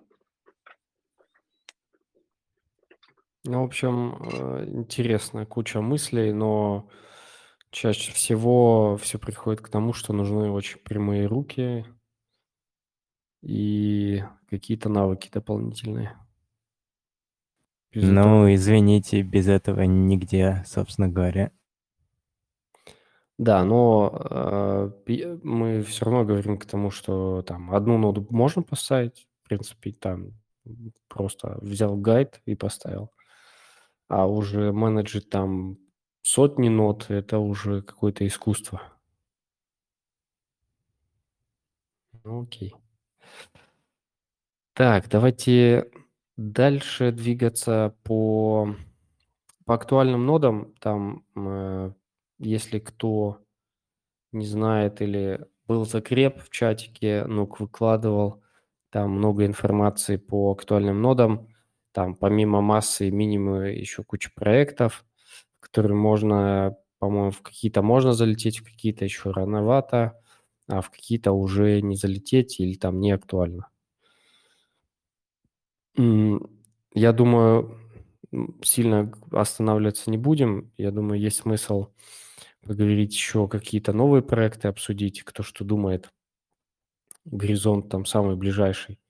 Ну, 3.44 3.62
в 3.62 3.64
общем, 3.64 4.16
э, 4.22 4.64
интересная 4.68 5.46
куча 5.46 5.80
мыслей, 5.80 6.32
но 6.32 6.88
чаще 7.70 8.12
всего 8.12 8.98
все 8.98 9.18
приходит 9.18 9.62
к 9.62 9.68
тому, 9.68 9.92
что 9.94 10.12
нужны 10.12 10.50
очень 10.50 10.78
прямые 10.80 11.26
руки 11.26 11.86
и 13.42 14.22
какие-то 14.48 14.88
навыки 14.90 15.30
дополнительные. 15.32 16.18
Без 17.92 18.04
этого 18.04 18.14
Ну, 18.14 18.54
извините, 18.54 19.22
без 19.22 19.48
этого 19.48 19.82
нигде, 19.82 20.62
собственно 20.66 21.08
говоря. 21.08 21.50
Да, 23.40 23.64
но 23.64 24.92
э, 25.06 25.38
мы 25.42 25.82
все 25.82 26.04
равно 26.04 26.26
говорим 26.26 26.58
к 26.58 26.66
тому, 26.66 26.90
что 26.90 27.40
там 27.40 27.74
одну 27.74 27.96
ноду 27.96 28.26
можно 28.28 28.62
поставить, 28.62 29.26
в 29.42 29.48
принципе, 29.48 29.92
там 29.92 30.32
просто 31.08 31.56
взял 31.62 31.96
гайд 31.96 32.42
и 32.44 32.54
поставил, 32.54 33.12
а 34.08 34.26
уже 34.26 34.72
менеджить 34.72 35.30
там 35.30 35.78
сотни 36.20 36.68
нод– 36.68 37.06
это 37.08 37.38
уже 37.38 37.80
какое-то 37.80 38.26
искусство. 38.26 38.82
Ну, 42.24 42.42
окей. 42.42 42.74
Так, 44.74 45.08
давайте 45.08 45.90
дальше 46.36 47.10
двигаться 47.10 47.96
по, 48.02 48.76
по 49.64 49.74
актуальным 49.76 50.26
нодам. 50.26 50.74
Там, 50.78 51.24
э, 51.36 51.92
если 52.40 52.78
кто 52.78 53.40
не 54.32 54.46
знает 54.46 55.02
или 55.02 55.46
был 55.66 55.86
закреп 55.86 56.42
в 56.42 56.50
чатике, 56.50 57.24
Нук 57.26 57.60
выкладывал 57.60 58.42
там 58.90 59.12
много 59.12 59.46
информации 59.46 60.16
по 60.16 60.52
актуальным 60.52 61.00
нодам. 61.00 61.48
Там 61.92 62.14
помимо 62.14 62.60
массы 62.60 63.08
и 63.08 63.10
минимума 63.10 63.68
еще 63.68 64.02
куча 64.04 64.30
проектов, 64.34 65.04
которые 65.60 65.96
можно, 65.96 66.76
по-моему, 66.98 67.30
в 67.30 67.42
какие-то 67.42 67.82
можно 67.82 68.12
залететь, 68.12 68.60
в 68.60 68.64
какие-то 68.64 69.04
еще 69.04 69.30
рановато, 69.30 70.20
а 70.68 70.80
в 70.80 70.90
какие-то 70.90 71.32
уже 71.32 71.80
не 71.82 71.96
залететь 71.96 72.60
или 72.60 72.76
там 72.76 73.00
не 73.00 73.12
актуально. 73.12 73.68
Я 75.96 77.12
думаю, 77.12 77.78
сильно 78.62 79.12
останавливаться 79.32 80.10
не 80.10 80.18
будем. 80.18 80.72
Я 80.76 80.90
думаю, 80.90 81.20
есть 81.20 81.38
смысл 81.38 81.88
поговорить 82.62 83.12
еще 83.12 83.48
какие-то 83.48 83.92
новые 83.92 84.22
проекты, 84.22 84.68
обсудить, 84.68 85.22
кто 85.22 85.42
что 85.42 85.64
думает. 85.64 86.10
Горизонт 87.24 87.88
там 87.88 88.04
самый 88.04 88.36
ближайший. 88.36 89.00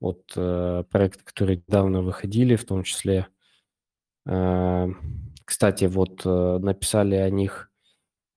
Вот 0.00 0.32
э, 0.36 0.84
проекты, 0.90 1.24
которые 1.24 1.58
недавно 1.58 2.02
выходили, 2.02 2.56
в 2.56 2.64
том 2.64 2.82
числе. 2.82 3.28
Э, 4.26 4.88
кстати, 5.44 5.84
вот 5.84 6.22
э, 6.24 6.58
написали 6.58 7.16
о 7.16 7.30
них 7.30 7.70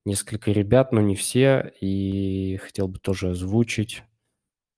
несколько 0.06 0.52
ребят, 0.52 0.92
но 0.92 1.02
не 1.02 1.16
все, 1.16 1.74
и 1.82 2.58
хотел 2.58 2.88
бы 2.88 3.00
тоже 3.00 3.32
озвучить. 3.32 4.04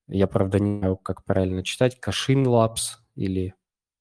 Я, 0.08 0.26
правда, 0.26 0.58
не 0.58 0.78
знаю, 0.80 0.96
как 0.96 1.24
правильно 1.24 1.62
читать. 1.62 2.00
Кашин 2.00 2.44
Labs 2.44 2.98
или 3.14 3.54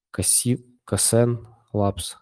Каси, 0.09 0.65
Касен 0.89 1.45
Labs. 1.71 2.15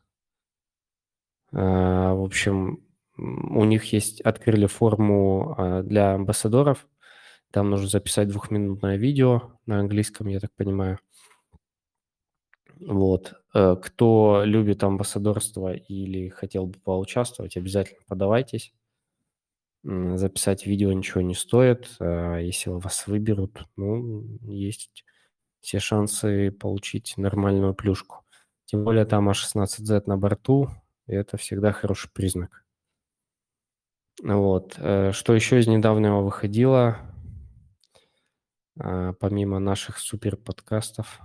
Э, 1.53 2.11
в 2.11 2.21
общем, 2.21 2.83
у 3.15 3.63
них 3.63 3.93
есть, 3.93 4.19
открыли 4.19 4.65
форму 4.65 5.55
э, 5.57 5.83
для 5.83 6.15
амбассадоров. 6.15 6.85
Там 7.51 7.69
нужно 7.69 7.87
записать 7.87 8.27
двухминутное 8.27 8.97
видео 8.97 9.57
на 9.67 9.79
английском, 9.79 10.27
я 10.27 10.41
так 10.41 10.51
понимаю. 10.53 10.99
Вот. 12.81 13.35
Э, 13.53 13.77
кто 13.81 14.41
любит 14.43 14.83
амбассадорство 14.83 15.73
или 15.73 16.27
хотел 16.27 16.65
бы 16.65 16.77
поучаствовать, 16.77 17.55
обязательно 17.55 18.01
подавайтесь. 18.05 18.73
Записать 19.83 20.65
видео 20.65 20.91
ничего 20.91 21.21
не 21.21 21.35
стоит. 21.35 21.87
Если 22.01 22.69
вас 22.69 23.07
выберут, 23.07 23.65
ну, 23.77 24.25
есть 24.41 25.05
все 25.61 25.79
шансы 25.79 26.51
получить 26.51 27.13
нормальную 27.15 27.73
плюшку. 27.73 28.26
Тем 28.67 28.83
более 28.83 29.05
там 29.05 29.29
А16Z 29.29 30.03
на 30.07 30.17
борту, 30.17 30.69
и 31.07 31.13
это 31.13 31.37
всегда 31.37 31.71
хороший 31.71 32.11
признак. 32.11 32.65
Вот. 34.21 34.75
Э, 34.77 35.13
что 35.13 35.33
еще 35.33 35.61
из 35.61 35.67
недавнего 35.67 36.19
выходило, 36.19 36.97
а, 38.77 39.13
помимо 39.13 39.59
наших 39.59 39.99
супер 39.99 40.35
подкастов? 40.35 41.21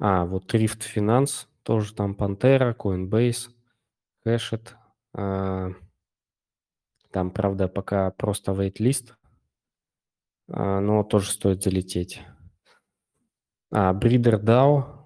А, 0.00 0.24
вот 0.24 0.54
Rift 0.54 0.80
Finance, 0.94 1.46
тоже 1.62 1.94
там 1.94 2.12
Pantera, 2.12 2.74
Coinbase, 2.74 3.50
Hashit. 4.26 4.70
А, 5.12 5.72
там, 7.10 7.32
правда, 7.32 7.68
пока 7.68 8.10
просто 8.12 8.52
wait-лист, 8.52 9.14
а, 10.48 10.80
но 10.80 11.04
тоже 11.04 11.30
стоит 11.30 11.62
залететь. 11.62 12.22
А, 13.70 13.92
Breeder 13.92 14.42
DAO 14.42 15.03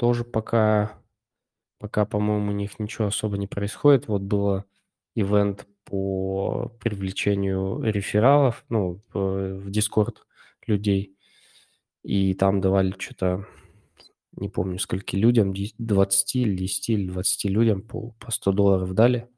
тоже 0.00 0.24
пока, 0.24 0.98
пока, 1.78 2.06
по-моему, 2.06 2.52
у 2.52 2.54
них 2.54 2.78
ничего 2.78 3.08
особо 3.08 3.36
не 3.36 3.46
происходит. 3.46 4.08
Вот 4.08 4.22
было 4.22 4.64
ивент 5.14 5.66
по 5.84 6.70
привлечению 6.80 7.82
рефералов, 7.82 8.64
ну, 8.70 9.02
в 9.12 9.68
Discord 9.68 10.16
людей, 10.66 11.18
и 12.02 12.32
там 12.32 12.62
давали 12.62 12.94
что-то, 12.98 13.46
не 14.32 14.48
помню, 14.48 14.78
скольки 14.78 15.16
людям, 15.16 15.52
20 15.76 16.34
или 16.36 16.56
10 16.56 16.88
или 16.88 17.06
20 17.06 17.50
людям 17.50 17.82
по, 17.82 18.12
по 18.12 18.30
100 18.30 18.52
долларов 18.52 18.94
дали. 18.94 19.28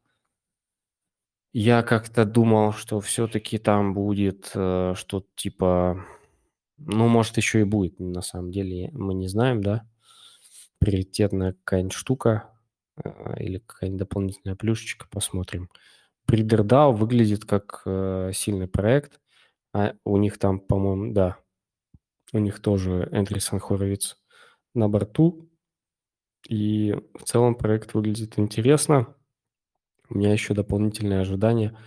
Я 1.52 1.82
как-то 1.82 2.24
думал, 2.24 2.72
что 2.72 3.00
все-таки 3.00 3.58
там 3.58 3.94
будет 3.94 4.52
э, 4.54 4.94
что-то 4.96 5.26
типа, 5.34 6.06
ну, 6.78 7.08
может, 7.08 7.36
еще 7.36 7.62
и 7.62 7.64
будет, 7.64 7.98
на 7.98 8.22
самом 8.22 8.52
деле, 8.52 8.90
мы 8.92 9.12
не 9.14 9.26
знаем, 9.26 9.60
да, 9.60 9.88
приоритетная 10.82 11.52
какая-нибудь 11.52 11.92
штука 11.92 12.50
э, 12.96 13.42
или 13.42 13.58
какая-нибудь 13.58 14.00
дополнительная 14.00 14.56
плюшечка, 14.56 15.06
посмотрим. 15.08 15.70
PreaderDAO 16.28 16.92
выглядит 16.92 17.44
как 17.44 17.82
э, 17.86 18.32
сильный 18.34 18.68
проект. 18.68 19.20
А 19.72 19.94
у 20.04 20.16
них 20.16 20.38
там, 20.38 20.60
по-моему, 20.60 21.12
да, 21.12 21.38
у 22.32 22.38
них 22.38 22.60
тоже 22.60 23.08
Эндрюсон 23.12 23.60
Хоровиц 23.60 24.18
на 24.74 24.88
борту. 24.88 25.48
И 26.48 26.94
в 27.14 27.22
целом 27.24 27.54
проект 27.54 27.94
выглядит 27.94 28.38
интересно. 28.38 29.14
У 30.08 30.18
меня 30.18 30.32
еще 30.32 30.52
дополнительные 30.52 31.20
ожидания 31.20 31.78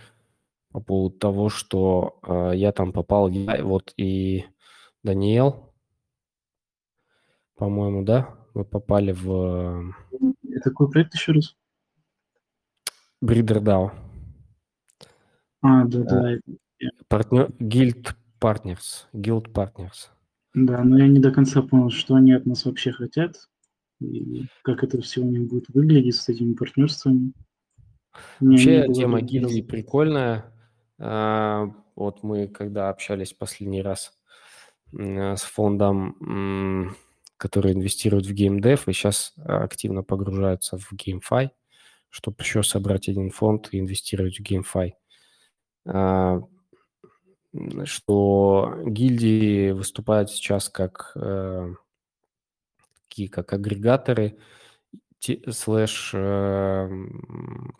по 0.72 0.80
поводу 0.80 1.16
того, 1.18 1.48
что 1.48 2.18
э, 2.26 2.52
я 2.54 2.72
там 2.72 2.92
попал, 2.92 3.28
я, 3.28 3.62
вот 3.62 3.92
и 3.96 4.46
Даниэл, 5.02 5.74
по-моему, 7.54 8.02
да, 8.02 8.35
вы 8.56 8.64
попали 8.64 9.12
в... 9.12 9.94
Это 10.50 10.70
какой 10.70 10.90
проект 10.90 11.14
еще 11.14 11.32
раз? 11.32 11.56
Breeder 13.22 13.60
DAO. 13.60 13.90
А, 15.60 15.84
да, 15.84 16.02
да. 16.04 16.38
Партнер... 17.08 17.50
Guild 17.60 18.14
Partners. 18.40 19.06
Guild 19.12 19.52
Partners. 19.52 20.08
Да, 20.54 20.82
но 20.84 20.98
я 20.98 21.06
не 21.06 21.20
до 21.20 21.32
конца 21.32 21.60
понял, 21.60 21.90
что 21.90 22.14
они 22.14 22.32
от 22.32 22.46
нас 22.46 22.64
вообще 22.64 22.92
хотят. 22.92 23.36
И 24.00 24.46
как 24.62 24.82
это 24.82 25.02
все 25.02 25.20
у 25.20 25.30
них 25.30 25.48
будет 25.48 25.68
выглядеть 25.68 26.16
с 26.16 26.28
этими 26.30 26.54
партнерствами. 26.54 27.34
Вообще 28.40 28.90
тема 28.90 29.20
гильдии 29.20 29.60
прикольная. 29.60 30.50
А, 30.98 31.66
вот 31.94 32.22
мы 32.22 32.48
когда 32.48 32.88
общались 32.88 33.34
последний 33.34 33.82
раз 33.82 34.18
с 34.92 35.42
фондом 35.42 36.96
которые 37.36 37.74
инвестируют 37.74 38.26
в 38.26 38.32
геймдев 38.32 38.88
и 38.88 38.92
сейчас 38.92 39.34
активно 39.44 40.02
погружаются 40.02 40.78
в 40.78 40.92
GameFi, 40.92 41.50
чтобы 42.08 42.36
еще 42.40 42.62
собрать 42.62 43.08
один 43.08 43.30
фонд 43.30 43.68
и 43.72 43.80
инвестировать 43.80 44.40
в 44.40 44.42
GameFi. 44.42 44.92
А, 45.88 46.40
что 47.84 48.74
гильдии 48.84 49.70
выступают 49.70 50.30
сейчас 50.30 50.68
как 50.68 51.12
э, 51.14 51.74
такие 53.08 53.28
как 53.28 53.52
агрегаторы 53.52 54.38
слэш 55.50 56.12
э, 56.14 56.88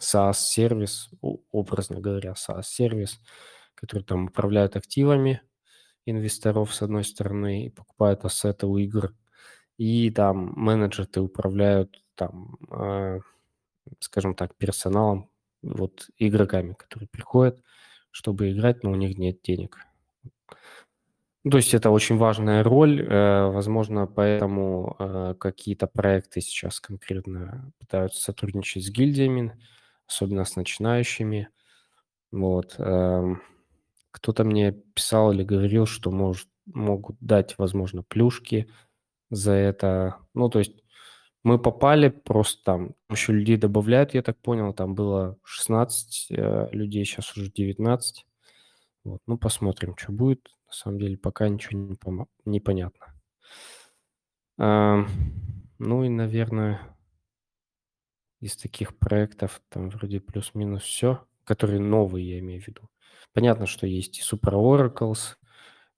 SaaS-сервис, 0.01 1.11
образно 1.21 2.01
говоря, 2.01 2.33
SaaS-сервис, 2.33 3.21
который 3.75 4.03
там 4.03 4.27
управляют 4.27 4.77
активами 4.77 5.43
инвесторов 6.07 6.75
с 6.75 6.83
одной 6.83 7.05
стороны 7.05 7.67
и 7.67 7.71
покупают 7.71 8.25
ассеты 8.25 8.67
у 8.67 8.77
игр– 8.79 9.15
и 9.79 10.11
там 10.11 10.53
менеджеры 10.57 11.21
управляют 11.21 12.03
там, 12.15 12.57
э, 12.71 13.21
скажем 14.01 14.35
так, 14.35 14.57
персоналом, 14.57 15.31
вот 15.63 16.09
игроками, 16.19 16.73
которые 16.75 17.09
приходят, 17.09 17.63
чтобы 18.11 18.53
играть, 18.53 18.83
но 18.83 18.91
у 18.91 18.95
них 18.95 19.19
нет 19.19 19.43
денег. 19.43 19.79
Ну, 21.45 21.51
то 21.51 21.59
есть 21.59 21.75
это 21.75 21.91
очень 21.91 22.17
важная 22.17 22.65
роль, 22.65 23.01
э, 23.01 23.47
возможно, 23.47 24.07
поэтому 24.07 24.97
э, 24.99 25.35
какие-то 25.39 25.87
проекты 25.87 26.41
сейчас 26.41 26.81
конкретно 26.81 27.73
пытаются 27.79 28.21
сотрудничать 28.21 28.85
с 28.85 28.91
гильдиями, 28.91 29.57
особенно 30.09 30.45
с 30.45 30.57
начинающими. 30.57 31.49
Вот. 32.33 32.75
Э, 32.79 33.37
кто-то 34.11 34.43
мне 34.45 34.73
писал 34.73 35.33
или 35.33 35.45
говорил, 35.45 35.87
что 35.87 36.11
может, 36.11 36.49
могут 36.67 37.17
дать, 37.21 37.57
возможно, 37.59 38.03
плюшки– 38.03 38.69
за 39.31 39.53
это. 39.53 40.17
Ну, 40.35 40.49
то 40.49 40.59
есть 40.59 40.83
мы 41.43 41.59
попали 41.59 42.09
просто 42.09 42.63
там, 42.65 42.95
еще 43.09 43.33
людей 43.33 43.57
добавляют, 43.57 44.15
я 44.15 44.23
так 44.23 44.37
понял, 44.39 44.73
там 44.73 44.95
было 44.95 45.39
16 45.45 46.27
э, 46.31 46.69
людей, 46.73 47.05
сейчас 47.05 47.37
уже 47.37 47.51
19. 47.51 48.27
Вот, 49.05 49.21
ну, 49.27 49.39
посмотрим, 49.39 49.97
что 49.97 50.11
будет. 50.13 50.49
На 50.67 50.73
самом 50.73 50.99
деле 50.99 51.17
пока 51.17 51.49
ничего 51.49 51.79
не, 51.79 51.95
пом- 51.95 52.27
не 52.45 52.59
понятно. 52.59 53.15
А, 54.59 55.07
ну 55.79 56.03
и, 56.03 56.09
наверное, 56.09 56.81
из 58.41 58.57
таких 58.57 58.99
проектов 58.99 59.63
там 59.69 59.91
вроде 59.91 60.21
плюс-минус 60.21 60.83
все, 60.83 61.27
которые 61.45 61.81
новые, 61.81 62.29
я 62.29 62.39
имею 62.41 62.61
в 62.61 62.67
виду. 62.67 62.91
Понятно, 63.33 63.67
что 63.67 63.87
есть 63.87 64.19
и 64.19 64.23
Super 64.23 64.55
Oracles, 64.55 65.37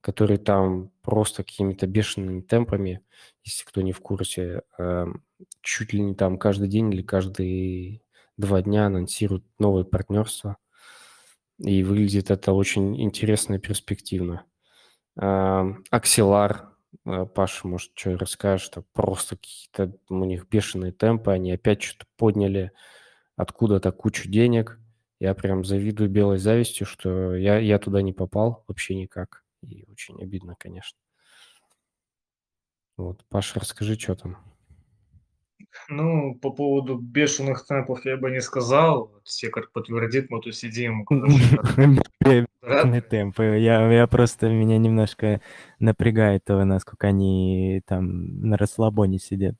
которые 0.00 0.38
там 0.38 0.90
просто 1.02 1.44
какими-то 1.44 1.86
бешеными 1.86 2.40
темпами, 2.40 3.02
если 3.44 3.64
кто 3.64 3.82
не 3.82 3.92
в 3.92 4.00
курсе, 4.00 4.62
эм, 4.78 5.24
чуть 5.60 5.92
ли 5.92 6.00
не 6.00 6.14
там 6.14 6.38
каждый 6.38 6.68
день 6.68 6.92
или 6.92 7.02
каждые 7.02 8.02
два 8.36 8.62
дня 8.62 8.86
анонсируют 8.86 9.44
новые 9.58 9.84
партнерства. 9.84 10.56
И 11.58 11.82
выглядит 11.82 12.30
это 12.30 12.52
очень 12.52 13.00
интересно 13.02 13.54
и 13.54 13.58
перспективно. 13.58 14.44
Axelar 15.18 16.68
Э, 17.04 17.26
Паша, 17.26 17.66
может, 17.66 17.92
что 17.94 18.16
расскажешь, 18.16 18.66
что 18.66 18.82
просто 18.92 19.36
какие-то 19.36 19.96
у 20.08 20.24
них 20.24 20.48
бешеные 20.48 20.92
темпы, 20.92 21.32
они 21.32 21.52
опять 21.52 21.82
что-то 21.82 22.06
подняли 22.16 22.72
откуда-то 23.36 23.92
кучу 23.92 24.28
денег. 24.28 24.78
Я 25.20 25.34
прям 25.34 25.64
завидую 25.64 26.10
белой 26.10 26.38
завистью, 26.38 26.86
что 26.86 27.34
я, 27.34 27.58
я 27.58 27.78
туда 27.78 28.02
не 28.02 28.12
попал 28.12 28.64
вообще 28.68 28.94
никак. 28.94 29.42
И 29.62 29.84
очень 29.90 30.20
обидно, 30.22 30.54
конечно. 30.58 30.98
Вот, 32.96 33.24
Паша, 33.28 33.60
расскажи, 33.60 33.98
что 33.98 34.16
там. 34.16 34.36
Ну, 35.88 36.34
по 36.34 36.50
поводу 36.50 36.96
бешеных 36.98 37.66
темпов 37.66 38.04
я 38.04 38.16
бы 38.16 38.30
не 38.30 38.40
сказал. 38.40 39.08
Вот 39.12 39.28
Секар 39.28 39.68
подтвердит, 39.72 40.30
мы 40.30 40.40
тут 40.40 40.54
сидим. 40.54 41.04
Бешеные 42.20 43.02
темпы. 43.02 43.58
Я, 43.58 43.90
я 43.92 44.06
просто, 44.06 44.48
меня 44.48 44.78
немножко 44.78 45.40
напрягает 45.78 46.44
то, 46.44 46.64
насколько 46.64 47.06
они 47.08 47.82
там 47.86 48.40
на 48.40 48.56
расслабоне 48.56 49.18
сидят. 49.18 49.54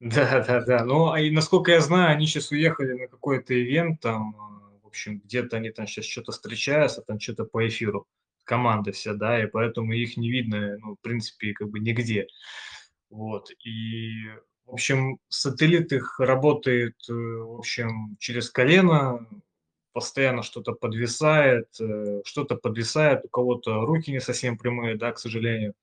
Да, 0.00 0.44
да, 0.46 0.64
да. 0.64 0.84
Ну, 0.84 1.10
а 1.10 1.20
и 1.20 1.30
насколько 1.30 1.72
я 1.72 1.80
знаю, 1.80 2.14
они 2.14 2.26
сейчас 2.26 2.50
уехали 2.50 2.92
на 2.92 3.08
какой-то 3.08 3.54
ивент, 3.54 4.00
там, 4.00 4.36
э, 4.36 4.84
в 4.84 4.86
общем, 4.86 5.20
где-то 5.24 5.56
они 5.56 5.70
там 5.70 5.86
сейчас 5.86 6.04
что-то 6.04 6.32
встречаются, 6.32 7.02
там 7.02 7.18
что-то 7.18 7.44
по 7.44 7.66
эфиру, 7.66 8.06
команда 8.46 8.92
вся, 8.92 9.14
да, 9.14 9.42
и 9.42 9.46
поэтому 9.46 9.92
их 9.92 10.16
не 10.16 10.30
видно, 10.30 10.78
ну, 10.78 10.94
в 10.94 11.00
принципе, 11.00 11.52
как 11.52 11.68
бы 11.68 11.80
нигде. 11.80 12.26
Вот, 13.10 13.50
и, 13.64 14.24
в 14.64 14.72
общем, 14.72 15.18
сателлит 15.28 15.92
их 15.92 16.18
работает, 16.18 16.96
э, 17.08 17.12
в 17.12 17.58
общем, 17.58 18.16
через 18.18 18.50
колено, 18.50 19.26
постоянно 19.92 20.42
что-то 20.42 20.72
подвисает, 20.72 21.68
э, 21.80 22.22
что-то 22.24 22.56
подвисает, 22.56 23.24
у 23.24 23.28
кого-то 23.28 23.80
руки 23.86 24.10
не 24.10 24.20
совсем 24.20 24.58
прямые, 24.58 24.96
да, 24.96 25.12
к 25.12 25.18
сожалению. 25.18 25.74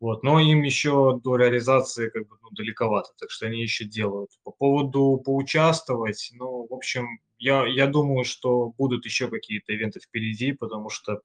Вот, 0.00 0.22
но 0.22 0.40
им 0.40 0.62
еще 0.62 1.20
до 1.22 1.36
реализации 1.36 2.10
как 2.10 2.26
бы 2.26 2.36
ну, 2.42 2.50
далековато, 2.50 3.10
так 3.18 3.30
что 3.30 3.46
они 3.46 3.62
еще 3.62 3.84
делают. 3.84 4.30
По 4.42 4.50
поводу 4.50 5.22
поучаствовать, 5.24 6.30
ну, 6.34 6.66
в 6.68 6.74
общем, 6.74 7.20
я, 7.38 7.64
я 7.66 7.86
думаю, 7.86 8.24
что 8.24 8.74
будут 8.76 9.04
еще 9.04 9.28
какие-то 9.28 9.72
ивенты 9.72 10.00
впереди, 10.00 10.52
потому 10.52 10.90
что 10.90 11.20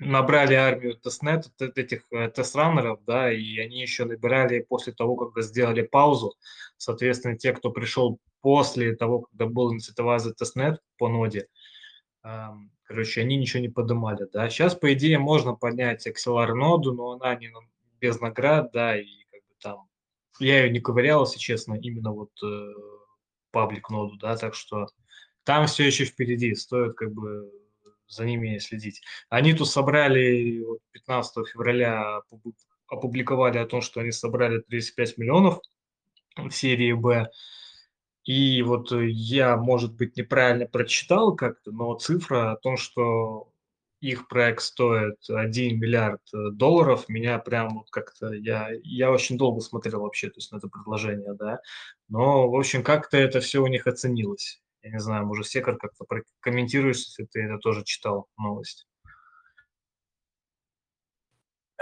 набрали 0.00 0.54
армию 0.54 0.96
тестнет, 0.96 1.50
этих 1.60 2.02
э, 2.10 2.28
тест-раннеров, 2.30 3.04
да, 3.04 3.32
и 3.32 3.58
они 3.58 3.80
еще 3.80 4.04
набирали 4.04 4.60
после 4.60 4.92
того, 4.92 5.16
когда 5.16 5.42
сделали 5.42 5.82
паузу. 5.82 6.34
Соответственно, 6.76 7.36
те, 7.36 7.52
кто 7.52 7.70
пришел 7.70 8.18
после 8.40 8.96
того, 8.96 9.20
когда 9.20 9.46
был 9.46 9.72
инцитовайзер 9.72 10.32
тестнет 10.32 10.80
по 10.98 11.08
ноде, 11.08 11.46
короче, 12.84 13.20
они 13.20 13.36
ничего 13.36 13.60
не 13.60 13.68
поднимали, 13.68 14.26
да. 14.32 14.48
Сейчас, 14.48 14.74
по 14.74 14.92
идее, 14.92 15.18
можно 15.18 15.54
поднять 15.54 16.06
XLR 16.06 16.54
ноду, 16.54 16.92
но 16.92 17.12
она 17.12 17.36
не, 17.36 17.52
без 18.00 18.20
наград, 18.20 18.70
да, 18.72 18.98
и 18.98 19.06
как 19.30 19.40
бы 19.40 19.54
там 19.60 19.88
я 20.38 20.64
ее 20.64 20.70
не 20.70 20.80
ковырял, 20.80 21.24
если 21.24 21.38
честно, 21.38 21.74
именно 21.74 22.12
вот 22.12 22.30
э, 22.42 22.72
паблик 23.50 23.90
ноду, 23.90 24.16
да, 24.16 24.36
так 24.36 24.54
что 24.54 24.86
там 25.44 25.66
все 25.66 25.86
еще 25.86 26.04
впереди, 26.04 26.54
стоит 26.54 26.94
как 26.94 27.12
бы 27.12 27.50
за 28.10 28.24
ними 28.24 28.58
следить. 28.58 29.02
Они 29.28 29.54
тут 29.54 29.68
собрали 29.68 30.62
вот 30.62 30.80
15 30.92 31.46
февраля 31.48 32.20
опубликовали 32.88 33.58
о 33.58 33.66
том, 33.66 33.80
что 33.80 34.00
они 34.00 34.10
собрали 34.10 34.60
35 34.60 35.18
миллионов 35.18 35.60
в 36.36 36.50
серии 36.50 36.92
Б. 36.92 37.30
И 38.24 38.62
вот 38.62 38.92
я, 38.92 39.56
может 39.56 39.94
быть, 39.94 40.16
неправильно 40.16 40.66
прочитал 40.66 41.34
как-то, 41.34 41.72
но 41.72 41.94
цифра 41.94 42.52
о 42.52 42.56
том, 42.56 42.76
что 42.76 43.50
их 44.00 44.28
проект 44.28 44.62
стоит 44.62 45.18
1 45.28 45.78
миллиард 45.78 46.22
э, 46.32 46.50
долларов, 46.52 47.08
меня 47.08 47.38
прям 47.38 47.78
вот 47.78 47.90
как-то, 47.90 48.32
я, 48.32 48.70
я 48.82 49.10
очень 49.10 49.36
долго 49.36 49.60
смотрел 49.60 50.00
вообще 50.00 50.28
то 50.28 50.38
есть 50.38 50.52
на 50.52 50.56
это 50.56 50.68
предложение, 50.68 51.34
да, 51.34 51.60
но, 52.08 52.50
в 52.50 52.56
общем, 52.56 52.82
как-то 52.82 53.18
это 53.18 53.40
все 53.40 53.62
у 53.62 53.66
них 53.66 53.86
оценилось. 53.86 54.62
Я 54.82 54.90
не 54.90 55.00
знаю, 55.00 55.26
может, 55.26 55.46
Секар 55.46 55.76
как-то 55.76 56.04
прокомментируешь, 56.04 56.98
если 56.98 57.24
ты 57.24 57.42
это 57.42 57.58
тоже 57.58 57.84
читал, 57.84 58.28
новость. 58.38 58.86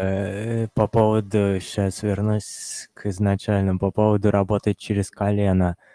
Э, 0.01 0.69
по 0.75 0.87
поводу, 0.87 1.59
сейчас 1.61 2.03
вернусь 2.03 2.89
к 2.95 3.07
изначальному, 3.07 3.79
по 3.79 3.91
поводу 3.91 4.31
работать 4.31 4.79
через 4.79 5.11
колено– 5.11 5.77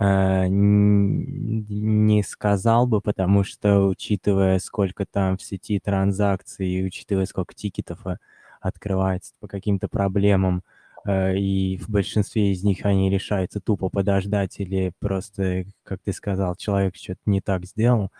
Э, 0.00 0.46
не 0.48 2.22
сказал 2.22 2.86
бы, 2.86 3.00
потому 3.00 3.42
что, 3.44 3.86
учитывая, 3.88 4.58
сколько 4.60 5.04
там 5.06 5.36
в 5.36 5.42
сети 5.42 5.80
транзакций, 5.80 6.68
и 6.68 6.84
учитывая, 6.84 7.26
сколько 7.26 7.54
тикетов 7.54 8.06
э, 8.06 8.18
открывается 8.60 9.34
по 9.40 9.48
каким-то 9.48 9.88
проблемам, 9.88 10.62
и 11.06 11.78
в 11.78 11.88
большинстве 11.88 12.52
из 12.52 12.64
них 12.64 12.84
они 12.84 13.10
решаются 13.10 13.60
тупо 13.60 13.88
подождать 13.88 14.60
или 14.60 14.92
просто, 15.00 15.64
как 15.84 16.00
ты 16.02 16.12
сказал, 16.12 16.56
человек 16.56 16.96
что-то 16.96 17.20
не 17.26 17.40
так 17.40 17.64
сделал, 17.66 18.10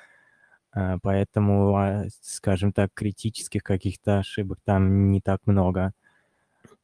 поэтому, 1.02 1.76
а, 1.76 2.04
скажем 2.22 2.72
так, 2.72 2.90
критических 2.94 3.62
каких-то 3.62 4.18
ошибок 4.20 4.58
там 4.64 5.10
не 5.12 5.20
так 5.20 5.40
много. 5.46 5.92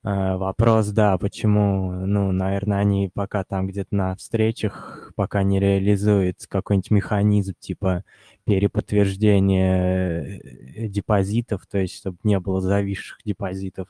Э, 0.05 0.37
вопрос, 0.37 0.89
да, 0.89 1.17
почему, 1.19 1.91
ну, 2.07 2.31
наверное, 2.33 2.79
они 2.79 3.11
пока 3.15 3.43
там 3.45 3.67
где-то 3.67 3.95
на 3.95 4.15
встречах, 4.17 5.13
пока 5.17 5.43
не 5.43 5.59
реализуют 5.61 6.47
какой-нибудь 6.47 6.91
механизм 6.91 7.55
типа 7.59 8.05
переподтверждения 8.45 10.41
э, 10.77 10.89
депозитов, 10.89 11.67
то 11.67 11.79
есть 11.79 11.97
чтобы 11.97 12.19
не 12.23 12.39
было 12.39 12.61
зависших 12.61 13.19
депозитов. 13.25 13.89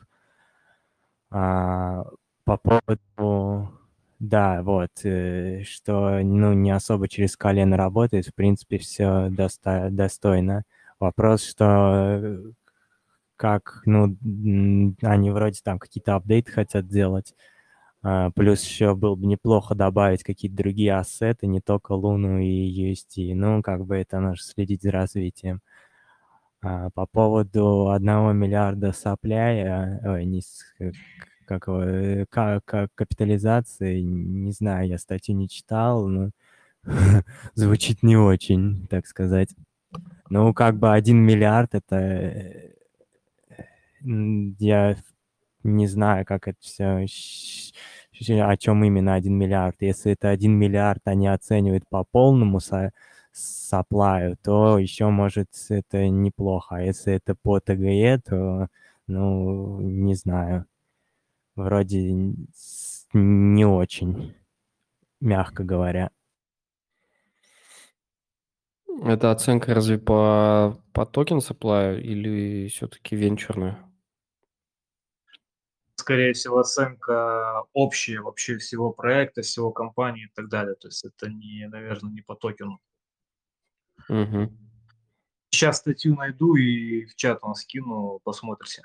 А, 1.36 2.04
по 2.44 2.56
поводу, 2.58 3.68
да, 4.20 4.62
вот, 4.62 4.90
э, 5.04 5.64
что, 5.64 6.20
ну, 6.22 6.52
не 6.52 6.70
особо 6.70 7.08
через 7.08 7.36
колено 7.36 7.76
работает, 7.76 8.28
в 8.28 8.34
принципе, 8.34 8.78
все 8.78 9.28
доста- 9.30 9.88
достойно. 9.90 10.62
Вопрос, 11.00 11.42
что 11.44 12.40
как, 13.36 13.82
ну, 13.86 14.16
они 15.02 15.30
вроде 15.30 15.60
там 15.64 15.78
какие-то 15.80 16.14
апдейты 16.14 16.52
хотят 16.52 16.86
делать. 16.88 17.34
Uh, 18.04 18.30
плюс 18.36 18.62
еще 18.64 18.94
было 18.94 19.14
бы 19.16 19.26
неплохо 19.26 19.74
добавить 19.74 20.22
какие-то 20.24 20.56
другие 20.56 20.94
ассеты, 20.96 21.46
не 21.46 21.60
только 21.60 21.92
Луну 21.92 22.38
и 22.38 22.46
UST. 22.92 23.34
Ну, 23.34 23.62
как 23.62 23.86
бы 23.86 23.96
это 23.96 24.20
нужно 24.20 24.44
следить 24.44 24.82
за 24.82 24.92
развитием. 24.92 25.62
Uh, 26.64 26.90
по 26.94 27.04
поводу 27.04 27.90
одного 27.90 28.32
миллиарда 28.32 28.92
сопляя, 28.92 30.00
ой, 30.02 30.24
не, 30.24 30.40
как, 31.44 31.66
его, 31.66 32.24
как, 32.30 32.64
как 32.64 32.90
капитализации, 32.94 34.00
не 34.00 34.50
знаю, 34.50 34.88
я 34.88 34.96
статью 34.96 35.34
не 35.34 35.46
читал, 35.46 36.08
но 36.08 36.30
звучит 37.54 38.02
не 38.02 38.16
очень, 38.16 38.86
так 38.88 39.06
сказать. 39.06 39.50
Ну, 40.30 40.54
как 40.54 40.78
бы 40.78 40.90
один 40.92 41.18
миллиард 41.18 41.74
это 41.74 42.72
я 44.00 44.96
не 45.64 45.86
знаю, 45.86 46.24
как 46.24 46.48
это 46.48 46.58
все, 46.60 47.06
о 48.42 48.56
чем 48.56 48.84
именно 48.84 49.14
1 49.14 49.34
миллиард. 49.34 49.76
Если 49.80 50.12
это 50.12 50.30
1 50.30 50.52
миллиард 50.52 51.02
они 51.04 51.28
оценивают 51.28 51.84
по 51.88 52.04
полному 52.04 52.60
саплаю, 53.34 54.36
то 54.42 54.78
еще, 54.78 55.08
может, 55.10 55.48
это 55.68 56.08
неплохо. 56.08 56.76
А 56.76 56.82
если 56.82 57.14
это 57.14 57.34
по 57.34 57.60
ТГЕ, 57.60 58.20
то, 58.24 58.68
ну, 59.06 59.80
не 59.80 60.14
знаю. 60.14 60.66
Вроде 61.56 62.12
не 63.12 63.64
очень, 63.66 64.34
мягко 65.20 65.64
говоря. 65.64 66.10
Это 69.02 69.30
оценка 69.32 69.74
разве 69.74 69.98
по, 69.98 70.78
по 70.92 71.04
токен 71.04 71.38
supply 71.38 72.00
или 72.00 72.68
все-таки 72.68 73.16
венчурная? 73.16 73.78
скорее 76.04 76.34
всего, 76.34 76.58
оценка 76.58 77.62
общая 77.72 78.20
вообще 78.20 78.58
всего 78.58 78.92
проекта, 78.92 79.40
всего 79.40 79.72
компании 79.72 80.24
и 80.24 80.32
так 80.34 80.48
далее. 80.50 80.74
То 80.74 80.88
есть 80.88 81.02
это 81.02 81.30
не, 81.30 81.66
наверное, 81.66 82.12
не 82.12 82.20
по 82.20 82.34
токену. 82.34 82.78
Угу. 84.08 84.52
Сейчас 85.50 85.78
статью 85.78 86.16
найду 86.16 86.56
и 86.56 87.04
в 87.06 87.14
чат 87.16 87.40
вам 87.42 87.54
скину, 87.54 88.20
посмотрите. 88.24 88.82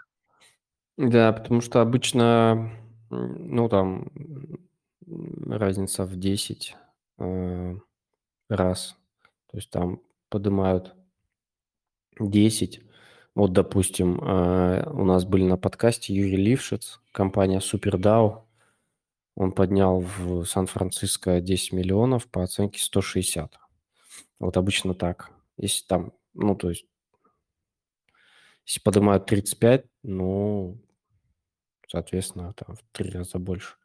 Да, 0.97 1.33
потому 1.33 1.61
что 1.61 1.81
обычно, 1.81 2.71
ну, 3.09 3.69
там, 3.69 4.09
разница 5.47 6.05
в 6.05 6.15
10 6.15 6.75
э, 7.19 7.75
раз. 8.49 8.95
То 9.49 9.57
есть 9.57 9.71
там 9.71 10.01
поднимают 10.29 10.95
10, 12.19 12.81
вот, 13.35 13.53
допустим, 13.53 14.19
э, 14.21 14.83
у 14.91 15.05
нас 15.05 15.23
были 15.23 15.43
на 15.43 15.57
подкасте 15.57 16.13
Юрий 16.13 16.35
Лившиц, 16.35 16.99
компания 17.13 17.59
SuperDAO. 17.59 18.41
Он 19.35 19.53
поднял 19.53 20.01
в 20.01 20.43
Сан-Франциско 20.43 21.39
10 21.39 21.71
миллионов 21.71 22.27
по 22.27 22.43
оценке 22.43 22.81
160. 22.81 23.57
Вот 24.39 24.57
обычно 24.57 24.93
так. 24.93 25.31
Если 25.57 25.85
там, 25.85 26.13
ну, 26.33 26.55
то 26.55 26.69
есть, 26.69 26.85
если 28.65 28.81
поднимают 28.81 29.25
35, 29.25 29.85
ну, 30.03 30.81
соответственно, 31.87 32.53
там 32.53 32.75
в 32.75 32.83
три 32.91 33.09
раза 33.11 33.39
больше. 33.39 33.75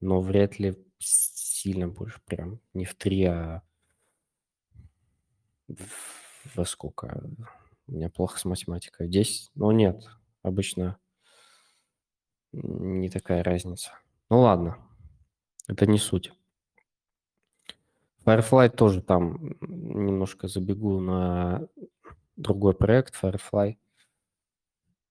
Но 0.00 0.20
вряд 0.20 0.58
ли 0.58 0.74
сильно 0.98 1.88
больше, 1.88 2.20
прям 2.24 2.60
не 2.72 2.84
в 2.84 2.94
три, 2.94 3.24
а 3.24 3.62
во 6.54 6.64
сколько? 6.64 7.22
У 7.86 7.92
меня 7.92 8.08
плохо 8.08 8.38
с 8.38 8.44
математикой. 8.44 9.06
В 9.06 9.10
10? 9.10 9.50
Ну, 9.54 9.70
нет, 9.70 10.04
обычно 10.42 10.98
не 12.52 13.08
такая 13.10 13.42
разница. 13.42 13.90
Ну, 14.30 14.40
ладно, 14.40 14.78
это 15.68 15.86
не 15.86 15.98
суть. 15.98 16.32
Firefly 18.24 18.68
тоже 18.70 19.02
там 19.02 19.56
немножко 19.60 20.48
забегу 20.48 21.00
на 21.00 21.66
другой 22.36 22.74
проект 22.74 23.14
Firefly. 23.20 23.76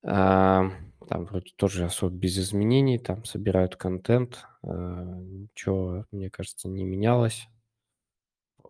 А, 0.04 0.72
там 1.08 1.26
вроде 1.26 1.52
тоже 1.56 1.86
особо 1.86 2.16
без 2.16 2.38
изменений, 2.40 2.98
там 2.98 3.24
собирают 3.26 3.76
контент, 3.76 4.46
а, 4.64 5.04
ничего, 5.20 6.06
мне 6.12 6.30
кажется, 6.30 6.70
не 6.70 6.84
менялось. 6.84 7.48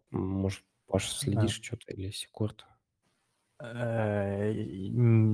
Может, 0.10 0.64
Паша, 0.88 1.14
следишь 1.14 1.62
что-то 1.62 1.94
или 1.94 2.12
Секурт? 2.12 2.66
Э, 3.62 4.52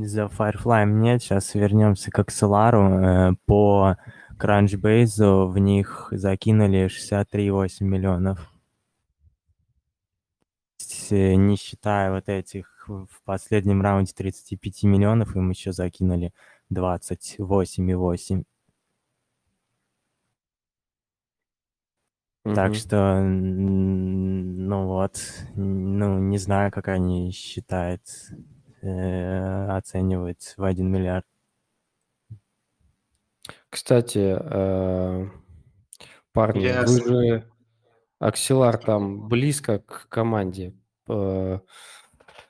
За 0.06 0.26
Firefly 0.26 0.86
нет, 0.86 1.24
сейчас 1.24 1.56
вернемся 1.56 2.12
к 2.12 2.20
Axelar. 2.20 3.32
Э, 3.32 3.36
По 3.46 3.98
Crunchbase 4.38 5.48
в 5.48 5.58
них 5.58 6.10
закинули 6.12 6.88
63,8 6.88 7.84
миллионов. 7.86 8.52
Э, 11.12 11.36
Не 11.36 11.56
считая 11.58 12.12
вот 12.12 12.30
этих 12.30 12.86
в 12.88 13.08
последнем 13.26 13.82
раунде 13.82 14.14
35 14.16 14.88
миллионов, 14.88 15.36
им 15.36 15.50
еще 15.50 15.72
закинули 15.74 16.34
28,8. 16.70 18.46
Так 22.54 22.74
Мгм. 22.74 22.76
что, 22.76 23.22
ну 23.24 24.88
вот, 24.88 25.18
ну 25.56 26.18
не 26.20 26.38
знаю, 26.38 26.72
как 26.72 26.88
они 26.88 27.32
считают, 27.32 28.02
э, 28.82 29.68
оценивают 29.70 30.54
в 30.58 30.64
1 30.64 30.90
миллиард. 30.92 31.26
Кстати, 33.70 34.36
э, 34.40 35.26
парни, 36.34 36.72
вы 36.74 37.00
же 37.02 37.52
Акселар 38.20 38.78
там 38.78 39.28
близко 39.30 39.80
к 39.80 40.08
команде. 40.10 40.76
Э, 41.08 41.60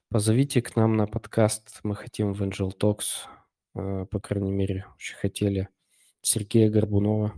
Позовите 0.09 0.61
к 0.61 0.77
нам 0.77 0.95
на 0.95 1.05
подкаст. 1.05 1.81
Мы 1.83 1.93
хотим 1.93 2.33
в 2.33 2.41
Angel 2.41 2.71
Talks, 2.71 3.27
э, 3.75 4.05
по 4.05 4.19
крайней 4.21 4.51
мере, 4.51 4.85
очень 4.95 5.15
хотели. 5.15 5.67
Сергея 6.21 6.69
Горбунова, 6.69 7.33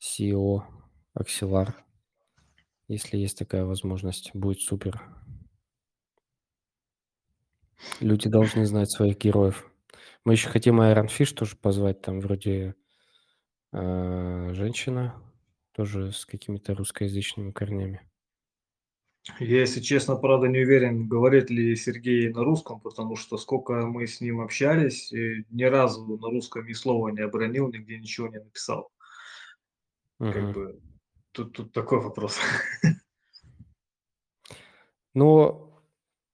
CEO 0.00 0.62
Акселар. 1.12 1.74
Если 2.86 3.16
есть 3.16 3.36
такая 3.36 3.64
возможность, 3.64 4.30
будет 4.32 4.60
супер. 4.60 5.02
Люди 8.00 8.28
должны 8.28 8.64
знать 8.64 8.92
своих 8.92 9.18
героев. 9.18 9.68
Мы 10.24 10.34
еще 10.34 10.48
хотим 10.48 10.80
Iron 10.80 11.08
Fish 11.08 11.34
тоже 11.34 11.56
позвать. 11.56 12.00
Там 12.00 12.20
вроде 12.20 12.76
э, 13.72 14.50
женщина, 14.54 15.20
тоже 15.72 16.12
с 16.12 16.24
какими-то 16.24 16.74
русскоязычными 16.74 17.50
корнями. 17.50 18.08
Я, 19.40 19.60
если 19.60 19.80
честно, 19.80 20.16
правда, 20.16 20.48
не 20.48 20.60
уверен, 20.60 21.08
говорит 21.08 21.48
ли 21.48 21.74
Сергей 21.76 22.30
на 22.32 22.44
русском, 22.44 22.78
потому 22.80 23.16
что 23.16 23.38
сколько 23.38 23.86
мы 23.86 24.06
с 24.06 24.20
ним 24.20 24.40
общались, 24.40 25.10
и 25.12 25.46
ни 25.50 25.64
разу 25.64 26.04
на 26.18 26.28
русском 26.30 26.66
ни 26.66 26.74
слова 26.74 27.08
не 27.08 27.20
обронил, 27.20 27.68
нигде 27.72 27.98
ничего 27.98 28.28
не 28.28 28.38
написал. 28.38 28.90
Как 30.18 30.36
Мгм. 30.36 30.52
бы 30.52 30.80
тут, 31.32 31.52
тут 31.56 31.72
такой 31.72 32.00
вопрос. 32.00 32.38
Но 35.14 35.82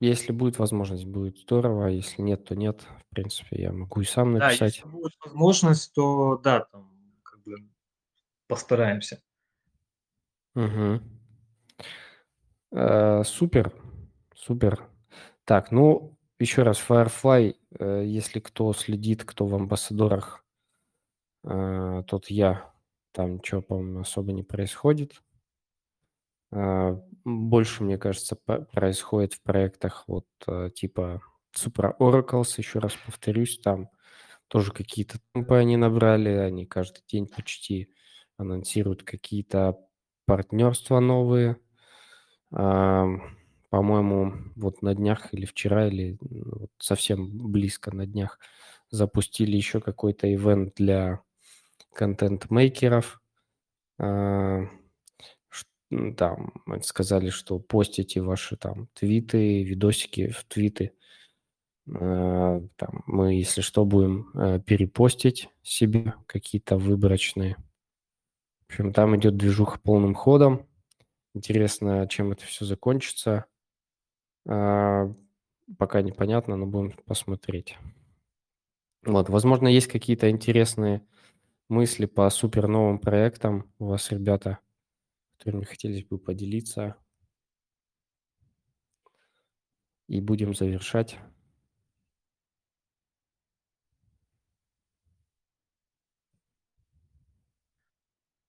если 0.01 0.33
будет 0.33 0.59
возможность, 0.59 1.05
будет 1.05 1.39
здорово. 1.39 1.87
а 1.87 1.91
Если 1.91 2.23
нет, 2.23 2.45
то 2.45 2.57
нет. 2.57 2.83
В 2.83 3.15
принципе, 3.15 3.63
я 3.63 3.73
могу 3.73 4.01
и 4.01 4.05
сам 4.05 4.33
Да, 4.33 4.47
написать. 4.47 4.77
если 4.79 4.89
будет 4.89 5.13
возможность, 5.25 5.93
то 5.93 6.39
да, 6.39 6.61
там 6.61 6.91
как 7.23 7.43
бы 7.43 7.57
постараемся. 8.49 9.23
Мгм. 10.55 11.20
Э, 12.73 13.23
Супер, 13.25 13.73
супер. 14.35 14.89
Так, 15.45 15.71
ну, 15.73 16.17
еще 16.39 16.63
раз, 16.63 16.79
Firefly, 16.87 17.57
э, 17.79 18.03
если 18.07 18.41
кто 18.41 18.73
следит, 18.73 19.25
кто 19.25 19.47
в 19.47 19.55
амбассадорах, 19.55 20.45
э, 21.45 22.03
тот 22.07 22.29
я. 22.31 22.73
Там 23.13 23.35
ничего, 23.35 23.61
по-моему, 23.63 24.01
особо 24.01 24.33
не 24.33 24.43
происходит. 24.43 25.23
М, 26.53 27.03
Больше, 27.25 27.85
мне 27.85 27.99
кажется, 27.99 28.35
происходит 28.37 29.35
в 29.35 29.43
проектах 29.43 30.05
вот 30.09 30.27
э, 30.47 30.71
типа 30.75 31.21
Super 31.57 31.93
Oracles, 32.01 32.55
еще 32.57 32.79
раз 32.79 32.95
повторюсь, 33.07 33.59
там 33.59 33.91
тоже 34.49 34.73
какие-то 34.73 35.19
темпы 35.35 35.57
они 35.57 35.77
набрали, 35.77 36.31
они 36.31 36.67
каждый 36.67 37.03
день 37.09 37.27
почти 37.29 37.91
анонсируют 38.39 39.03
какие-то 39.05 39.79
партнерства 40.27 41.01
новые. 41.01 41.59
По-моему, 42.51 44.35
вот 44.57 44.83
на 44.83 44.95
днях 44.95 45.33
или 45.33 45.47
вчера, 45.47 45.87
или 45.87 46.19
м, 46.21 46.43
вот 46.61 46.71
совсем 46.79 47.39
близко 47.53 47.95
на 47.95 48.07
днях 48.07 48.39
запустили 48.91 49.57
еще 49.57 49.81
какой-то 49.81 50.33
ивент 50.33 50.75
для 50.77 51.21
контент-мейкеров. 51.95 53.21
Там 56.17 56.53
сказали, 56.83 57.31
что 57.31 57.59
постите 57.59 58.21
ваши 58.21 58.57
там 58.57 58.89
твиты, 58.95 59.65
видосики 59.65 60.29
в 60.31 60.45
твиты. 60.45 60.93
Э, 61.89 62.61
Там 62.77 63.03
мы, 63.07 63.35
если 63.35 63.61
что, 63.63 63.85
будем 63.85 64.31
э, 64.35 64.61
перепостить 64.61 65.49
себе 65.63 66.15
какие-то 66.27 66.77
выборочные. 66.79 67.57
В 68.69 68.73
общем, 68.73 68.93
там 68.95 69.15
идет 69.17 69.37
движуха 69.37 69.79
полным 69.79 70.15
ходом. 70.15 70.67
Интересно, 71.35 72.07
чем 72.09 72.33
это 72.33 72.45
все 72.45 72.65
закончится. 72.65 73.47
А, 74.47 75.13
Пока 75.79 76.03
непонятно, 76.03 76.57
но 76.57 76.67
будем 76.67 76.93
посмотреть. 77.07 77.79
Вот, 79.05 79.29
возможно, 79.29 79.69
есть 79.69 79.87
какие-то 79.89 80.31
интересные 80.31 81.07
мысли 81.69 82.07
по 82.07 82.31
супер 82.31 82.69
новым 82.69 82.99
проектам 82.99 83.73
у 83.79 83.87
вас, 83.87 84.11
ребята, 84.13 84.59
которыми 85.39 85.65
хотелось 85.65 86.05
бы 86.05 86.19
поделиться. 86.19 86.97
И 90.09 90.21
будем 90.21 90.55
завершать. 90.55 91.19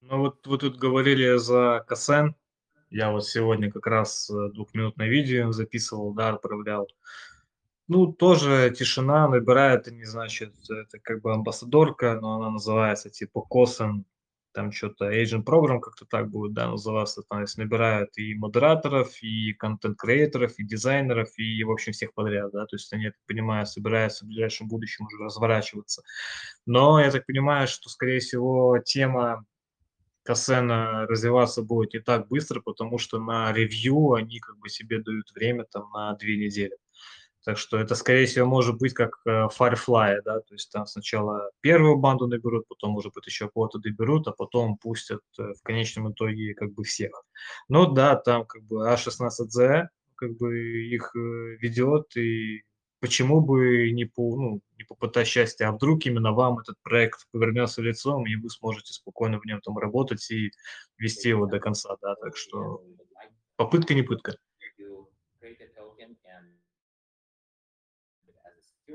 Ну 0.02 0.20
вот 0.20 0.46
вы 0.46 0.60
тут 0.60 0.78
говорили 0.78 1.38
за 1.38 1.84
Касен. 1.88 2.36
Я 2.92 3.12
вот 3.12 3.26
сегодня 3.26 3.72
как 3.72 3.88
раз 3.88 4.30
э, 4.30 4.50
двухминутное 4.54 5.08
видео 5.08 5.52
записывал, 5.54 6.14
да, 6.14 6.30
отправлял. 6.30 6.90
Ну, 7.88 8.12
тоже 8.12 8.74
тишина 8.78 9.30
набирает, 9.30 9.88
не 9.88 10.04
значит, 10.04 10.54
это 10.70 11.00
как 11.00 11.22
бы 11.22 11.34
амбассадорка, 11.34 12.20
но 12.22 12.36
она 12.36 12.52
называется 12.52 13.10
типа 13.10 13.42
Косен, 13.42 14.06
там 14.54 14.74
что-то 14.74 15.10
Agent 15.10 15.46
Program 15.46 15.80
как-то 15.80 16.06
так 16.06 16.30
будет, 16.30 16.54
да, 16.54 16.70
называться. 16.70 17.24
То 17.30 17.40
есть 17.40 17.58
набирают 17.58 18.10
и 18.18 18.36
модераторов, 18.36 19.22
и 19.22 19.54
контент-креаторов, 19.54 20.60
и 20.60 20.66
дизайнеров, 20.66 21.30
и, 21.38 21.64
в 21.64 21.72
общем, 21.72 21.94
всех 21.94 22.14
подряд, 22.14 22.52
да. 22.52 22.66
То 22.66 22.76
есть 22.76 22.92
они, 22.94 23.06
я 23.06 23.12
так 23.12 23.22
понимаю, 23.26 23.66
собираются 23.66 24.26
в 24.26 24.28
ближайшем 24.28 24.68
будущем 24.68 25.06
уже 25.06 25.24
разворачиваться. 25.24 26.04
Но 26.66 27.00
я 27.00 27.10
так 27.12 27.26
понимаю, 27.26 27.68
что, 27.68 27.90
скорее 27.90 28.20
всего, 28.20 28.80
тема 28.80 29.46
Кассена 30.24 31.08
развиваться 31.08 31.62
будет 31.62 31.94
не 31.94 32.00
так 32.00 32.28
быстро, 32.28 32.62
потому 32.62 32.98
что 32.98 33.20
на 33.20 33.52
ревью 33.52 34.14
они 34.14 34.40
как 34.40 34.58
бы 34.58 34.70
себе 34.70 35.00
дают 35.02 35.32
время 35.32 35.66
там 35.72 35.90
на 35.94 36.14
две 36.16 36.38
недели. 36.38 36.78
Так 37.44 37.58
что 37.58 37.80
это, 37.80 37.96
скорее 37.96 38.28
всего, 38.28 38.46
может 38.46 38.78
быть 38.78 38.94
как 38.94 39.20
э, 39.26 39.48
Firefly, 39.58 40.22
да, 40.24 40.42
то 40.42 40.54
есть 40.54 40.72
там 40.72 40.86
сначала 40.86 41.50
первую 41.62 41.98
банду 41.98 42.28
наберут, 42.28 42.68
потом, 42.68 42.92
может 42.92 43.14
быть, 43.14 43.26
еще 43.26 43.50
кого-то 43.50 43.80
доберут, 43.80 44.28
а 44.28 44.32
потом 44.32 44.78
пустят 44.78 45.22
э, 45.40 45.54
в 45.60 45.64
конечном 45.64 46.12
итоге 46.12 46.54
как 46.54 46.72
бы 46.74 46.84
всех. 46.84 47.24
Ну 47.68 47.92
да, 47.92 48.16
там 48.16 48.46
как 48.46 48.64
бы 48.64 48.88
А16Z 48.88 49.88
как 50.16 50.38
бы 50.38 50.56
их 50.84 51.16
э, 51.16 51.20
ведет, 51.60 52.16
и 52.16 52.62
почему 53.02 53.42
бы 53.42 53.92
не, 53.92 54.06
по, 54.06 54.38
ну, 54.38 54.62
не 54.78 54.84
попытать 54.86 55.28
счастья, 55.28 55.68
а 55.68 55.72
вдруг 55.74 56.06
именно 56.06 56.32
вам 56.32 56.60
этот 56.60 56.78
проект 56.84 57.28
повернется 57.32 57.82
лицом, 57.82 58.26
и 58.28 58.36
вы 58.36 58.50
сможете 58.50 58.94
спокойно 58.94 59.40
в 59.40 59.46
нем 59.46 59.60
там 59.60 59.78
работать 59.78 60.30
и 60.32 60.52
вести 60.98 61.30
его 61.30 61.48
до 61.48 61.60
конца, 61.60 61.98
да, 62.02 62.16
так 62.16 62.38
что 62.38 62.84
попытка 63.58 63.96
не 63.96 64.04
пытка. 64.04 64.38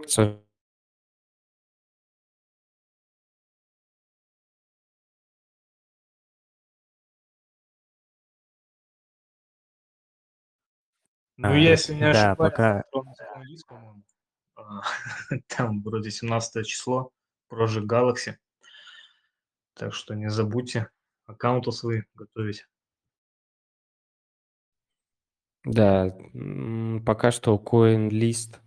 Со- 0.07 0.41
Ну, 11.39 11.49
А, 11.53 11.57
если 11.59 11.93
не 11.95 12.01
да, 12.01 12.31
ошибаюсь, 12.31 12.53
пока- 12.53 12.85
по-моему, 12.91 14.05
а, 14.57 14.81
там 15.49 15.83
вроде 15.83 16.11
17 16.11 16.65
число, 16.65 17.13
Project 17.53 17.87
Galaxy. 17.87 18.37
Так 19.75 19.93
что 19.93 20.15
не 20.15 20.31
забудьте 20.31 20.89
аккаунты 21.27 21.73
свои 21.73 22.03
готовить. 22.15 22.67
Да, 25.65 26.17
пока 27.05 27.31
что 27.33 27.57
CoinList 27.57 28.61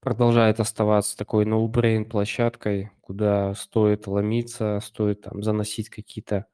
продолжает 0.00 0.60
оставаться 0.60 1.16
такой 1.16 1.46
no-brain 1.46 2.04
площадкой, 2.04 2.90
куда 3.00 3.54
стоит 3.54 4.06
ломиться, 4.06 4.78
стоит 4.80 5.22
там 5.22 5.42
заносить 5.42 5.88
какие-то 5.88 6.46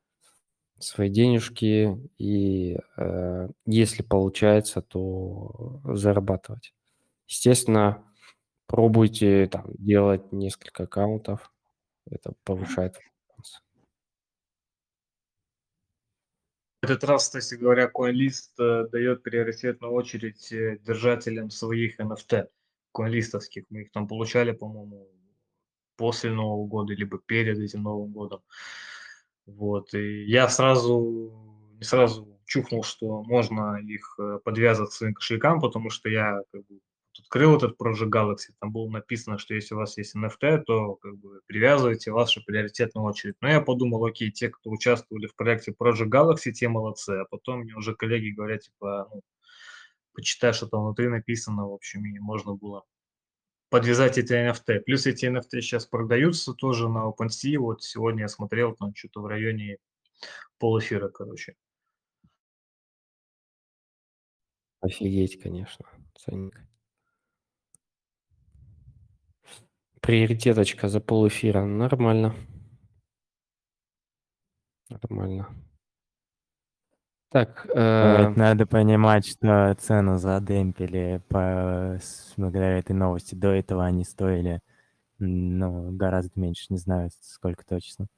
свои 0.83 1.09
денежки 1.09 1.97
и 2.19 2.79
э, 2.97 3.49
если 3.67 4.03
получается, 4.03 4.83
то 4.83 5.81
зарабатывать. 5.85 6.75
Естественно, 7.27 8.05
пробуйте 8.67 9.47
там 9.47 9.67
делать 9.79 10.33
несколько 10.33 10.85
аккаунтов, 10.85 11.53
это 12.07 12.35
повышает 12.45 12.97
этот 16.83 17.05
раз, 17.05 17.27
кстати 17.27 17.55
говоря, 17.55 17.91
CoinList 17.95 18.59
э, 18.59 18.89
дает 18.91 19.23
приоритетную 19.23 19.93
очередь 19.93 20.53
э, 20.53 20.79
держателям 20.81 21.49
своих 21.49 22.01
NFT, 22.01 22.49
коинлистовских. 22.93 23.65
Мы 23.71 23.83
их 23.83 23.93
там 23.93 24.09
получали, 24.09 24.51
по-моему, 24.51 25.09
после 25.97 26.33
Нового 26.33 26.67
года, 26.67 26.93
либо 26.93 27.19
перед 27.19 27.59
этим 27.59 27.85
Новым 27.85 28.11
годом. 28.11 28.43
Вот. 29.47 29.93
И 29.95 30.25
я 30.25 30.49
сразу, 30.49 31.33
не 31.79 31.85
сразу 31.85 32.29
чухнул, 32.47 32.85
что 32.85 33.23
можно 33.23 33.79
их 33.79 34.15
э, 34.19 34.39
подвязать 34.45 34.93
своим 34.93 35.15
кошелькам, 35.15 35.61
потому 35.61 35.91
что 35.91 36.09
я 36.09 36.43
как 36.53 36.67
бы, 36.67 36.81
открыл 37.19 37.57
этот 37.57 37.81
Project 37.81 38.11
Galaxy, 38.11 38.53
там 38.61 38.73
было 38.73 38.89
написано, 38.89 39.39
что 39.39 39.55
если 39.55 39.75
у 39.75 39.79
вас 39.79 39.97
есть 39.99 40.15
NFT, 40.17 40.63
то 40.65 40.97
как 40.97 41.17
бы 41.19 41.41
привязывайте 41.47 42.11
вашу 42.11 42.45
приоритетную 42.45 43.07
очередь. 43.07 43.37
Но 43.41 43.49
я 43.49 43.61
подумал, 43.61 44.05
окей, 44.05 44.31
те, 44.31 44.49
кто 44.49 44.71
участвовали 44.71 45.27
в 45.27 45.35
проекте 45.35 45.73
Project 45.73 46.09
Galaxy, 46.09 46.53
те 46.53 46.69
молодцы, 46.69 47.11
а 47.11 47.25
потом 47.31 47.61
мне 47.61 47.75
уже 47.75 47.95
коллеги 47.95 48.31
говорят, 48.31 48.63
типа, 48.63 49.09
ну, 49.13 49.23
почитай, 50.15 50.53
что 50.53 50.67
там 50.67 50.83
внутри 50.83 51.09
написано, 51.09 51.69
в 51.69 51.73
общем, 51.73 52.05
и 52.05 52.19
можно 52.19 52.55
было 52.55 52.85
подвязать 53.73 54.19
эти 54.19 54.35
NFT. 54.35 54.81
Плюс 54.81 55.07
эти 55.07 55.25
NFT 55.25 55.63
сейчас 55.63 55.87
продаются 55.87 56.53
тоже 56.53 56.91
на 56.91 57.09
OpenSea, 57.09 57.57
вот 57.57 57.83
сегодня 57.83 58.25
я 58.25 58.29
смотрел, 58.29 58.77
там 58.77 58.95
что-то 58.95 59.23
в 59.23 59.27
районе 59.27 59.79
полэфира, 60.59 61.09
короче. 61.09 61.57
Офигеть, 64.81 65.41
конечно, 65.41 65.87
ценник. 66.15 66.61
Приоритеточка 70.03 70.89
за 70.89 71.01
полэфира. 71.01 71.65
Нормально. 71.65 72.35
Нормально. 74.91 75.49
Так, 77.33 77.67
Вот 77.67 77.77
э, 77.77 78.35
надо 78.37 78.67
понимать, 78.67 79.27
что 79.27 79.75
цену 79.79 80.19
задемпили 80.19 81.23
по, 81.29 81.99
благодаря 82.37 82.79
этой 82.79 82.93
новости. 82.95 83.35
До 83.35 83.49
этого 83.49 83.85
они 83.85 84.05
стоили 84.05 84.61
ну, 85.19 85.93
гораздо 85.93 86.39
меньше, 86.41 86.67
не 86.71 86.79
знаю, 86.79 87.11
сколько 87.23 87.65
точно. 87.67 88.09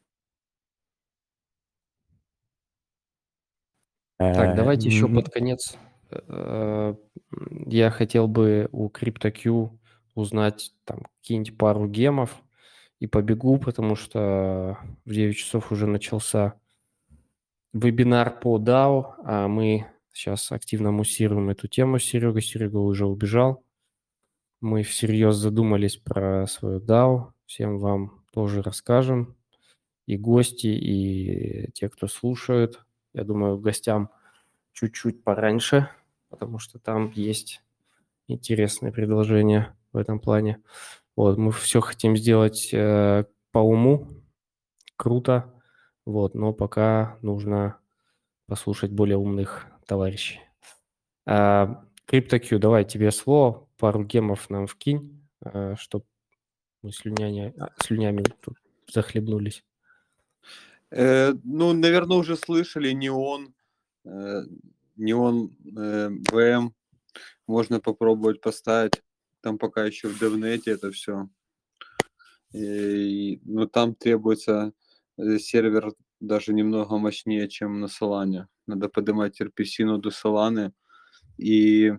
так, 4.32 4.52
Э, 4.52 4.56
давайте 4.56 4.88
еще 4.88 5.08
под 5.08 5.28
конец. 5.28 5.76
э, 6.10 6.94
Я 7.66 7.90
хотел 7.90 8.28
бы 8.28 8.68
у 8.72 8.88
CryptoQ 8.88 9.70
узнать 10.14 10.72
там 10.84 11.06
какие-нибудь 11.20 11.58
пару 11.58 11.88
гемов 11.88 12.42
и 13.00 13.06
побегу, 13.06 13.58
потому 13.58 13.96
что 13.96 14.78
в 15.04 15.12
9 15.12 15.36
часов 15.36 15.72
уже 15.72 15.86
начался 15.86 16.54
вебинар 17.74 18.38
по 18.38 18.58
DAO, 18.58 19.14
а 19.24 19.48
мы 19.48 19.86
сейчас 20.12 20.52
активно 20.52 20.92
муссируем 20.92 21.50
эту 21.50 21.68
тему 21.68 21.98
с 21.98 22.04
Серегой. 22.04 22.40
Серега 22.40 22.78
уже 22.78 23.04
убежал. 23.04 23.62
Мы 24.60 24.82
всерьез 24.82 25.36
задумались 25.36 25.96
про 25.96 26.46
свою 26.46 26.80
DAO. 26.80 27.32
Всем 27.44 27.78
вам 27.78 28.24
тоже 28.32 28.62
расскажем. 28.62 29.36
И 30.06 30.16
гости, 30.16 30.68
и 30.68 31.70
те, 31.72 31.88
кто 31.88 32.06
слушают. 32.06 32.86
Я 33.12 33.24
думаю, 33.24 33.58
гостям 33.58 34.10
чуть-чуть 34.72 35.22
пораньше, 35.22 35.88
потому 36.30 36.58
что 36.58 36.78
там 36.78 37.10
есть 37.14 37.62
интересные 38.28 38.92
предложения 38.92 39.76
в 39.92 39.96
этом 39.96 40.20
плане. 40.20 40.62
Вот, 41.16 41.38
мы 41.38 41.52
все 41.52 41.80
хотим 41.80 42.16
сделать 42.16 42.70
э, 42.72 43.24
по 43.52 43.58
уму, 43.60 44.08
круто, 44.96 45.52
вот, 46.06 46.34
но 46.34 46.52
пока 46.52 47.18
нужно 47.22 47.78
послушать 48.46 48.90
более 48.90 49.16
умных 49.16 49.66
товарищей. 49.86 50.40
А, 51.26 51.84
CryptoQ, 52.06 52.58
давай 52.58 52.84
тебе 52.84 53.10
слово, 53.10 53.66
пару 53.78 54.04
гемов 54.04 54.50
нам 54.50 54.66
вкинь, 54.66 55.22
чтобы 55.76 56.04
мы 56.82 56.92
слюнями, 56.92 57.54
а, 57.58 57.70
слюнями 57.82 58.22
тут 58.40 58.58
захлебнулись. 58.92 59.64
Э, 60.90 61.32
ну, 61.42 61.72
наверное, 61.72 62.18
уже 62.18 62.36
слышали 62.36 62.92
неон, 62.92 63.54
э, 64.04 64.42
неон 64.96 65.56
э. 65.76 66.60
Можно 67.46 67.80
попробовать 67.80 68.40
поставить. 68.40 69.02
Там 69.40 69.58
пока 69.58 69.84
еще 69.84 70.08
в 70.08 70.18
девнете 70.18 70.70
это 70.70 70.90
все. 70.90 71.28
И, 72.52 73.40
но 73.44 73.66
там 73.66 73.94
требуется 73.94 74.72
сервер 75.38 75.92
даже 76.20 76.52
немного 76.52 76.96
мощнее, 76.98 77.48
чем 77.48 77.80
на 77.80 77.86
Solana. 77.86 78.46
Надо 78.66 78.88
поднимать 78.88 79.40
RPC 79.40 79.98
до 79.98 80.10
Solana 80.10 80.72
и 81.36 81.88
э, 81.88 81.96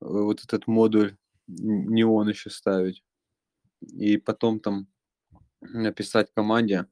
вот 0.00 0.44
этот 0.44 0.66
модуль 0.66 1.16
неон 1.46 2.28
еще 2.28 2.50
ставить. 2.50 3.02
И 3.80 4.18
потом 4.18 4.60
там 4.60 4.88
написать 5.60 6.32
команде. 6.34 6.86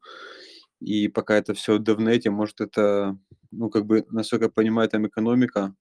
И 0.80 1.08
пока 1.08 1.36
это 1.36 1.54
все 1.54 1.78
в 1.78 1.82
девнете, 1.82 2.30
может 2.30 2.60
это, 2.60 3.18
ну, 3.50 3.70
как 3.70 3.86
бы, 3.86 4.06
насколько 4.10 4.46
я 4.46 4.50
понимаю, 4.50 4.88
там 4.88 5.06
экономика 5.06 5.74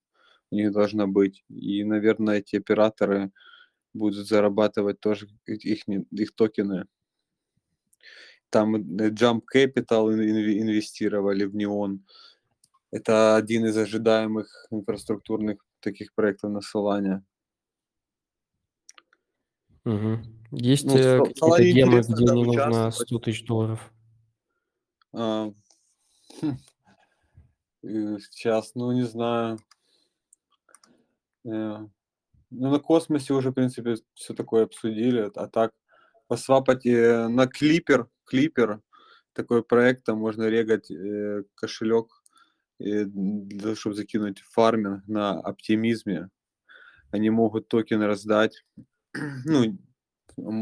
у 0.50 0.56
них 0.56 0.72
должна 0.72 1.06
быть. 1.06 1.44
И, 1.48 1.84
наверное, 1.84 2.38
эти 2.38 2.56
операторы 2.56 3.30
будут 3.94 4.26
зарабатывать 4.26 5.00
тоже 5.00 5.28
их, 5.46 5.88
их 5.88 6.34
токены. 6.34 6.86
Там 8.50 8.76
Jump 8.76 9.42
Capital 9.54 10.12
инвестировали 10.14 11.44
в 11.44 11.54
Неон. 11.54 12.04
Это 12.90 13.36
один 13.36 13.66
из 13.66 13.76
ожидаемых 13.76 14.66
инфраструктурных 14.70 15.64
таких 15.80 16.14
проектов 16.14 16.50
на 16.50 16.60
Solana. 16.60 17.22
Угу. 19.84 20.18
Есть 20.52 20.86
Ну, 20.86 20.96
э, 20.96 21.18
какие-то 21.18 21.62
гемы, 21.62 22.00
где 22.00 22.24
не 22.24 22.44
нужно 22.44 22.68
участвовать. 22.68 23.08
100 23.08 23.18
тысяч 23.18 23.44
долларов? 23.44 23.92
А, 25.12 25.52
хм. 26.40 26.56
Э, 27.82 28.18
Сейчас, 28.30 28.72
ну, 28.74 28.92
не 28.92 29.04
знаю. 29.04 29.58
Э, 31.44 31.86
Ну, 32.50 32.70
на 32.70 32.78
космосе 32.78 33.34
уже, 33.34 33.50
в 33.50 33.54
принципе, 33.54 33.96
все 34.14 34.32
такое 34.34 34.64
обсудили. 34.64 35.30
А 35.34 35.48
так, 35.48 35.72
посвапать 36.28 36.86
э, 36.86 37.28
на 37.28 37.46
Клипер, 37.46 38.08
Клипер, 38.28 38.80
такой 39.32 39.62
проект, 39.62 40.04
там 40.04 40.18
можно 40.18 40.48
регать 40.48 40.90
э, 40.90 41.44
кошелек, 41.54 42.22
э, 42.80 43.04
для 43.04 43.74
чтобы 43.74 43.96
закинуть 43.96 44.40
фарминг 44.40 45.06
на 45.06 45.40
оптимизме. 45.40 46.30
Они 47.10 47.30
могут 47.30 47.68
токен 47.68 48.02
раздать. 48.02 48.64
Ну, 49.44 49.78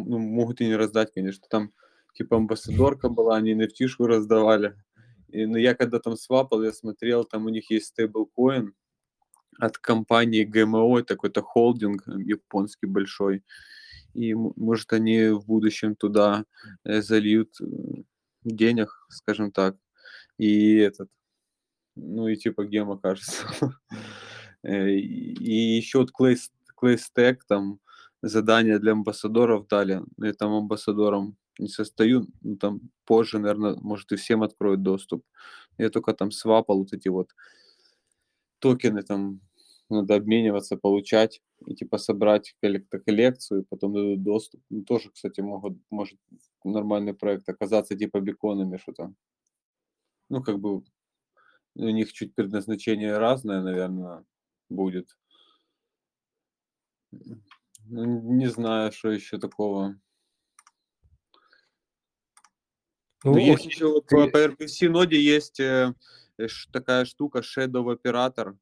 ну, 0.07 0.19
могут 0.19 0.63
и 0.63 0.67
не 0.67 0.77
раздать, 0.77 1.13
конечно. 1.13 1.47
Там 1.51 1.73
типа 2.15 2.37
амбассадорка 2.37 3.11
была, 3.11 3.37
они 3.37 3.55
NFT 3.55 4.07
раздавали. 4.07 4.75
И, 5.29 5.45
ну, 5.45 5.57
я 5.57 5.75
когда 5.75 5.99
там 5.99 6.17
свапал, 6.17 6.63
я 6.63 6.73
смотрел, 6.73 7.25
там 7.25 7.45
у 7.45 7.51
них 7.51 7.71
есть 7.71 7.87
стейблкоин 7.87 8.75
от 9.59 9.79
компании 9.79 10.45
GMO, 10.45 11.01
это 11.01 11.15
какой-то 11.15 11.43
холдинг 11.43 12.07
э, 12.09 12.13
японский 12.23 12.87
большой. 12.87 13.43
И 14.17 14.35
может 14.35 14.93
они 14.93 15.29
в 15.29 15.45
будущем 15.47 15.95
туда 15.95 16.45
э, 16.85 17.03
зальют 17.03 17.61
э, 17.61 17.65
денег, 18.45 19.07
скажем 19.09 19.53
так. 19.53 19.77
И 20.39 20.77
этот, 20.77 21.11
ну 21.97 22.29
и 22.29 22.37
типа 22.37 22.65
гема, 22.65 22.99
кажется. 22.99 23.47
Э, 24.63 24.91
И 24.91 25.77
еще 25.77 25.99
вот 25.99 26.11
Clay, 26.19 26.37
Clay 26.83 27.39
там 27.47 27.79
задание 28.23 28.79
для 28.79 28.93
амбассадоров 28.93 29.69
дали. 29.69 30.03
Я 30.19 30.33
там 30.33 30.53
амбассадором 30.55 31.37
не 31.59 31.69
состою, 31.69 32.27
ну, 32.43 32.57
там 32.57 32.81
позже, 33.05 33.39
наверное, 33.39 33.77
может 33.77 34.13
и 34.13 34.17
всем 34.17 34.43
откроют 34.43 34.83
доступ. 34.83 35.25
Я 35.79 35.91
только 35.91 36.15
там 36.15 36.31
свапал 36.31 36.79
вот 36.79 36.93
эти 36.93 37.09
вот 37.09 37.31
токены 38.59 39.03
там 39.03 39.41
надо 39.89 40.17
обмениваться, 40.17 40.77
получать 40.77 41.43
и 41.67 41.75
типа 41.75 41.99
собрать 41.99 42.55
коллек- 42.63 42.89
коллекцию, 43.05 43.65
потом 43.69 43.93
дадут 43.93 44.23
доступ. 44.23 44.61
Ну, 44.71 44.83
тоже, 44.85 45.11
кстати, 45.11 45.41
могут, 45.41 45.79
может 45.91 46.19
нормальный 46.65 47.15
проект 47.15 47.49
оказаться 47.49 47.97
типа 47.97 48.21
беконами 48.21 48.77
что-то. 48.79 49.15
Ну, 50.29 50.43
как 50.43 50.59
бы 50.59 50.83
у 51.77 51.89
них 51.89 52.13
чуть 52.13 52.35
предназначение 52.35 53.17
разное, 53.19 53.63
наверное, 53.63 54.25
будет. 54.69 55.17
Ну, 57.89 58.05
не 58.35 58.47
знаю, 58.47 58.91
что 58.93 59.11
еще 59.11 59.39
такого. 59.39 59.99
Ну, 63.25 63.33
Ну, 63.33 63.39
есть 63.39 63.67
еще 63.67 63.87
вот 63.87 64.07
по, 64.07 64.27
RPC 64.27 64.89
ноде 64.89 65.21
есть 65.21 65.61
э, 65.61 65.95
э, 66.39 66.47
такая 66.73 67.05
штука 67.05 67.41
Shadow 67.41 67.97
Operator. 67.97 68.57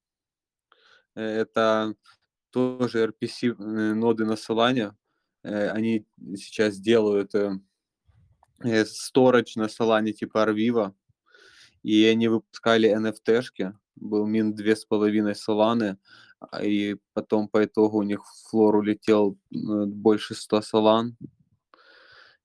Это 1.15 1.95
тоже 2.51 3.05
RPC 3.05 3.57
э, 3.59 3.95
ноды 3.95 4.25
на 4.25 4.33
Solana. 4.33 4.95
Э, 5.43 5.69
Они 5.71 6.07
сейчас 6.37 6.79
делают 6.79 7.35
э, 7.35 7.53
storage 8.63 9.53
на 9.57 9.65
Solana 9.67 10.13
типа 10.13 10.49
Arviva. 10.49 10.93
И 11.83 12.05
они 12.07 12.29
выпускали 12.29 12.91
NFT-шки. 12.91 13.75
Был 13.97 14.27
мин 14.27 14.55
2,5 14.55 15.35
Solana. 15.35 15.97
а, 16.41 16.65
И 16.65 16.97
потом 17.13 17.49
по 17.49 17.65
итогу 17.65 17.99
у 17.99 18.03
них 18.03 18.25
в 18.25 18.51
флор 18.51 18.77
улетел 18.77 19.39
больше 19.51 20.35
100 20.35 20.59
Solana 20.61 21.13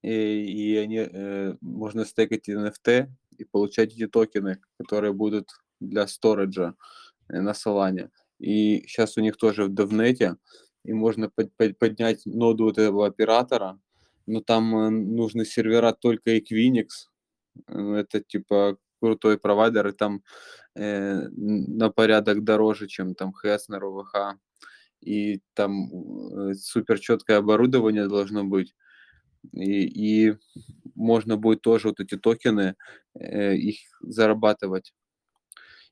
и, 0.02 0.12
и 0.12 0.76
они, 0.76 0.96
э, 0.96 1.56
можно 1.60 2.04
стейкать 2.04 2.48
NFT 2.48 3.08
и 3.38 3.44
получать 3.44 3.92
эти 3.92 4.06
токены, 4.06 4.60
которые 4.78 5.12
будут 5.12 5.50
для 5.78 6.06
сториджа 6.06 6.74
на 7.28 7.50
Solana. 7.50 8.10
И 8.40 8.82
сейчас 8.86 9.16
у 9.18 9.20
них 9.20 9.36
тоже 9.36 9.64
в 9.64 9.74
DevNet, 9.74 10.36
и 10.84 10.92
можно 10.92 11.28
под- 11.30 11.52
под- 11.56 11.78
поднять 11.78 12.26
ноду 12.26 12.64
вот 12.64 12.78
этого 12.78 13.06
оператора, 13.06 13.78
но 14.26 14.40
там 14.40 14.76
э, 14.76 14.90
нужны 14.90 15.44
сервера 15.44 15.92
только 15.92 16.36
Equinix, 16.36 16.88
Ну, 17.68 17.94
это 17.94 18.20
типа 18.20 18.76
крутой 19.00 19.38
провайдер, 19.38 19.88
и 19.88 19.92
там 19.92 20.22
э, 20.76 21.28
на 21.30 21.90
порядок 21.90 22.44
дороже, 22.44 22.86
чем 22.88 23.14
там 23.14 23.32
Хеснер, 23.34 23.84
ОВХ, 23.84 24.38
и 25.00 25.40
там 25.54 25.90
э, 26.50 26.54
супер 26.54 26.98
четкое 27.00 27.38
оборудование 27.38 28.08
должно 28.08 28.44
быть, 28.44 28.74
и, 29.52 30.28
и 30.30 30.36
можно 30.94 31.36
будет 31.36 31.62
тоже 31.62 31.88
вот 31.88 32.00
эти 32.00 32.16
токены, 32.16 32.76
э, 33.14 33.56
их 33.56 33.78
зарабатывать. 34.02 34.94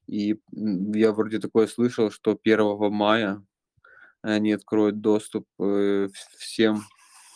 И 0.08 0.40
я 0.52 1.12
вроде 1.12 1.38
такое 1.38 1.66
слышал, 1.66 2.10
что 2.10 2.34
1 2.34 2.90
мая 2.90 3.44
они 4.22 4.52
откроют 4.52 5.00
доступ 5.00 5.46
э, 5.60 6.08
всем, 6.38 6.82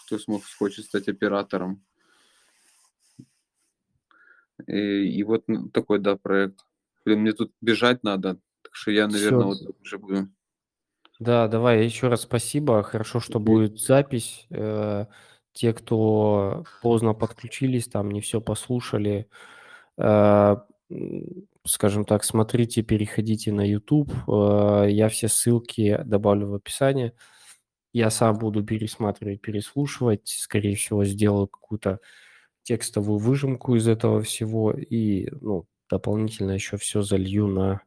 кто 0.06 0.18
смог, 0.18 0.42
хочет 0.58 0.86
стать 0.86 1.08
оператором. 1.08 1.84
И, 4.66 5.18
и 5.18 5.22
вот 5.22 5.44
такой, 5.72 5.98
да, 5.98 6.16
проект. 6.16 6.60
Блин, 7.04 7.20
мне 7.20 7.32
тут 7.32 7.52
бежать 7.60 8.02
надо, 8.04 8.38
так 8.62 8.74
что 8.74 8.90
я, 8.90 9.06
наверное, 9.06 9.52
Всё. 9.54 9.64
вот 9.66 9.76
уже 9.82 9.98
буду. 9.98 10.28
Да, 11.18 11.48
давай 11.48 11.84
еще 11.84 12.08
раз 12.08 12.22
спасибо. 12.22 12.82
Хорошо, 12.82 13.20
что 13.20 13.38
будет 13.38 13.78
запись. 13.78 14.46
Э, 14.50 15.06
Те, 15.52 15.74
кто 15.74 16.64
поздно 16.80 17.12
подключились, 17.14 17.86
там 17.86 18.10
не 18.10 18.20
все 18.20 18.40
послушали, 18.40 19.28
э, 19.98 20.56
скажем 21.66 22.04
так, 22.04 22.24
смотрите, 22.24 22.82
переходите 22.82 23.52
на 23.52 23.62
YouTube. 23.68 24.12
Э, 24.28 24.86
Я 24.90 25.08
все 25.08 25.28
ссылки 25.28 25.98
добавлю 26.04 26.48
в 26.48 26.54
описание. 26.54 27.14
Я 27.92 28.10
сам 28.10 28.38
буду 28.38 28.64
пересматривать, 28.64 29.40
переслушивать. 29.42 30.28
Скорее 30.28 30.76
всего, 30.76 31.04
сделаю 31.04 31.48
какую-то 31.48 32.00
текстовую 32.64 33.18
выжимку 33.18 33.76
из 33.76 33.88
этого 33.88 34.22
всего 34.22 34.72
и, 34.72 35.28
ну, 35.40 35.66
дополнительно 35.90 36.52
еще 36.52 36.76
все 36.78 37.02
залью 37.02 37.48
на 37.48 37.82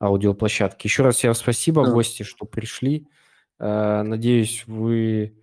аудиоплощадке. 0.00 0.88
Еще 0.88 1.02
раз 1.04 1.16
всем 1.16 1.34
спасибо, 1.34 1.84
Да. 1.86 1.92
гости, 1.92 2.22
что 2.24 2.46
пришли. 2.46 3.06
Э, 3.60 4.02
Надеюсь, 4.04 4.64
вы 4.66 5.36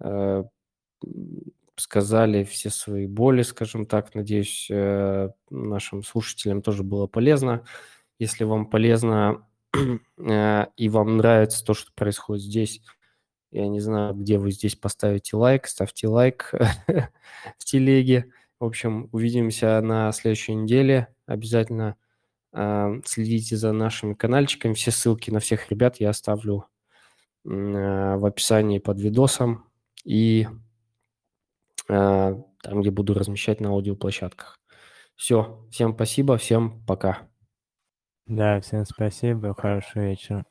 э, 0.00 0.44
сказали 1.78 2.44
все 2.44 2.70
свои 2.70 3.06
боли, 3.06 3.42
скажем 3.42 3.86
так. 3.86 4.14
Надеюсь, 4.14 4.68
э, 4.70 5.30
нашим 5.50 6.02
слушателям 6.02 6.62
тоже 6.62 6.82
было 6.82 7.06
полезно. 7.06 7.64
Если 8.18 8.44
вам 8.44 8.66
полезно 8.66 9.46
э, 10.18 10.66
и 10.76 10.88
вам 10.88 11.16
нравится 11.16 11.64
то, 11.64 11.74
что 11.74 11.92
происходит 11.94 12.44
здесь, 12.44 12.82
я 13.50 13.66
не 13.68 13.80
знаю, 13.80 14.14
где 14.14 14.38
вы 14.38 14.50
здесь 14.50 14.76
поставите 14.76 15.36
лайк, 15.36 15.66
ставьте 15.66 16.08
лайк 16.08 16.52
в 17.58 17.64
телеге. 17.64 18.30
В 18.60 18.64
общем, 18.64 19.08
увидимся 19.12 19.80
на 19.80 20.10
следующей 20.12 20.54
неделе. 20.54 21.08
Обязательно 21.26 21.96
э, 22.52 23.00
следите 23.04 23.56
за 23.56 23.72
нашими 23.72 24.14
каналчиками. 24.14 24.74
Все 24.74 24.90
ссылки 24.90 25.30
на 25.30 25.40
всех 25.40 25.70
ребят 25.70 25.96
я 26.00 26.10
оставлю 26.10 26.66
э, 27.44 27.48
в 28.16 28.26
описании 28.26 28.80
под 28.80 29.00
видосом 29.00 29.64
и 30.04 30.46
там, 31.88 32.80
где 32.80 32.90
буду 32.90 33.14
размещать 33.14 33.60
на 33.60 33.70
аудиоплощадках. 33.70 34.56
Все, 35.16 35.66
всем 35.70 35.94
спасибо, 35.94 36.36
всем 36.36 36.84
пока. 36.86 37.28
Да, 38.26 38.60
всем 38.60 38.84
спасибо, 38.84 39.54
хорошего 39.54 40.02
вечера. 40.04 40.44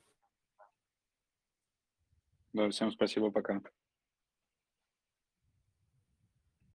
Да, 2.54 2.70
всем 2.70 2.92
спасибо, 2.92 3.32
пока. 3.32 3.62